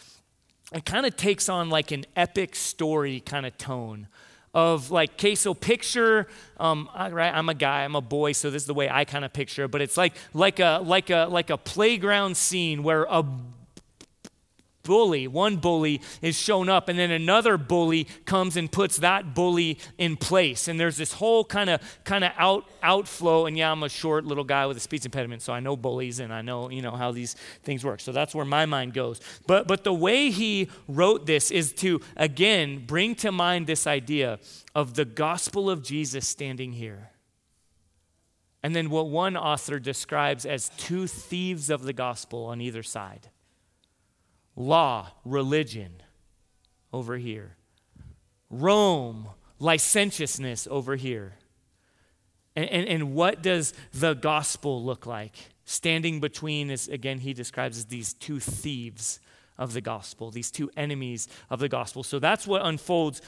it 0.72 0.84
kind 0.84 1.04
of 1.04 1.16
takes 1.16 1.48
on 1.48 1.70
like 1.70 1.90
an 1.90 2.04
epic 2.14 2.54
story 2.54 3.18
kind 3.18 3.44
of 3.44 3.58
tone 3.58 4.06
of 4.54 4.90
like, 4.90 5.14
okay, 5.14 5.34
so 5.34 5.52
picture, 5.52 6.28
um, 6.58 6.88
right? 6.96 7.34
I'm 7.34 7.48
a 7.48 7.54
guy, 7.54 7.84
I'm 7.84 7.96
a 7.96 8.00
boy, 8.00 8.32
so 8.32 8.50
this 8.50 8.62
is 8.62 8.66
the 8.66 8.74
way 8.74 8.88
I 8.88 9.04
kind 9.04 9.24
of 9.24 9.32
picture. 9.32 9.66
But 9.68 9.82
it's 9.82 9.96
like 9.96 10.14
like 10.32 10.60
a 10.60 10.80
like 10.82 11.10
a 11.10 11.26
like 11.30 11.50
a 11.50 11.58
playground 11.58 12.36
scene 12.36 12.82
where 12.82 13.04
a 13.04 13.24
bully, 14.84 15.26
one 15.26 15.56
bully 15.56 16.00
is 16.22 16.38
shown 16.38 16.68
up, 16.68 16.88
and 16.88 16.98
then 16.98 17.10
another 17.10 17.56
bully 17.58 18.04
comes 18.24 18.56
and 18.56 18.70
puts 18.70 18.98
that 18.98 19.34
bully 19.34 19.78
in 19.98 20.16
place. 20.16 20.68
And 20.68 20.78
there's 20.78 20.96
this 20.96 21.14
whole 21.14 21.44
kind 21.44 21.70
of 21.70 21.80
kind 22.04 22.22
of 22.22 22.30
out 22.38 22.68
outflow. 22.82 23.46
And 23.46 23.58
yeah, 23.58 23.72
I'm 23.72 23.82
a 23.82 23.88
short 23.88 24.24
little 24.24 24.44
guy 24.44 24.66
with 24.66 24.76
a 24.76 24.80
speech 24.80 25.04
impediment, 25.04 25.42
so 25.42 25.52
I 25.52 25.60
know 25.60 25.76
bullies 25.76 26.20
and 26.20 26.32
I 26.32 26.42
know 26.42 26.70
you 26.70 26.82
know 26.82 26.92
how 26.92 27.10
these 27.10 27.34
things 27.64 27.84
work. 27.84 28.00
So 28.00 28.12
that's 28.12 28.34
where 28.34 28.44
my 28.44 28.66
mind 28.66 28.94
goes. 28.94 29.20
But 29.46 29.66
but 29.66 29.82
the 29.82 29.94
way 29.94 30.30
he 30.30 30.68
wrote 30.86 31.26
this 31.26 31.50
is 31.50 31.72
to 31.74 32.00
again 32.16 32.84
bring 32.86 33.14
to 33.16 33.32
mind 33.32 33.66
this 33.66 33.86
idea 33.86 34.38
of 34.74 34.94
the 34.94 35.04
gospel 35.04 35.68
of 35.68 35.82
Jesus 35.82 36.28
standing 36.28 36.72
here. 36.72 37.10
And 38.62 38.74
then 38.74 38.88
what 38.88 39.08
one 39.08 39.36
author 39.36 39.78
describes 39.78 40.46
as 40.46 40.70
two 40.78 41.06
thieves 41.06 41.68
of 41.68 41.82
the 41.82 41.92
gospel 41.92 42.46
on 42.46 42.62
either 42.62 42.82
side 42.82 43.28
law, 44.56 45.10
religion 45.24 46.02
over 46.92 47.16
here. 47.16 47.56
Rome, 48.50 49.28
licentiousness 49.58 50.68
over 50.70 50.96
here. 50.96 51.34
And, 52.56 52.68
and, 52.70 52.88
and, 52.88 53.14
what 53.14 53.42
does 53.42 53.74
the 53.92 54.14
gospel 54.14 54.84
look 54.84 55.06
like? 55.06 55.34
Standing 55.64 56.20
between, 56.20 56.70
is 56.70 56.86
again, 56.86 57.18
he 57.18 57.32
describes 57.32 57.78
as 57.78 57.86
these 57.86 58.12
two 58.12 58.38
thieves 58.38 59.18
of 59.58 59.72
the 59.72 59.80
gospel, 59.80 60.30
these 60.30 60.50
two 60.50 60.70
enemies 60.76 61.26
of 61.50 61.58
the 61.58 61.68
gospel. 61.68 62.02
So 62.02 62.18
that's 62.18 62.46
what 62.46 62.64
unfolds 62.64 63.22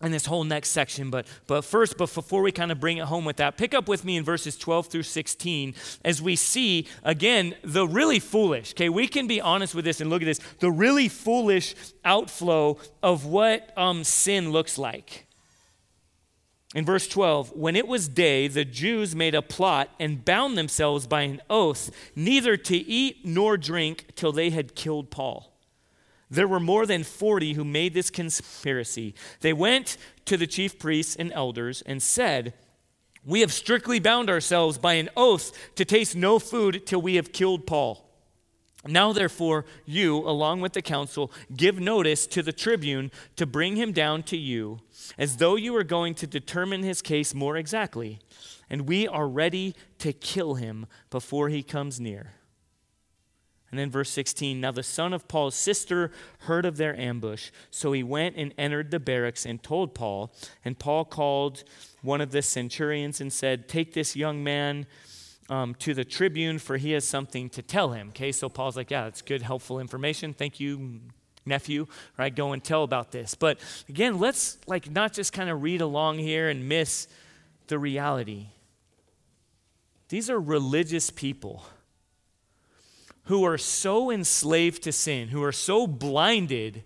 in 0.00 0.12
this 0.12 0.26
whole 0.26 0.44
next 0.44 0.70
section. 0.70 1.10
But, 1.10 1.26
but 1.46 1.62
first, 1.62 1.96
but 1.96 2.12
before 2.12 2.42
we 2.42 2.52
kind 2.52 2.72
of 2.72 2.80
bring 2.80 2.98
it 2.98 3.04
home 3.04 3.24
with 3.24 3.36
that, 3.36 3.56
pick 3.56 3.74
up 3.74 3.88
with 3.88 4.04
me 4.04 4.16
in 4.16 4.24
verses 4.24 4.56
12 4.56 4.86
through 4.86 5.02
16 5.02 5.74
as 6.04 6.22
we 6.22 6.36
see, 6.36 6.86
again, 7.04 7.54
the 7.62 7.86
really 7.86 8.18
foolish. 8.18 8.72
Okay, 8.72 8.88
we 8.88 9.06
can 9.06 9.26
be 9.26 9.40
honest 9.40 9.74
with 9.74 9.84
this 9.84 10.00
and 10.00 10.10
look 10.10 10.22
at 10.22 10.26
this 10.26 10.40
the 10.60 10.70
really 10.70 11.08
foolish 11.08 11.74
outflow 12.04 12.78
of 13.02 13.26
what 13.26 13.76
um, 13.76 14.04
sin 14.04 14.50
looks 14.50 14.78
like. 14.78 15.26
In 16.72 16.84
verse 16.84 17.08
12, 17.08 17.52
when 17.56 17.74
it 17.74 17.88
was 17.88 18.06
day, 18.08 18.46
the 18.46 18.64
Jews 18.64 19.16
made 19.16 19.34
a 19.34 19.42
plot 19.42 19.90
and 19.98 20.24
bound 20.24 20.56
themselves 20.56 21.08
by 21.08 21.22
an 21.22 21.42
oath 21.50 21.90
neither 22.14 22.56
to 22.56 22.76
eat 22.76 23.26
nor 23.26 23.56
drink 23.56 24.06
till 24.14 24.30
they 24.30 24.50
had 24.50 24.76
killed 24.76 25.10
Paul. 25.10 25.49
There 26.30 26.46
were 26.46 26.60
more 26.60 26.86
than 26.86 27.02
40 27.02 27.54
who 27.54 27.64
made 27.64 27.92
this 27.92 28.08
conspiracy. 28.08 29.14
They 29.40 29.52
went 29.52 29.96
to 30.26 30.36
the 30.36 30.46
chief 30.46 30.78
priests 30.78 31.16
and 31.16 31.32
elders 31.32 31.82
and 31.82 32.00
said, 32.00 32.54
We 33.24 33.40
have 33.40 33.52
strictly 33.52 33.98
bound 33.98 34.30
ourselves 34.30 34.78
by 34.78 34.94
an 34.94 35.10
oath 35.16 35.52
to 35.74 35.84
taste 35.84 36.14
no 36.14 36.38
food 36.38 36.86
till 36.86 37.02
we 37.02 37.16
have 37.16 37.32
killed 37.32 37.66
Paul. 37.66 38.06
Now, 38.86 39.12
therefore, 39.12 39.66
you, 39.84 40.18
along 40.18 40.62
with 40.62 40.72
the 40.72 40.80
council, 40.80 41.30
give 41.54 41.78
notice 41.78 42.26
to 42.28 42.42
the 42.42 42.52
tribune 42.52 43.10
to 43.36 43.44
bring 43.44 43.76
him 43.76 43.92
down 43.92 44.22
to 44.24 44.38
you, 44.38 44.80
as 45.18 45.36
though 45.36 45.56
you 45.56 45.74
were 45.74 45.84
going 45.84 46.14
to 46.14 46.26
determine 46.26 46.82
his 46.82 47.02
case 47.02 47.34
more 47.34 47.56
exactly. 47.58 48.20
And 48.70 48.88
we 48.88 49.06
are 49.06 49.28
ready 49.28 49.74
to 49.98 50.14
kill 50.14 50.54
him 50.54 50.86
before 51.10 51.50
he 51.50 51.62
comes 51.62 52.00
near. 52.00 52.32
And 53.70 53.78
then 53.78 53.90
verse 53.90 54.10
16 54.10 54.60
Now 54.60 54.72
the 54.72 54.82
son 54.82 55.12
of 55.12 55.28
Paul's 55.28 55.54
sister 55.54 56.10
heard 56.40 56.64
of 56.66 56.76
their 56.76 56.98
ambush, 56.98 57.50
so 57.70 57.92
he 57.92 58.02
went 58.02 58.36
and 58.36 58.52
entered 58.58 58.90
the 58.90 59.00
barracks 59.00 59.46
and 59.46 59.62
told 59.62 59.94
Paul. 59.94 60.32
And 60.64 60.78
Paul 60.78 61.04
called 61.04 61.64
one 62.02 62.20
of 62.20 62.32
the 62.32 62.42
centurions 62.42 63.20
and 63.20 63.32
said, 63.32 63.68
Take 63.68 63.92
this 63.92 64.16
young 64.16 64.42
man 64.42 64.86
um, 65.48 65.74
to 65.76 65.94
the 65.94 66.04
tribune, 66.04 66.58
for 66.58 66.76
he 66.76 66.92
has 66.92 67.04
something 67.04 67.48
to 67.50 67.62
tell 67.62 67.92
him. 67.92 68.08
Okay, 68.08 68.32
so 68.32 68.48
Paul's 68.48 68.76
like, 68.76 68.90
Yeah, 68.90 69.04
that's 69.04 69.22
good, 69.22 69.42
helpful 69.42 69.78
information. 69.78 70.34
Thank 70.34 70.58
you, 70.58 71.00
nephew. 71.46 71.86
Right, 72.18 72.34
go 72.34 72.52
and 72.52 72.62
tell 72.62 72.82
about 72.82 73.12
this. 73.12 73.36
But 73.36 73.60
again, 73.88 74.18
let's 74.18 74.58
like 74.66 74.90
not 74.90 75.12
just 75.12 75.32
kind 75.32 75.48
of 75.48 75.62
read 75.62 75.80
along 75.80 76.18
here 76.18 76.48
and 76.48 76.68
miss 76.68 77.06
the 77.68 77.78
reality. 77.78 78.48
These 80.08 80.28
are 80.28 80.40
religious 80.40 81.08
people 81.08 81.64
who 83.24 83.44
are 83.44 83.58
so 83.58 84.10
enslaved 84.10 84.82
to 84.82 84.92
sin, 84.92 85.28
who 85.28 85.42
are 85.42 85.52
so 85.52 85.86
blinded 85.86 86.82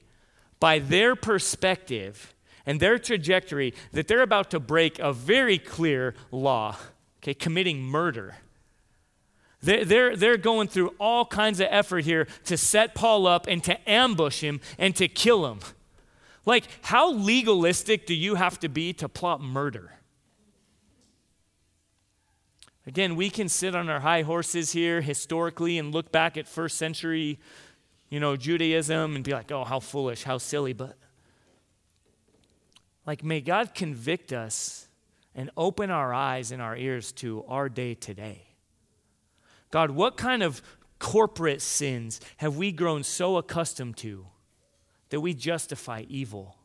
by 0.60 0.78
their 0.78 1.14
perspective 1.16 2.34
and 2.66 2.80
their 2.80 2.98
trajectory 2.98 3.74
that 3.92 4.08
they're 4.08 4.22
about 4.22 4.50
to 4.50 4.60
break 4.60 4.98
a 4.98 5.12
very 5.12 5.58
clear 5.58 6.14
law, 6.30 6.76
okay, 7.18 7.34
committing 7.34 7.82
murder. 7.82 8.36
They're, 9.62 9.84
they're, 9.84 10.16
they're 10.16 10.36
going 10.36 10.68
through 10.68 10.94
all 11.00 11.24
kinds 11.24 11.60
of 11.60 11.68
effort 11.70 12.04
here 12.04 12.26
to 12.44 12.56
set 12.56 12.94
Paul 12.94 13.26
up 13.26 13.46
and 13.46 13.64
to 13.64 13.90
ambush 13.90 14.40
him 14.40 14.60
and 14.78 14.94
to 14.96 15.08
kill 15.08 15.50
him. 15.50 15.60
Like, 16.44 16.64
how 16.82 17.10
legalistic 17.10 18.06
do 18.06 18.14
you 18.14 18.34
have 18.34 18.60
to 18.60 18.68
be 18.68 18.92
to 18.94 19.08
plot 19.08 19.40
murder? 19.40 19.92
Again, 22.86 23.16
we 23.16 23.30
can 23.30 23.48
sit 23.48 23.74
on 23.74 23.88
our 23.88 24.00
high 24.00 24.22
horses 24.22 24.72
here 24.72 25.00
historically 25.00 25.78
and 25.78 25.92
look 25.94 26.12
back 26.12 26.36
at 26.36 26.46
first 26.46 26.76
century, 26.76 27.38
you 28.10 28.20
know, 28.20 28.36
Judaism 28.36 29.16
and 29.16 29.24
be 29.24 29.32
like, 29.32 29.50
oh, 29.50 29.64
how 29.64 29.80
foolish, 29.80 30.24
how 30.24 30.36
silly. 30.36 30.74
But, 30.74 30.96
like, 33.06 33.24
may 33.24 33.40
God 33.40 33.74
convict 33.74 34.32
us 34.32 34.88
and 35.34 35.50
open 35.56 35.90
our 35.90 36.12
eyes 36.12 36.52
and 36.52 36.60
our 36.60 36.76
ears 36.76 37.10
to 37.12 37.44
our 37.48 37.68
day 37.70 37.94
today. 37.94 38.42
God, 39.70 39.90
what 39.90 40.16
kind 40.16 40.42
of 40.42 40.62
corporate 40.98 41.62
sins 41.62 42.20
have 42.36 42.56
we 42.56 42.70
grown 42.70 43.02
so 43.02 43.38
accustomed 43.38 43.96
to 43.98 44.26
that 45.08 45.20
we 45.20 45.32
justify 45.34 46.04
evil? 46.08 46.58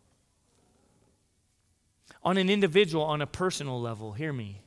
On 2.24 2.38
an 2.38 2.49
individual, 2.49 3.05
on 3.05 3.22
a 3.22 3.28
personal 3.28 3.82
level, 3.82 4.11
hear 4.11 4.34
me. 4.34 4.61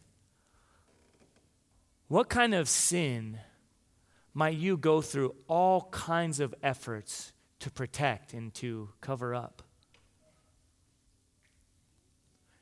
What 2.13 2.29
kind 2.29 2.55
of 2.55 2.69
sin 2.69 3.39
might 4.35 4.59
you 4.59 4.77
go 4.77 5.01
through 5.01 5.35
all 5.49 5.89
kinds 5.93 6.41
of 6.41 6.55
efforts 6.63 7.33
to 7.61 7.71
protect 7.71 8.35
and 8.35 8.53
to 8.57 8.91
cover 9.01 9.35
up? 9.35 9.63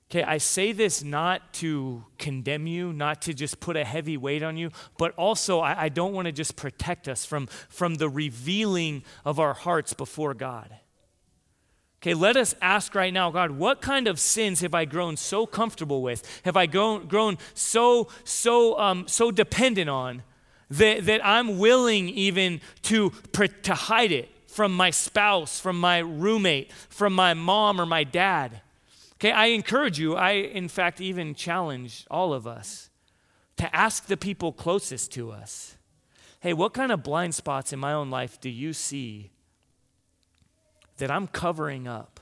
Okay, 0.08 0.22
I 0.22 0.38
say 0.38 0.70
this 0.70 1.02
not 1.02 1.52
to 1.54 2.04
condemn 2.16 2.68
you, 2.68 2.92
not 2.92 3.22
to 3.22 3.34
just 3.34 3.58
put 3.58 3.76
a 3.76 3.82
heavy 3.82 4.16
weight 4.16 4.44
on 4.44 4.56
you, 4.56 4.70
but 4.96 5.16
also 5.16 5.58
I, 5.58 5.86
I 5.86 5.88
don't 5.88 6.12
want 6.12 6.26
to 6.26 6.32
just 6.32 6.54
protect 6.54 7.08
us 7.08 7.24
from, 7.24 7.48
from 7.68 7.96
the 7.96 8.08
revealing 8.08 9.02
of 9.24 9.40
our 9.40 9.54
hearts 9.54 9.94
before 9.94 10.32
God. 10.32 10.70
Okay, 12.02 12.14
let 12.14 12.34
us 12.36 12.54
ask 12.62 12.94
right 12.94 13.12
now, 13.12 13.30
God, 13.30 13.50
what 13.50 13.82
kind 13.82 14.08
of 14.08 14.18
sins 14.18 14.62
have 14.62 14.72
I 14.72 14.86
grown 14.86 15.18
so 15.18 15.44
comfortable 15.44 16.00
with? 16.00 16.40
Have 16.46 16.56
I 16.56 16.64
grown, 16.64 17.06
grown 17.06 17.36
so, 17.52 18.08
so, 18.24 18.78
um, 18.78 19.06
so 19.06 19.30
dependent 19.30 19.90
on 19.90 20.22
that, 20.70 21.04
that 21.04 21.20
I'm 21.22 21.58
willing 21.58 22.08
even 22.08 22.62
to, 22.84 23.12
to 23.64 23.74
hide 23.74 24.12
it 24.12 24.30
from 24.46 24.72
my 24.72 24.88
spouse, 24.88 25.60
from 25.60 25.78
my 25.78 25.98
roommate, 25.98 26.72
from 26.88 27.12
my 27.12 27.34
mom 27.34 27.78
or 27.78 27.84
my 27.84 28.04
dad? 28.04 28.62
Okay, 29.16 29.32
I 29.32 29.46
encourage 29.46 29.98
you, 29.98 30.16
I 30.16 30.30
in 30.30 30.68
fact 30.68 31.02
even 31.02 31.34
challenge 31.34 32.06
all 32.10 32.32
of 32.32 32.46
us 32.46 32.88
to 33.58 33.76
ask 33.76 34.06
the 34.06 34.16
people 34.16 34.52
closest 34.52 35.12
to 35.12 35.30
us 35.30 35.76
hey, 36.40 36.54
what 36.54 36.72
kind 36.72 36.90
of 36.90 37.02
blind 37.02 37.34
spots 37.34 37.70
in 37.70 37.78
my 37.78 37.92
own 37.92 38.08
life 38.08 38.40
do 38.40 38.48
you 38.48 38.72
see 38.72 39.30
that 41.00 41.10
I'm 41.10 41.26
covering 41.26 41.88
up, 41.88 42.20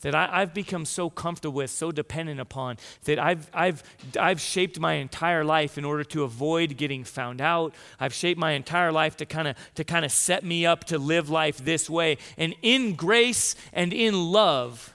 that 0.00 0.14
I, 0.14 0.40
have 0.40 0.54
become 0.54 0.84
so 0.84 1.10
comfortable 1.10 1.56
with, 1.56 1.70
so 1.70 1.90
dependent 1.90 2.38
upon, 2.38 2.76
that 3.04 3.18
I've, 3.18 3.50
I've, 3.52 3.82
I've 4.18 4.40
shaped 4.40 4.78
my 4.78 4.94
entire 4.94 5.44
life 5.44 5.76
in 5.76 5.84
order 5.84 6.04
to 6.04 6.22
avoid 6.22 6.76
getting 6.76 7.02
found 7.02 7.40
out. 7.40 7.74
I've 7.98 8.14
shaped 8.14 8.38
my 8.38 8.52
entire 8.52 8.92
life 8.92 9.16
to 9.18 9.26
kind 9.26 9.48
of 9.48 9.56
to 9.74 9.84
kind 9.84 10.04
of 10.04 10.12
set 10.12 10.44
me 10.44 10.64
up 10.64 10.84
to 10.84 10.98
live 10.98 11.28
life 11.28 11.58
this 11.58 11.90
way. 11.90 12.18
And 12.38 12.54
in 12.62 12.94
grace 12.94 13.56
and 13.72 13.92
in 13.92 14.30
love, 14.30 14.94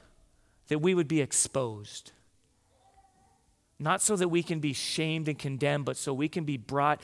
that 0.70 0.80
we 0.80 0.93
would 0.93 1.07
be 1.07 1.20
exposed. 1.20 2.14
Not 3.78 4.01
so 4.01 4.16
that 4.16 4.30
we 4.30 4.43
can 4.43 4.59
be 4.59 4.74
shamed 4.74 5.28
and 5.28 5.38
condemned, 5.38 5.86
but 5.86 5.97
so 5.97 6.14
we 6.14 6.30
can 6.30 6.45
be 6.45 6.55
brought 6.55 7.01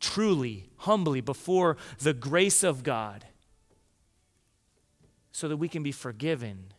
truly, 0.00 0.70
humbly 0.76 1.20
before 1.20 1.76
the 1.98 2.14
grace 2.14 2.62
of 2.62 2.84
God 2.84 3.26
so 5.36 5.48
that 5.48 5.58
we 5.58 5.68
can 5.68 5.82
be 5.82 5.92
forgiven 5.92 6.72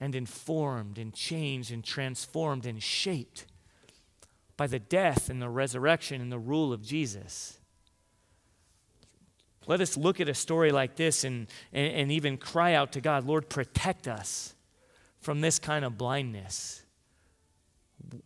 and 0.00 0.14
informed 0.14 0.96
and 0.96 1.12
changed 1.12 1.70
and 1.70 1.84
transformed 1.84 2.64
and 2.64 2.82
shaped 2.82 3.44
by 4.56 4.66
the 4.66 4.78
death 4.78 5.28
and 5.28 5.42
the 5.42 5.50
resurrection 5.50 6.22
and 6.22 6.32
the 6.32 6.38
rule 6.38 6.72
of 6.72 6.80
Jesus. 6.80 7.58
Let 9.66 9.82
us 9.82 9.98
look 9.98 10.18
at 10.18 10.30
a 10.30 10.34
story 10.34 10.72
like 10.72 10.96
this 10.96 11.24
and, 11.24 11.46
and, 11.74 11.92
and, 11.92 12.10
even 12.10 12.38
cry 12.38 12.72
out 12.72 12.92
to 12.92 13.02
God, 13.02 13.26
Lord, 13.26 13.50
protect 13.50 14.08
us 14.08 14.54
from 15.20 15.42
this 15.42 15.58
kind 15.58 15.84
of 15.84 15.98
blindness 15.98 16.84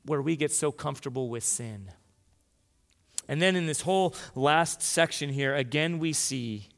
where 0.05 0.23
we 0.23 0.37
get 0.37 0.53
so 0.53 0.71
comfortable 0.71 1.29
with 1.29 1.43
sin. 1.43 1.91
And 3.27 3.43
then 3.43 3.57
in 3.57 3.67
this 3.67 3.81
whole 3.81 4.15
last 4.37 4.83
section 4.83 5.31
here, 5.31 5.57
again, 5.57 5.99
we 5.99 6.13
see 6.13 6.69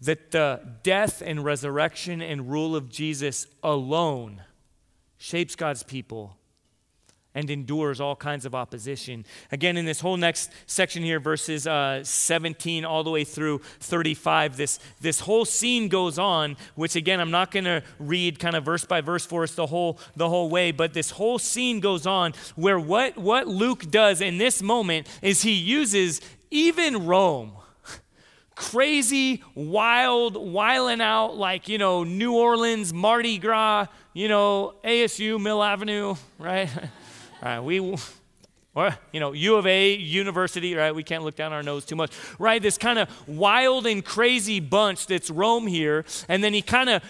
that 0.00 0.30
the 0.30 0.60
death 0.82 1.22
and 1.24 1.44
resurrection 1.44 2.22
and 2.22 2.50
rule 2.50 2.74
of 2.74 2.88
Jesus 2.88 3.46
alone 3.62 4.42
shapes 5.18 5.54
God's 5.54 5.82
people 5.82 6.36
and 7.34 7.48
endures 7.48 8.00
all 8.00 8.16
kinds 8.16 8.44
of 8.44 8.54
opposition. 8.54 9.24
Again, 9.52 9.76
in 9.76 9.84
this 9.84 10.00
whole 10.00 10.16
next 10.16 10.50
section 10.66 11.02
here, 11.02 11.20
verses 11.20 11.66
uh, 11.66 12.02
17 12.02 12.84
all 12.84 13.04
the 13.04 13.10
way 13.10 13.22
through 13.22 13.58
35, 13.80 14.56
this, 14.56 14.80
this 15.00 15.20
whole 15.20 15.44
scene 15.44 15.88
goes 15.88 16.18
on, 16.18 16.56
which 16.74 16.96
again, 16.96 17.20
I'm 17.20 17.30
not 17.30 17.52
going 17.52 17.64
to 17.64 17.82
read 18.00 18.38
kind 18.40 18.56
of 18.56 18.64
verse 18.64 18.84
by 18.84 19.00
verse 19.00 19.24
for 19.24 19.44
us 19.44 19.54
the 19.54 19.66
whole, 19.66 19.98
the 20.16 20.28
whole 20.28 20.50
way, 20.50 20.72
but 20.72 20.92
this 20.92 21.12
whole 21.12 21.38
scene 21.38 21.78
goes 21.78 22.06
on 22.06 22.32
where 22.56 22.80
what, 22.80 23.16
what 23.16 23.46
Luke 23.46 23.90
does 23.90 24.20
in 24.20 24.38
this 24.38 24.60
moment 24.60 25.06
is 25.22 25.42
he 25.42 25.52
uses 25.52 26.20
even 26.50 27.06
Rome 27.06 27.52
crazy, 28.60 29.42
wild, 29.54 30.36
wiling 30.36 31.00
out 31.00 31.34
like, 31.34 31.66
you 31.66 31.78
know, 31.78 32.04
New 32.04 32.34
Orleans, 32.34 32.92
Mardi 32.92 33.38
Gras, 33.38 33.86
you 34.12 34.28
know, 34.28 34.74
ASU, 34.84 35.40
Mill 35.40 35.62
Avenue, 35.62 36.14
right? 36.38 36.68
All 36.76 36.82
right, 37.42 37.60
we, 37.60 37.80
or, 38.74 38.94
you 39.12 39.20
know, 39.20 39.32
U 39.32 39.56
of 39.56 39.66
A, 39.66 39.94
university, 39.94 40.74
right? 40.74 40.94
We 40.94 41.02
can't 41.02 41.24
look 41.24 41.36
down 41.36 41.54
our 41.54 41.62
nose 41.62 41.86
too 41.86 41.96
much, 41.96 42.12
right? 42.38 42.60
This 42.60 42.76
kind 42.76 42.98
of 42.98 43.08
wild 43.26 43.86
and 43.86 44.04
crazy 44.04 44.60
bunch 44.60 45.06
that's 45.06 45.30
Rome 45.30 45.66
here. 45.66 46.04
And 46.28 46.44
then 46.44 46.52
he 46.52 46.60
kind 46.60 46.90
of 46.90 47.02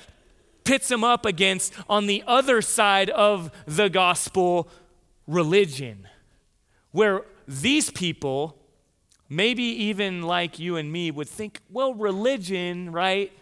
pits 0.63 0.87
them 0.87 1.03
up 1.03 1.27
against, 1.27 1.75
on 1.89 2.07
the 2.07 2.23
other 2.29 2.63
side 2.63 3.11
of 3.11 3.51
the 3.67 3.91
gospel, 3.91 4.69
religion, 5.27 6.07
where 6.93 7.23
these 7.49 7.91
people 7.91 8.60
maybe 9.31 9.63
even 9.63 10.23
like 10.23 10.59
you 10.59 10.77
and 10.77 10.93
me 10.93 11.13
would 11.13 11.29
think, 11.29 11.61
well, 11.71 11.95
religion, 11.95 12.91
right? 12.91 13.33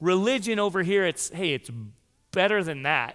Religion 0.00 0.58
over 0.58 0.82
here, 0.82 1.04
it's, 1.04 1.28
hey, 1.28 1.52
it's 1.52 1.70
better 2.32 2.64
than 2.64 2.82
that. 2.82 3.14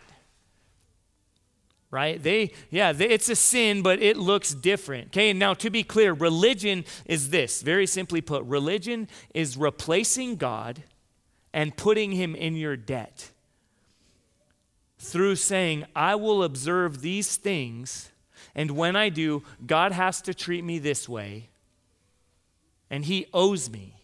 Right? 1.91 2.21
They, 2.21 2.51
yeah, 2.69 2.91
they, 2.91 3.09
it's 3.09 3.29
a 3.29 3.35
sin, 3.35 3.81
but 3.81 3.99
it 3.99 4.15
looks 4.15 4.53
different. 4.53 5.07
Okay, 5.07 5.33
now 5.33 5.55
to 5.55 5.71
be 5.71 5.81
clear, 5.81 6.13
religion 6.13 6.85
is 7.05 7.31
this 7.31 7.63
very 7.63 7.87
simply 7.87 8.21
put, 8.21 8.43
religion 8.43 9.07
is 9.33 9.57
replacing 9.57 10.35
God 10.35 10.83
and 11.51 11.75
putting 11.75 12.11
him 12.11 12.35
in 12.35 12.55
your 12.55 12.77
debt 12.77 13.31
through 14.99 15.35
saying, 15.35 15.85
I 15.95 16.13
will 16.13 16.43
observe 16.43 17.01
these 17.01 17.37
things, 17.37 18.11
and 18.53 18.71
when 18.71 18.95
I 18.95 19.09
do, 19.09 19.41
God 19.65 19.91
has 19.91 20.21
to 20.23 20.33
treat 20.35 20.63
me 20.63 20.77
this 20.77 21.09
way 21.09 21.49
and 22.89 23.05
he 23.05 23.27
owes 23.33 23.69
me. 23.69 23.95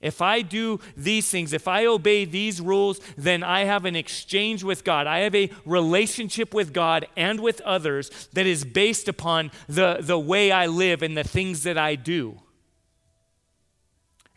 If 0.00 0.20
I 0.20 0.42
do 0.42 0.80
these 0.98 1.30
things, 1.30 1.54
if 1.54 1.66
I 1.66 1.86
obey 1.86 2.26
these 2.26 2.60
rules, 2.60 3.00
then 3.16 3.42
I 3.42 3.64
have 3.64 3.86
an 3.86 3.96
exchange 3.96 4.62
with 4.62 4.84
God. 4.84 5.06
I 5.06 5.20
have 5.20 5.34
a 5.34 5.50
relationship 5.64 6.52
with 6.52 6.74
God 6.74 7.06
and 7.16 7.40
with 7.40 7.62
others 7.62 8.28
that 8.34 8.46
is 8.46 8.66
based 8.66 9.08
upon 9.08 9.50
the, 9.66 9.96
the 10.00 10.18
way 10.18 10.52
I 10.52 10.66
live 10.66 11.02
and 11.02 11.16
the 11.16 11.24
things 11.24 11.62
that 11.62 11.78
I 11.78 11.94
do. 11.94 12.38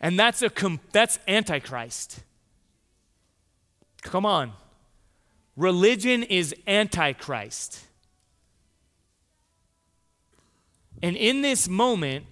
And 0.00 0.18
that's, 0.18 0.40
a, 0.40 0.50
that's 0.92 1.18
Antichrist. 1.28 2.20
Come 4.00 4.24
on. 4.24 4.52
Religion 5.54 6.22
is 6.22 6.54
Antichrist. 6.66 7.84
And 11.02 11.14
in 11.14 11.42
this 11.42 11.68
moment, 11.68 12.24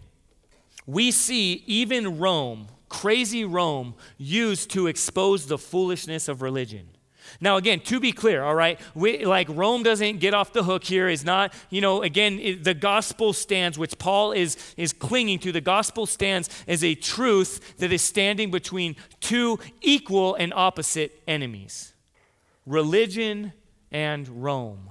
we 0.87 1.11
see 1.11 1.64
even 1.66 2.18
Rome, 2.18 2.68
crazy 2.89 3.45
Rome, 3.45 3.95
used 4.16 4.70
to 4.70 4.87
expose 4.87 5.47
the 5.47 5.59
foolishness 5.59 6.28
of 6.28 6.43
religion. 6.43 6.89
Now, 7.41 7.57
again, 7.57 7.80
to 7.80 8.01
be 8.01 8.12
clear, 8.12 8.43
all 8.43 8.55
right, 8.55 8.80
we, 8.95 9.24
like 9.24 9.49
Rome 9.51 9.82
doesn't 9.82 10.20
get 10.20 10.32
off 10.32 10.53
the 10.53 10.62
hook 10.62 10.84
here. 10.84 11.09
Is 11.09 11.24
not, 11.24 11.53
you 11.70 11.80
know, 11.80 12.03
again, 12.03 12.39
it, 12.39 12.64
the 12.64 12.72
gospel 12.72 13.32
stands, 13.32 13.76
which 13.76 13.99
Paul 13.99 14.32
is 14.32 14.57
is 14.76 14.93
clinging 14.93 15.41
to. 15.41 15.53
The 15.53 15.61
gospel 15.61 16.07
stands 16.07 16.49
as 16.68 16.84
a 16.84 16.95
truth 16.95 17.76
that 17.78 17.93
is 17.93 18.03
standing 18.03 18.51
between 18.51 18.97
two 19.20 19.59
equal 19.80 20.37
and 20.37 20.55
opposite 20.55 21.20
enemies: 21.26 21.95
religion 22.64 23.53
and 23.91 24.28
Rome. 24.28 24.91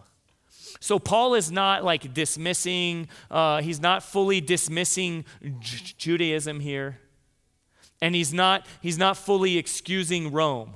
So 0.85 0.99
Paul 0.99 1.33
is 1.33 1.51
not 1.51 1.83
like 1.83 2.13
dismissing, 2.13 3.07
uh, 3.31 3.59
he's 3.59 3.81
not 3.81 4.03
fully 4.03 4.39
dismissing 4.39 5.25
J- 5.59 5.93
Judaism 5.97 6.59
here. 6.59 6.99
And 8.03 8.13
he's 8.13 8.31
not, 8.31 8.67
he's 8.83 8.99
not 8.99 9.17
fully 9.17 9.57
excusing 9.57 10.31
Rome. 10.31 10.75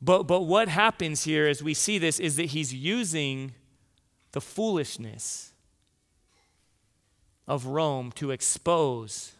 But, 0.00 0.28
but 0.28 0.42
what 0.42 0.68
happens 0.68 1.24
here 1.24 1.48
as 1.48 1.60
we 1.60 1.74
see 1.74 1.98
this 1.98 2.20
is 2.20 2.36
that 2.36 2.50
he's 2.50 2.72
using 2.72 3.52
the 4.30 4.40
foolishness 4.40 5.52
of 7.48 7.66
Rome 7.66 8.12
to 8.12 8.30
expose 8.30 9.32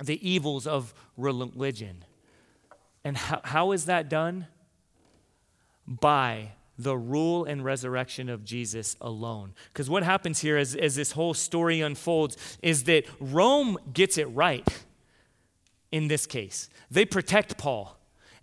the 0.00 0.24
evils 0.24 0.68
of 0.68 0.94
religion. 1.16 2.04
And 3.02 3.16
how, 3.16 3.40
how 3.42 3.72
is 3.72 3.86
that 3.86 4.08
done? 4.08 4.46
By 5.84 6.52
the 6.78 6.96
rule 6.96 7.44
and 7.44 7.64
resurrection 7.64 8.28
of 8.28 8.44
Jesus 8.44 8.96
alone. 9.00 9.54
Because 9.72 9.88
what 9.88 10.02
happens 10.02 10.40
here 10.40 10.56
as, 10.56 10.74
as 10.74 10.94
this 10.94 11.12
whole 11.12 11.34
story 11.34 11.80
unfolds 11.80 12.36
is 12.62 12.84
that 12.84 13.04
Rome 13.20 13.78
gets 13.92 14.18
it 14.18 14.26
right 14.26 14.66
in 15.90 16.08
this 16.08 16.26
case. 16.26 16.68
They 16.90 17.04
protect 17.04 17.56
Paul. 17.56 17.95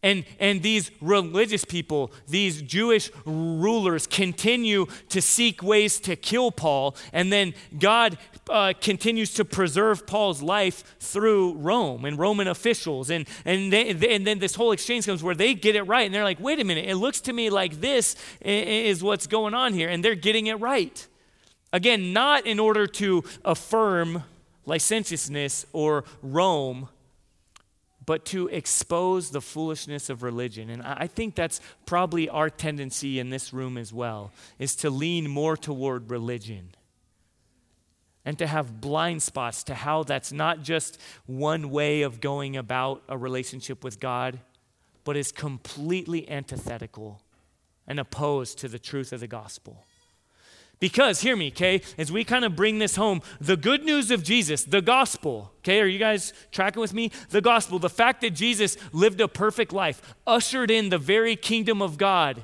And, 0.03 0.25
and 0.37 0.61
these 0.61 0.91
religious 0.99 1.63
people, 1.63 2.11
these 2.27 2.61
Jewish 2.61 3.09
rulers, 3.25 4.05
continue 4.05 4.85
to 5.09 5.21
seek 5.21 5.63
ways 5.63 5.97
to 6.01 6.17
kill 6.17 6.51
Paul. 6.51 6.97
And 7.13 7.31
then 7.31 7.53
God 7.79 8.17
uh, 8.49 8.73
continues 8.79 9.33
to 9.35 9.45
preserve 9.45 10.05
Paul's 10.05 10.41
life 10.41 10.97
through 10.99 11.53
Rome 11.53 12.03
and 12.03 12.19
Roman 12.19 12.49
officials. 12.49 13.09
And, 13.09 13.25
and, 13.45 13.71
they, 13.71 13.89
and 14.13 14.27
then 14.27 14.39
this 14.39 14.55
whole 14.55 14.73
exchange 14.73 15.05
comes 15.05 15.23
where 15.23 15.35
they 15.35 15.53
get 15.53 15.77
it 15.77 15.83
right. 15.83 16.05
And 16.05 16.13
they're 16.13 16.25
like, 16.25 16.41
wait 16.41 16.59
a 16.59 16.65
minute, 16.65 16.85
it 16.85 16.95
looks 16.95 17.21
to 17.21 17.33
me 17.33 17.49
like 17.49 17.79
this 17.79 18.17
is 18.41 19.01
what's 19.01 19.25
going 19.25 19.53
on 19.53 19.73
here. 19.73 19.87
And 19.87 20.03
they're 20.03 20.15
getting 20.15 20.47
it 20.47 20.55
right. 20.55 21.07
Again, 21.71 22.11
not 22.11 22.45
in 22.45 22.59
order 22.59 22.87
to 22.87 23.23
affirm 23.45 24.23
licentiousness 24.65 25.65
or 25.71 26.03
Rome 26.21 26.89
but 28.05 28.25
to 28.25 28.47
expose 28.47 29.29
the 29.29 29.41
foolishness 29.41 30.09
of 30.09 30.23
religion. 30.23 30.69
And 30.69 30.81
I 30.81 31.07
think 31.07 31.35
that's 31.35 31.61
probably 31.85 32.29
our 32.29 32.49
tendency 32.49 33.19
in 33.19 33.29
this 33.29 33.53
room 33.53 33.77
as 33.77 33.93
well, 33.93 34.31
is 34.59 34.75
to 34.77 34.89
lean 34.89 35.29
more 35.29 35.55
toward 35.55 36.09
religion 36.09 36.69
and 38.25 38.37
to 38.39 38.47
have 38.47 38.79
blind 38.79 39.21
spots 39.21 39.63
to 39.65 39.75
how 39.75 40.03
that's 40.03 40.31
not 40.31 40.63
just 40.63 40.99
one 41.25 41.69
way 41.69 42.01
of 42.01 42.21
going 42.21 42.55
about 42.55 43.03
a 43.09 43.17
relationship 43.17 43.83
with 43.83 43.99
God, 43.99 44.39
but 45.03 45.17
is 45.17 45.31
completely 45.31 46.29
antithetical 46.29 47.21
and 47.85 47.99
opposed 47.99 48.57
to 48.59 48.69
the 48.69 48.79
truth 48.79 49.11
of 49.11 49.19
the 49.19 49.27
gospel. 49.27 49.83
Because, 50.83 51.21
hear 51.21 51.37
me, 51.37 51.47
okay, 51.47 51.81
as 51.97 52.11
we 52.11 52.25
kind 52.25 52.43
of 52.43 52.57
bring 52.57 52.77
this 52.77 52.97
home, 52.97 53.21
the 53.39 53.55
good 53.55 53.85
news 53.85 54.11
of 54.11 54.21
Jesus, 54.21 54.65
the 54.65 54.81
gospel, 54.81 55.53
okay, 55.59 55.79
are 55.79 55.87
you 55.87 55.97
guys 55.97 56.33
tracking 56.51 56.81
with 56.81 56.93
me? 56.93 57.09
The 57.29 57.39
gospel, 57.39 57.79
the 57.79 57.89
fact 57.89 58.19
that 58.19 58.31
Jesus 58.31 58.75
lived 58.91 59.21
a 59.21 59.29
perfect 59.29 59.71
life, 59.71 60.01
ushered 60.27 60.69
in 60.69 60.89
the 60.89 60.97
very 60.97 61.37
kingdom 61.37 61.81
of 61.81 61.97
God, 61.97 62.43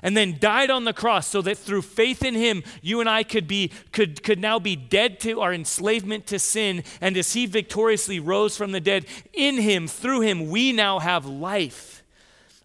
and 0.00 0.16
then 0.16 0.38
died 0.38 0.70
on 0.70 0.84
the 0.84 0.92
cross 0.92 1.26
so 1.26 1.42
that 1.42 1.58
through 1.58 1.82
faith 1.82 2.24
in 2.24 2.36
him 2.36 2.62
you 2.82 3.00
and 3.00 3.08
I 3.08 3.24
could 3.24 3.48
be 3.48 3.72
could 3.90 4.22
could 4.22 4.38
now 4.38 4.60
be 4.60 4.76
dead 4.76 5.18
to 5.20 5.40
our 5.40 5.52
enslavement 5.52 6.28
to 6.28 6.38
sin 6.38 6.84
and 7.00 7.16
as 7.16 7.32
he 7.32 7.46
victoriously 7.46 8.20
rose 8.20 8.56
from 8.56 8.70
the 8.70 8.80
dead 8.80 9.06
in 9.34 9.56
him 9.56 9.88
through 9.88 10.20
him 10.20 10.48
we 10.48 10.72
now 10.72 10.98
have 11.00 11.26
life 11.26 12.01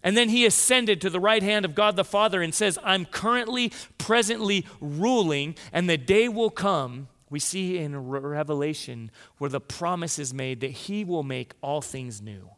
and 0.02 0.16
then 0.16 0.28
he 0.28 0.46
ascended 0.46 1.00
to 1.00 1.10
the 1.10 1.20
right 1.20 1.42
hand 1.42 1.64
of 1.64 1.74
God 1.74 1.96
the 1.96 2.04
Father 2.04 2.42
and 2.42 2.54
says, 2.54 2.78
I'm 2.84 3.04
currently, 3.04 3.72
presently 3.98 4.64
ruling, 4.80 5.56
and 5.72 5.88
the 5.88 5.98
day 5.98 6.28
will 6.28 6.50
come, 6.50 7.08
we 7.30 7.40
see 7.40 7.78
in 7.78 8.08
Revelation, 8.08 9.10
where 9.38 9.50
the 9.50 9.60
promise 9.60 10.18
is 10.18 10.32
made 10.32 10.60
that 10.60 10.70
he 10.70 11.04
will 11.04 11.22
make 11.22 11.54
all 11.60 11.80
things 11.80 12.22
new. 12.22 12.50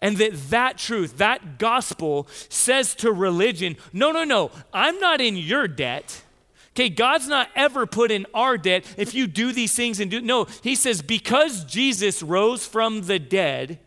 And 0.00 0.16
that 0.18 0.50
that 0.50 0.78
truth, 0.78 1.18
that 1.18 1.58
gospel 1.58 2.26
says 2.48 2.96
to 2.96 3.12
religion, 3.12 3.76
no, 3.92 4.10
no, 4.10 4.24
no, 4.24 4.50
I'm 4.72 4.98
not 4.98 5.20
in 5.20 5.36
your 5.36 5.68
debt. 5.68 6.22
Okay, 6.70 6.88
God's 6.88 7.28
not 7.28 7.48
ever 7.54 7.86
put 7.86 8.10
in 8.10 8.26
our 8.34 8.58
debt 8.58 8.84
if 8.96 9.14
you 9.14 9.26
do 9.26 9.52
these 9.52 9.74
things 9.74 10.00
and 10.00 10.10
do. 10.10 10.20
No, 10.20 10.46
He 10.62 10.74
says, 10.74 11.02
because 11.02 11.64
Jesus 11.64 12.22
rose 12.22 12.66
from 12.66 13.02
the 13.02 13.18
dead, 13.18 13.78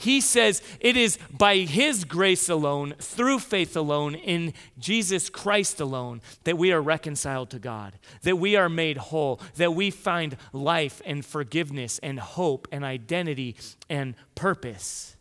he 0.00 0.22
says 0.22 0.62
it 0.80 0.96
is 0.96 1.18
by 1.30 1.58
His 1.58 2.04
grace 2.04 2.48
alone, 2.48 2.94
through 2.98 3.38
faith 3.38 3.76
alone, 3.76 4.14
in 4.14 4.54
Jesus 4.78 5.28
Christ 5.28 5.78
alone, 5.78 6.22
that 6.44 6.56
we 6.56 6.72
are 6.72 6.80
reconciled 6.80 7.50
to 7.50 7.58
God, 7.58 7.92
that 8.22 8.36
we 8.36 8.56
are 8.56 8.70
made 8.70 8.96
whole, 8.96 9.42
that 9.56 9.74
we 9.74 9.90
find 9.90 10.38
life 10.54 11.02
and 11.04 11.22
forgiveness 11.22 11.98
and 12.02 12.18
hope 12.18 12.66
and 12.72 12.82
identity 12.82 13.56
and 13.90 14.14
purpose. 14.34 15.16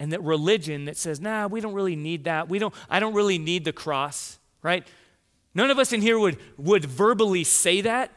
And 0.00 0.12
that 0.12 0.22
religion 0.22 0.86
that 0.86 0.96
says, 0.96 1.20
nah, 1.20 1.46
we 1.46 1.60
don't 1.60 1.74
really 1.74 1.94
need 1.94 2.24
that. 2.24 2.48
We 2.48 2.58
don't, 2.58 2.74
I 2.88 2.98
don't 2.98 3.14
really 3.14 3.38
need 3.38 3.64
the 3.64 3.72
cross, 3.72 4.40
right? 4.64 4.84
None 5.54 5.70
of 5.70 5.78
us 5.78 5.92
in 5.92 6.02
here 6.02 6.18
would, 6.18 6.38
would 6.56 6.84
verbally 6.84 7.44
say 7.44 7.82
that. 7.82 8.10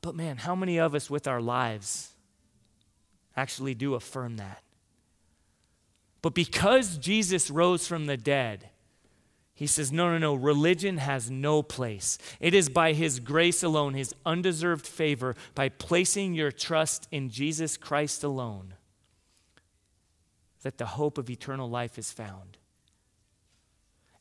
But 0.00 0.16
man, 0.16 0.38
how 0.38 0.56
many 0.56 0.80
of 0.80 0.96
us 0.96 1.08
with 1.08 1.28
our 1.28 1.40
lives 1.40 2.11
actually 3.36 3.74
do 3.74 3.94
affirm 3.94 4.36
that. 4.36 4.62
But 6.20 6.34
because 6.34 6.98
Jesus 6.98 7.50
rose 7.50 7.86
from 7.86 8.06
the 8.06 8.16
dead, 8.16 8.68
he 9.54 9.66
says, 9.66 9.92
no, 9.92 10.10
no, 10.10 10.18
no, 10.18 10.34
religion 10.34 10.96
has 10.96 11.30
no 11.30 11.62
place. 11.62 12.18
It 12.40 12.54
is 12.54 12.68
by 12.68 12.94
his 12.94 13.20
grace 13.20 13.62
alone, 13.62 13.94
his 13.94 14.14
undeserved 14.24 14.86
favor, 14.86 15.36
by 15.54 15.68
placing 15.68 16.34
your 16.34 16.50
trust 16.50 17.06
in 17.10 17.28
Jesus 17.28 17.76
Christ 17.76 18.24
alone, 18.24 18.74
that 20.62 20.78
the 20.78 20.86
hope 20.86 21.18
of 21.18 21.28
eternal 21.28 21.68
life 21.68 21.98
is 21.98 22.12
found. 22.12 22.56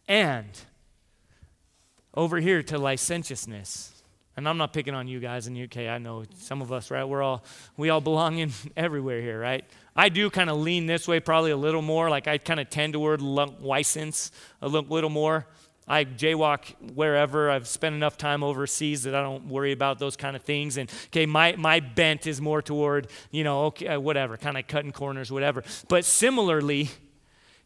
And 0.08 0.50
over 2.14 2.40
here 2.40 2.62
to 2.64 2.78
licentiousness 2.78 4.01
and 4.42 4.50
I'm 4.50 4.58
not 4.58 4.74
picking 4.74 4.96
on 4.96 5.08
you 5.08 5.20
guys 5.20 5.46
in 5.46 5.54
the 5.54 5.66
UK. 5.66 5.78
I 5.88 6.00
know 6.00 6.24
some 6.40 6.64
of 6.64 6.72
us, 6.72 6.90
right? 6.90 7.04
We're 7.04 7.22
all 7.22 7.44
we 7.78 7.92
all 7.92 8.02
belong 8.02 8.40
in 8.40 8.52
everywhere 8.76 9.22
here, 9.22 9.40
right? 9.40 9.64
I 9.96 10.10
do 10.10 10.32
kind 10.32 10.50
of 10.50 10.58
lean 10.58 10.88
this 10.88 11.08
way, 11.08 11.20
probably 11.20 11.52
a 11.52 11.58
little 11.58 11.84
more. 11.84 12.10
Like 12.10 12.28
I 12.28 12.40
kind 12.40 12.60
of 12.60 12.68
tend 12.72 12.94
toward 12.94 13.22
license 13.22 14.32
a 14.60 14.68
little 14.68 15.12
more. 15.12 15.46
I 15.88 16.06
jaywalk 16.06 16.94
wherever. 16.96 17.52
I've 17.52 17.68
spent 17.68 17.94
enough 17.94 18.18
time 18.18 18.44
overseas 18.44 19.04
that 19.04 19.14
I 19.14 19.22
don't 19.22 19.46
worry 19.46 19.74
about 19.74 20.00
those 20.00 20.16
kind 20.16 20.36
of 20.36 20.42
things. 20.42 20.78
And 20.78 20.92
okay, 21.08 21.28
my 21.28 21.56
my 21.56 21.80
bent 21.80 22.26
is 22.26 22.42
more 22.42 22.64
toward 22.64 23.10
you 23.30 23.44
know 23.44 23.66
okay 23.66 23.90
uh, 23.90 24.00
whatever, 24.00 24.38
kind 24.38 24.58
of 24.58 24.66
cutting 24.66 24.92
corners, 24.92 25.32
whatever. 25.32 25.64
But 25.88 26.04
similarly, 26.04 26.90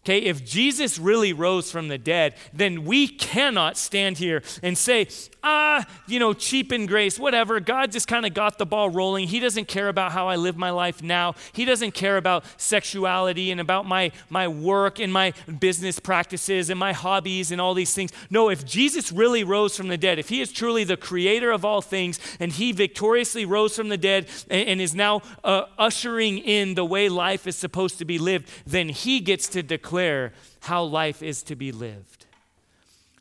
Okay, 0.06 0.20
if 0.20 0.46
Jesus 0.46 1.00
really 1.00 1.34
rose 1.34 1.72
from 1.72 1.88
the 1.88 1.98
dead, 1.98 2.36
then 2.54 2.86
we 2.86 3.08
cannot 3.08 3.76
stand 3.76 4.20
here 4.20 4.44
and 4.62 4.78
say, 4.78 5.08
ah, 5.44 5.84
you 6.06 6.20
know, 6.20 6.32
cheapen 6.32 6.86
grace, 6.86 7.18
whatever. 7.18 7.60
God 7.60 7.92
just 7.92 8.08
kind 8.08 8.24
of 8.24 8.36
got 8.36 8.60
the 8.60 8.68
ball 8.68 8.92
rolling. 8.92 9.28
He 9.28 9.40
doesn't 9.40 9.68
care 9.68 9.90
about 9.90 10.12
how 10.12 10.28
I 10.28 10.36
live 10.36 10.58
my 10.58 10.70
life 10.70 11.02
now. 11.02 11.34
He 11.54 11.66
doesn't 11.66 11.96
care 11.96 12.18
about 12.18 12.46
sexuality 12.58 13.50
and 13.50 13.60
about 13.60 13.88
my, 13.88 14.12
my 14.30 14.48
work 14.48 15.00
and 15.00 15.12
my 15.12 15.34
business 15.60 16.00
practices 16.00 16.70
and 16.70 16.80
my 16.80 16.94
hobbies 16.94 17.52
and 17.52 17.60
all 17.60 17.74
these 17.74 17.96
things. 17.96 18.12
No, 18.30 18.50
if 18.50 18.64
Jesus 18.64 19.12
really 19.12 19.44
rose 19.44 19.76
from 19.76 19.88
the 19.88 19.98
dead, 19.98 20.20
if 20.20 20.30
he 20.30 20.40
is 20.40 20.52
truly 20.52 20.84
the 20.84 20.98
creator 20.98 21.52
of 21.52 21.66
all 21.66 21.82
things 21.82 22.20
and 22.40 22.52
he 22.52 22.72
victoriously 22.72 23.44
rose 23.44 23.76
from 23.76 23.90
the 23.90 23.98
dead 23.98 24.28
and, 24.52 24.68
and 24.68 24.82
is 24.82 24.94
now 24.94 25.24
uh, 25.44 25.64
ushering 25.80 26.38
in 26.38 26.76
the 26.76 26.86
way 26.86 27.10
life 27.10 27.48
is 27.48 27.56
supposed 27.56 27.98
to 27.98 28.06
be 28.06 28.20
lived, 28.20 28.48
then 28.68 28.90
he 28.90 29.20
gets 29.20 29.48
to 29.48 29.64
declare 29.96 30.34
how 30.62 30.84
life 30.84 31.24
is 31.24 31.42
to 31.44 31.56
be 31.56 31.72
lived, 31.72 32.26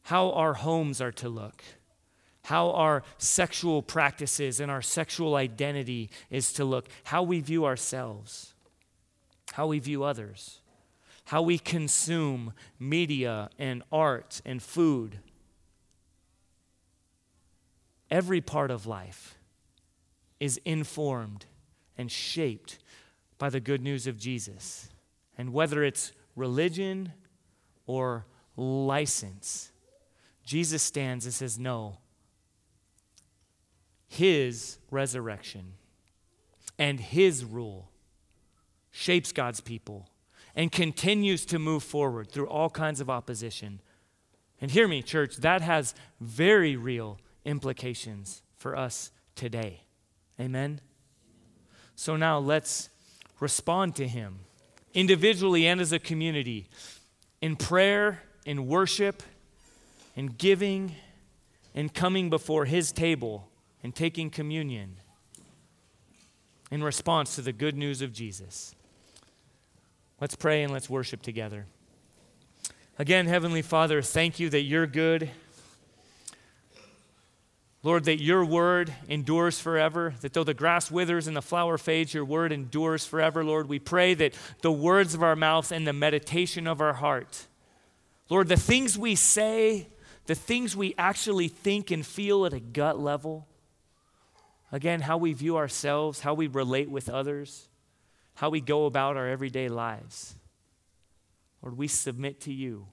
how 0.04 0.32
our 0.32 0.54
homes 0.54 1.00
are 1.00 1.12
to 1.12 1.28
look 1.28 1.62
how 2.48 2.72
our 2.72 3.02
sexual 3.16 3.80
practices 3.80 4.60
and 4.60 4.70
our 4.70 4.82
sexual 4.82 5.34
identity 5.34 6.10
is 6.28 6.52
to 6.52 6.62
look, 6.62 6.86
how 7.04 7.22
we 7.22 7.40
view 7.40 7.64
ourselves, 7.64 8.52
how 9.54 9.66
we 9.66 9.78
view 9.78 10.04
others, 10.04 10.60
how 11.24 11.40
we 11.40 11.56
consume 11.56 12.52
media 12.78 13.48
and 13.58 13.82
art 13.90 14.42
and 14.44 14.62
food. 14.62 15.20
Every 18.10 18.42
part 18.42 18.70
of 18.70 18.86
life 18.86 19.38
is 20.38 20.60
informed 20.66 21.46
and 21.96 22.12
shaped 22.12 22.78
by 23.38 23.48
the 23.48 23.58
good 23.58 23.80
news 23.80 24.06
of 24.06 24.18
Jesus. 24.18 24.90
And 25.38 25.54
whether 25.54 25.82
it's 25.82 26.12
religion 26.36 27.12
or 27.86 28.26
license, 28.56 29.72
Jesus 30.44 30.82
stands 30.82 31.24
and 31.24 31.34
says, 31.34 31.58
No, 31.58 31.98
his 34.06 34.78
resurrection 34.90 35.74
and 36.78 37.00
his 37.00 37.44
rule 37.44 37.90
shapes 38.90 39.32
God's 39.32 39.60
people 39.60 40.08
and 40.54 40.70
continues 40.70 41.44
to 41.46 41.58
move 41.58 41.82
forward 41.82 42.30
through 42.30 42.48
all 42.48 42.70
kinds 42.70 43.00
of 43.00 43.10
opposition. 43.10 43.80
And 44.60 44.70
hear 44.70 44.86
me, 44.86 45.02
church, 45.02 45.36
that 45.38 45.62
has 45.62 45.94
very 46.20 46.76
real 46.76 47.18
implications 47.44 48.42
for 48.56 48.76
us 48.76 49.10
today. 49.34 49.82
Amen? 50.40 50.80
So 51.96 52.16
now 52.16 52.38
let's 52.38 52.88
respond 53.40 53.96
to 53.96 54.06
him 54.06 54.40
individually 54.94 55.66
and 55.66 55.80
as 55.80 55.92
a 55.92 55.98
community 55.98 56.68
in 57.40 57.56
prayer, 57.56 58.22
in 58.46 58.66
worship, 58.66 59.22
in 60.16 60.28
giving, 60.28 60.94
in 61.74 61.88
coming 61.88 62.30
before 62.30 62.64
his 62.64 62.92
table 62.92 63.48
and 63.82 63.94
taking 63.94 64.30
communion 64.30 64.96
in 66.70 66.82
response 66.82 67.34
to 67.34 67.42
the 67.42 67.52
good 67.52 67.76
news 67.76 68.00
of 68.00 68.12
Jesus. 68.12 68.74
Let's 70.20 70.36
pray 70.36 70.62
and 70.62 70.72
let's 70.72 70.88
worship 70.88 71.20
together. 71.20 71.66
Again, 72.98 73.26
Heavenly 73.26 73.62
Father, 73.62 74.00
thank 74.00 74.38
you 74.38 74.48
that 74.50 74.62
you're 74.62 74.86
good. 74.86 75.30
Lord, 77.84 78.04
that 78.04 78.20
your 78.20 78.44
word 78.44 78.92
endures 79.08 79.60
forever, 79.60 80.14
that 80.22 80.32
though 80.32 80.42
the 80.42 80.54
grass 80.54 80.90
withers 80.90 81.28
and 81.28 81.36
the 81.36 81.42
flower 81.42 81.78
fades, 81.78 82.12
your 82.12 82.24
word 82.24 82.50
endures 82.50 83.06
forever. 83.06 83.44
Lord, 83.44 83.68
we 83.68 83.78
pray 83.78 84.14
that 84.14 84.34
the 84.62 84.72
words 84.72 85.14
of 85.14 85.22
our 85.22 85.36
mouth 85.36 85.70
and 85.70 85.86
the 85.86 85.92
meditation 85.92 86.66
of 86.66 86.80
our 86.80 86.94
heart, 86.94 87.46
Lord, 88.28 88.48
the 88.48 88.56
things 88.56 88.98
we 88.98 89.14
say, 89.14 89.86
the 90.26 90.34
things 90.34 90.74
we 90.74 90.94
actually 90.98 91.46
think 91.46 91.92
and 91.92 92.04
feel 92.04 92.44
at 92.46 92.52
a 92.52 92.60
gut 92.60 92.98
level, 92.98 93.46
Again, 94.74 95.02
how 95.02 95.18
we 95.18 95.32
view 95.32 95.56
ourselves, 95.56 96.18
how 96.18 96.34
we 96.34 96.48
relate 96.48 96.90
with 96.90 97.08
others, 97.08 97.68
how 98.34 98.50
we 98.50 98.60
go 98.60 98.86
about 98.86 99.16
our 99.16 99.28
everyday 99.28 99.68
lives. 99.68 100.34
Lord, 101.62 101.78
we 101.78 101.86
submit 101.86 102.40
to 102.40 102.52
you. 102.52 102.88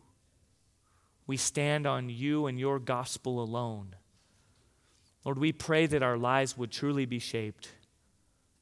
We 1.25 1.37
stand 1.37 1.87
on 1.87 2.07
you 2.07 2.45
and 2.45 2.59
your 2.59 2.77
gospel 2.77 3.41
alone. 3.41 3.95
Lord, 5.23 5.37
we 5.37 5.51
pray 5.51 5.85
that 5.85 6.03
our 6.03 6.17
lives 6.17 6.57
would 6.57 6.71
truly 6.71 7.05
be 7.05 7.19
shaped 7.19 7.69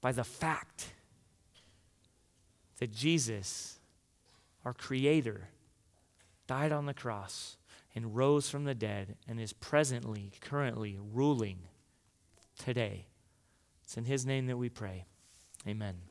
by 0.01 0.11
the 0.11 0.23
fact 0.23 0.93
that 2.79 2.91
Jesus, 2.91 3.79
our 4.65 4.73
Creator, 4.73 5.49
died 6.47 6.71
on 6.71 6.85
the 6.85 6.93
cross 6.93 7.57
and 7.95 8.15
rose 8.15 8.49
from 8.49 8.65
the 8.65 8.75
dead 8.75 9.15
and 9.27 9.39
is 9.39 9.53
presently, 9.53 10.31
currently 10.41 10.97
ruling 11.13 11.59
today. 12.57 13.07
It's 13.83 13.97
in 13.97 14.05
His 14.05 14.25
name 14.25 14.47
that 14.47 14.57
we 14.57 14.69
pray. 14.69 15.05
Amen. 15.67 16.08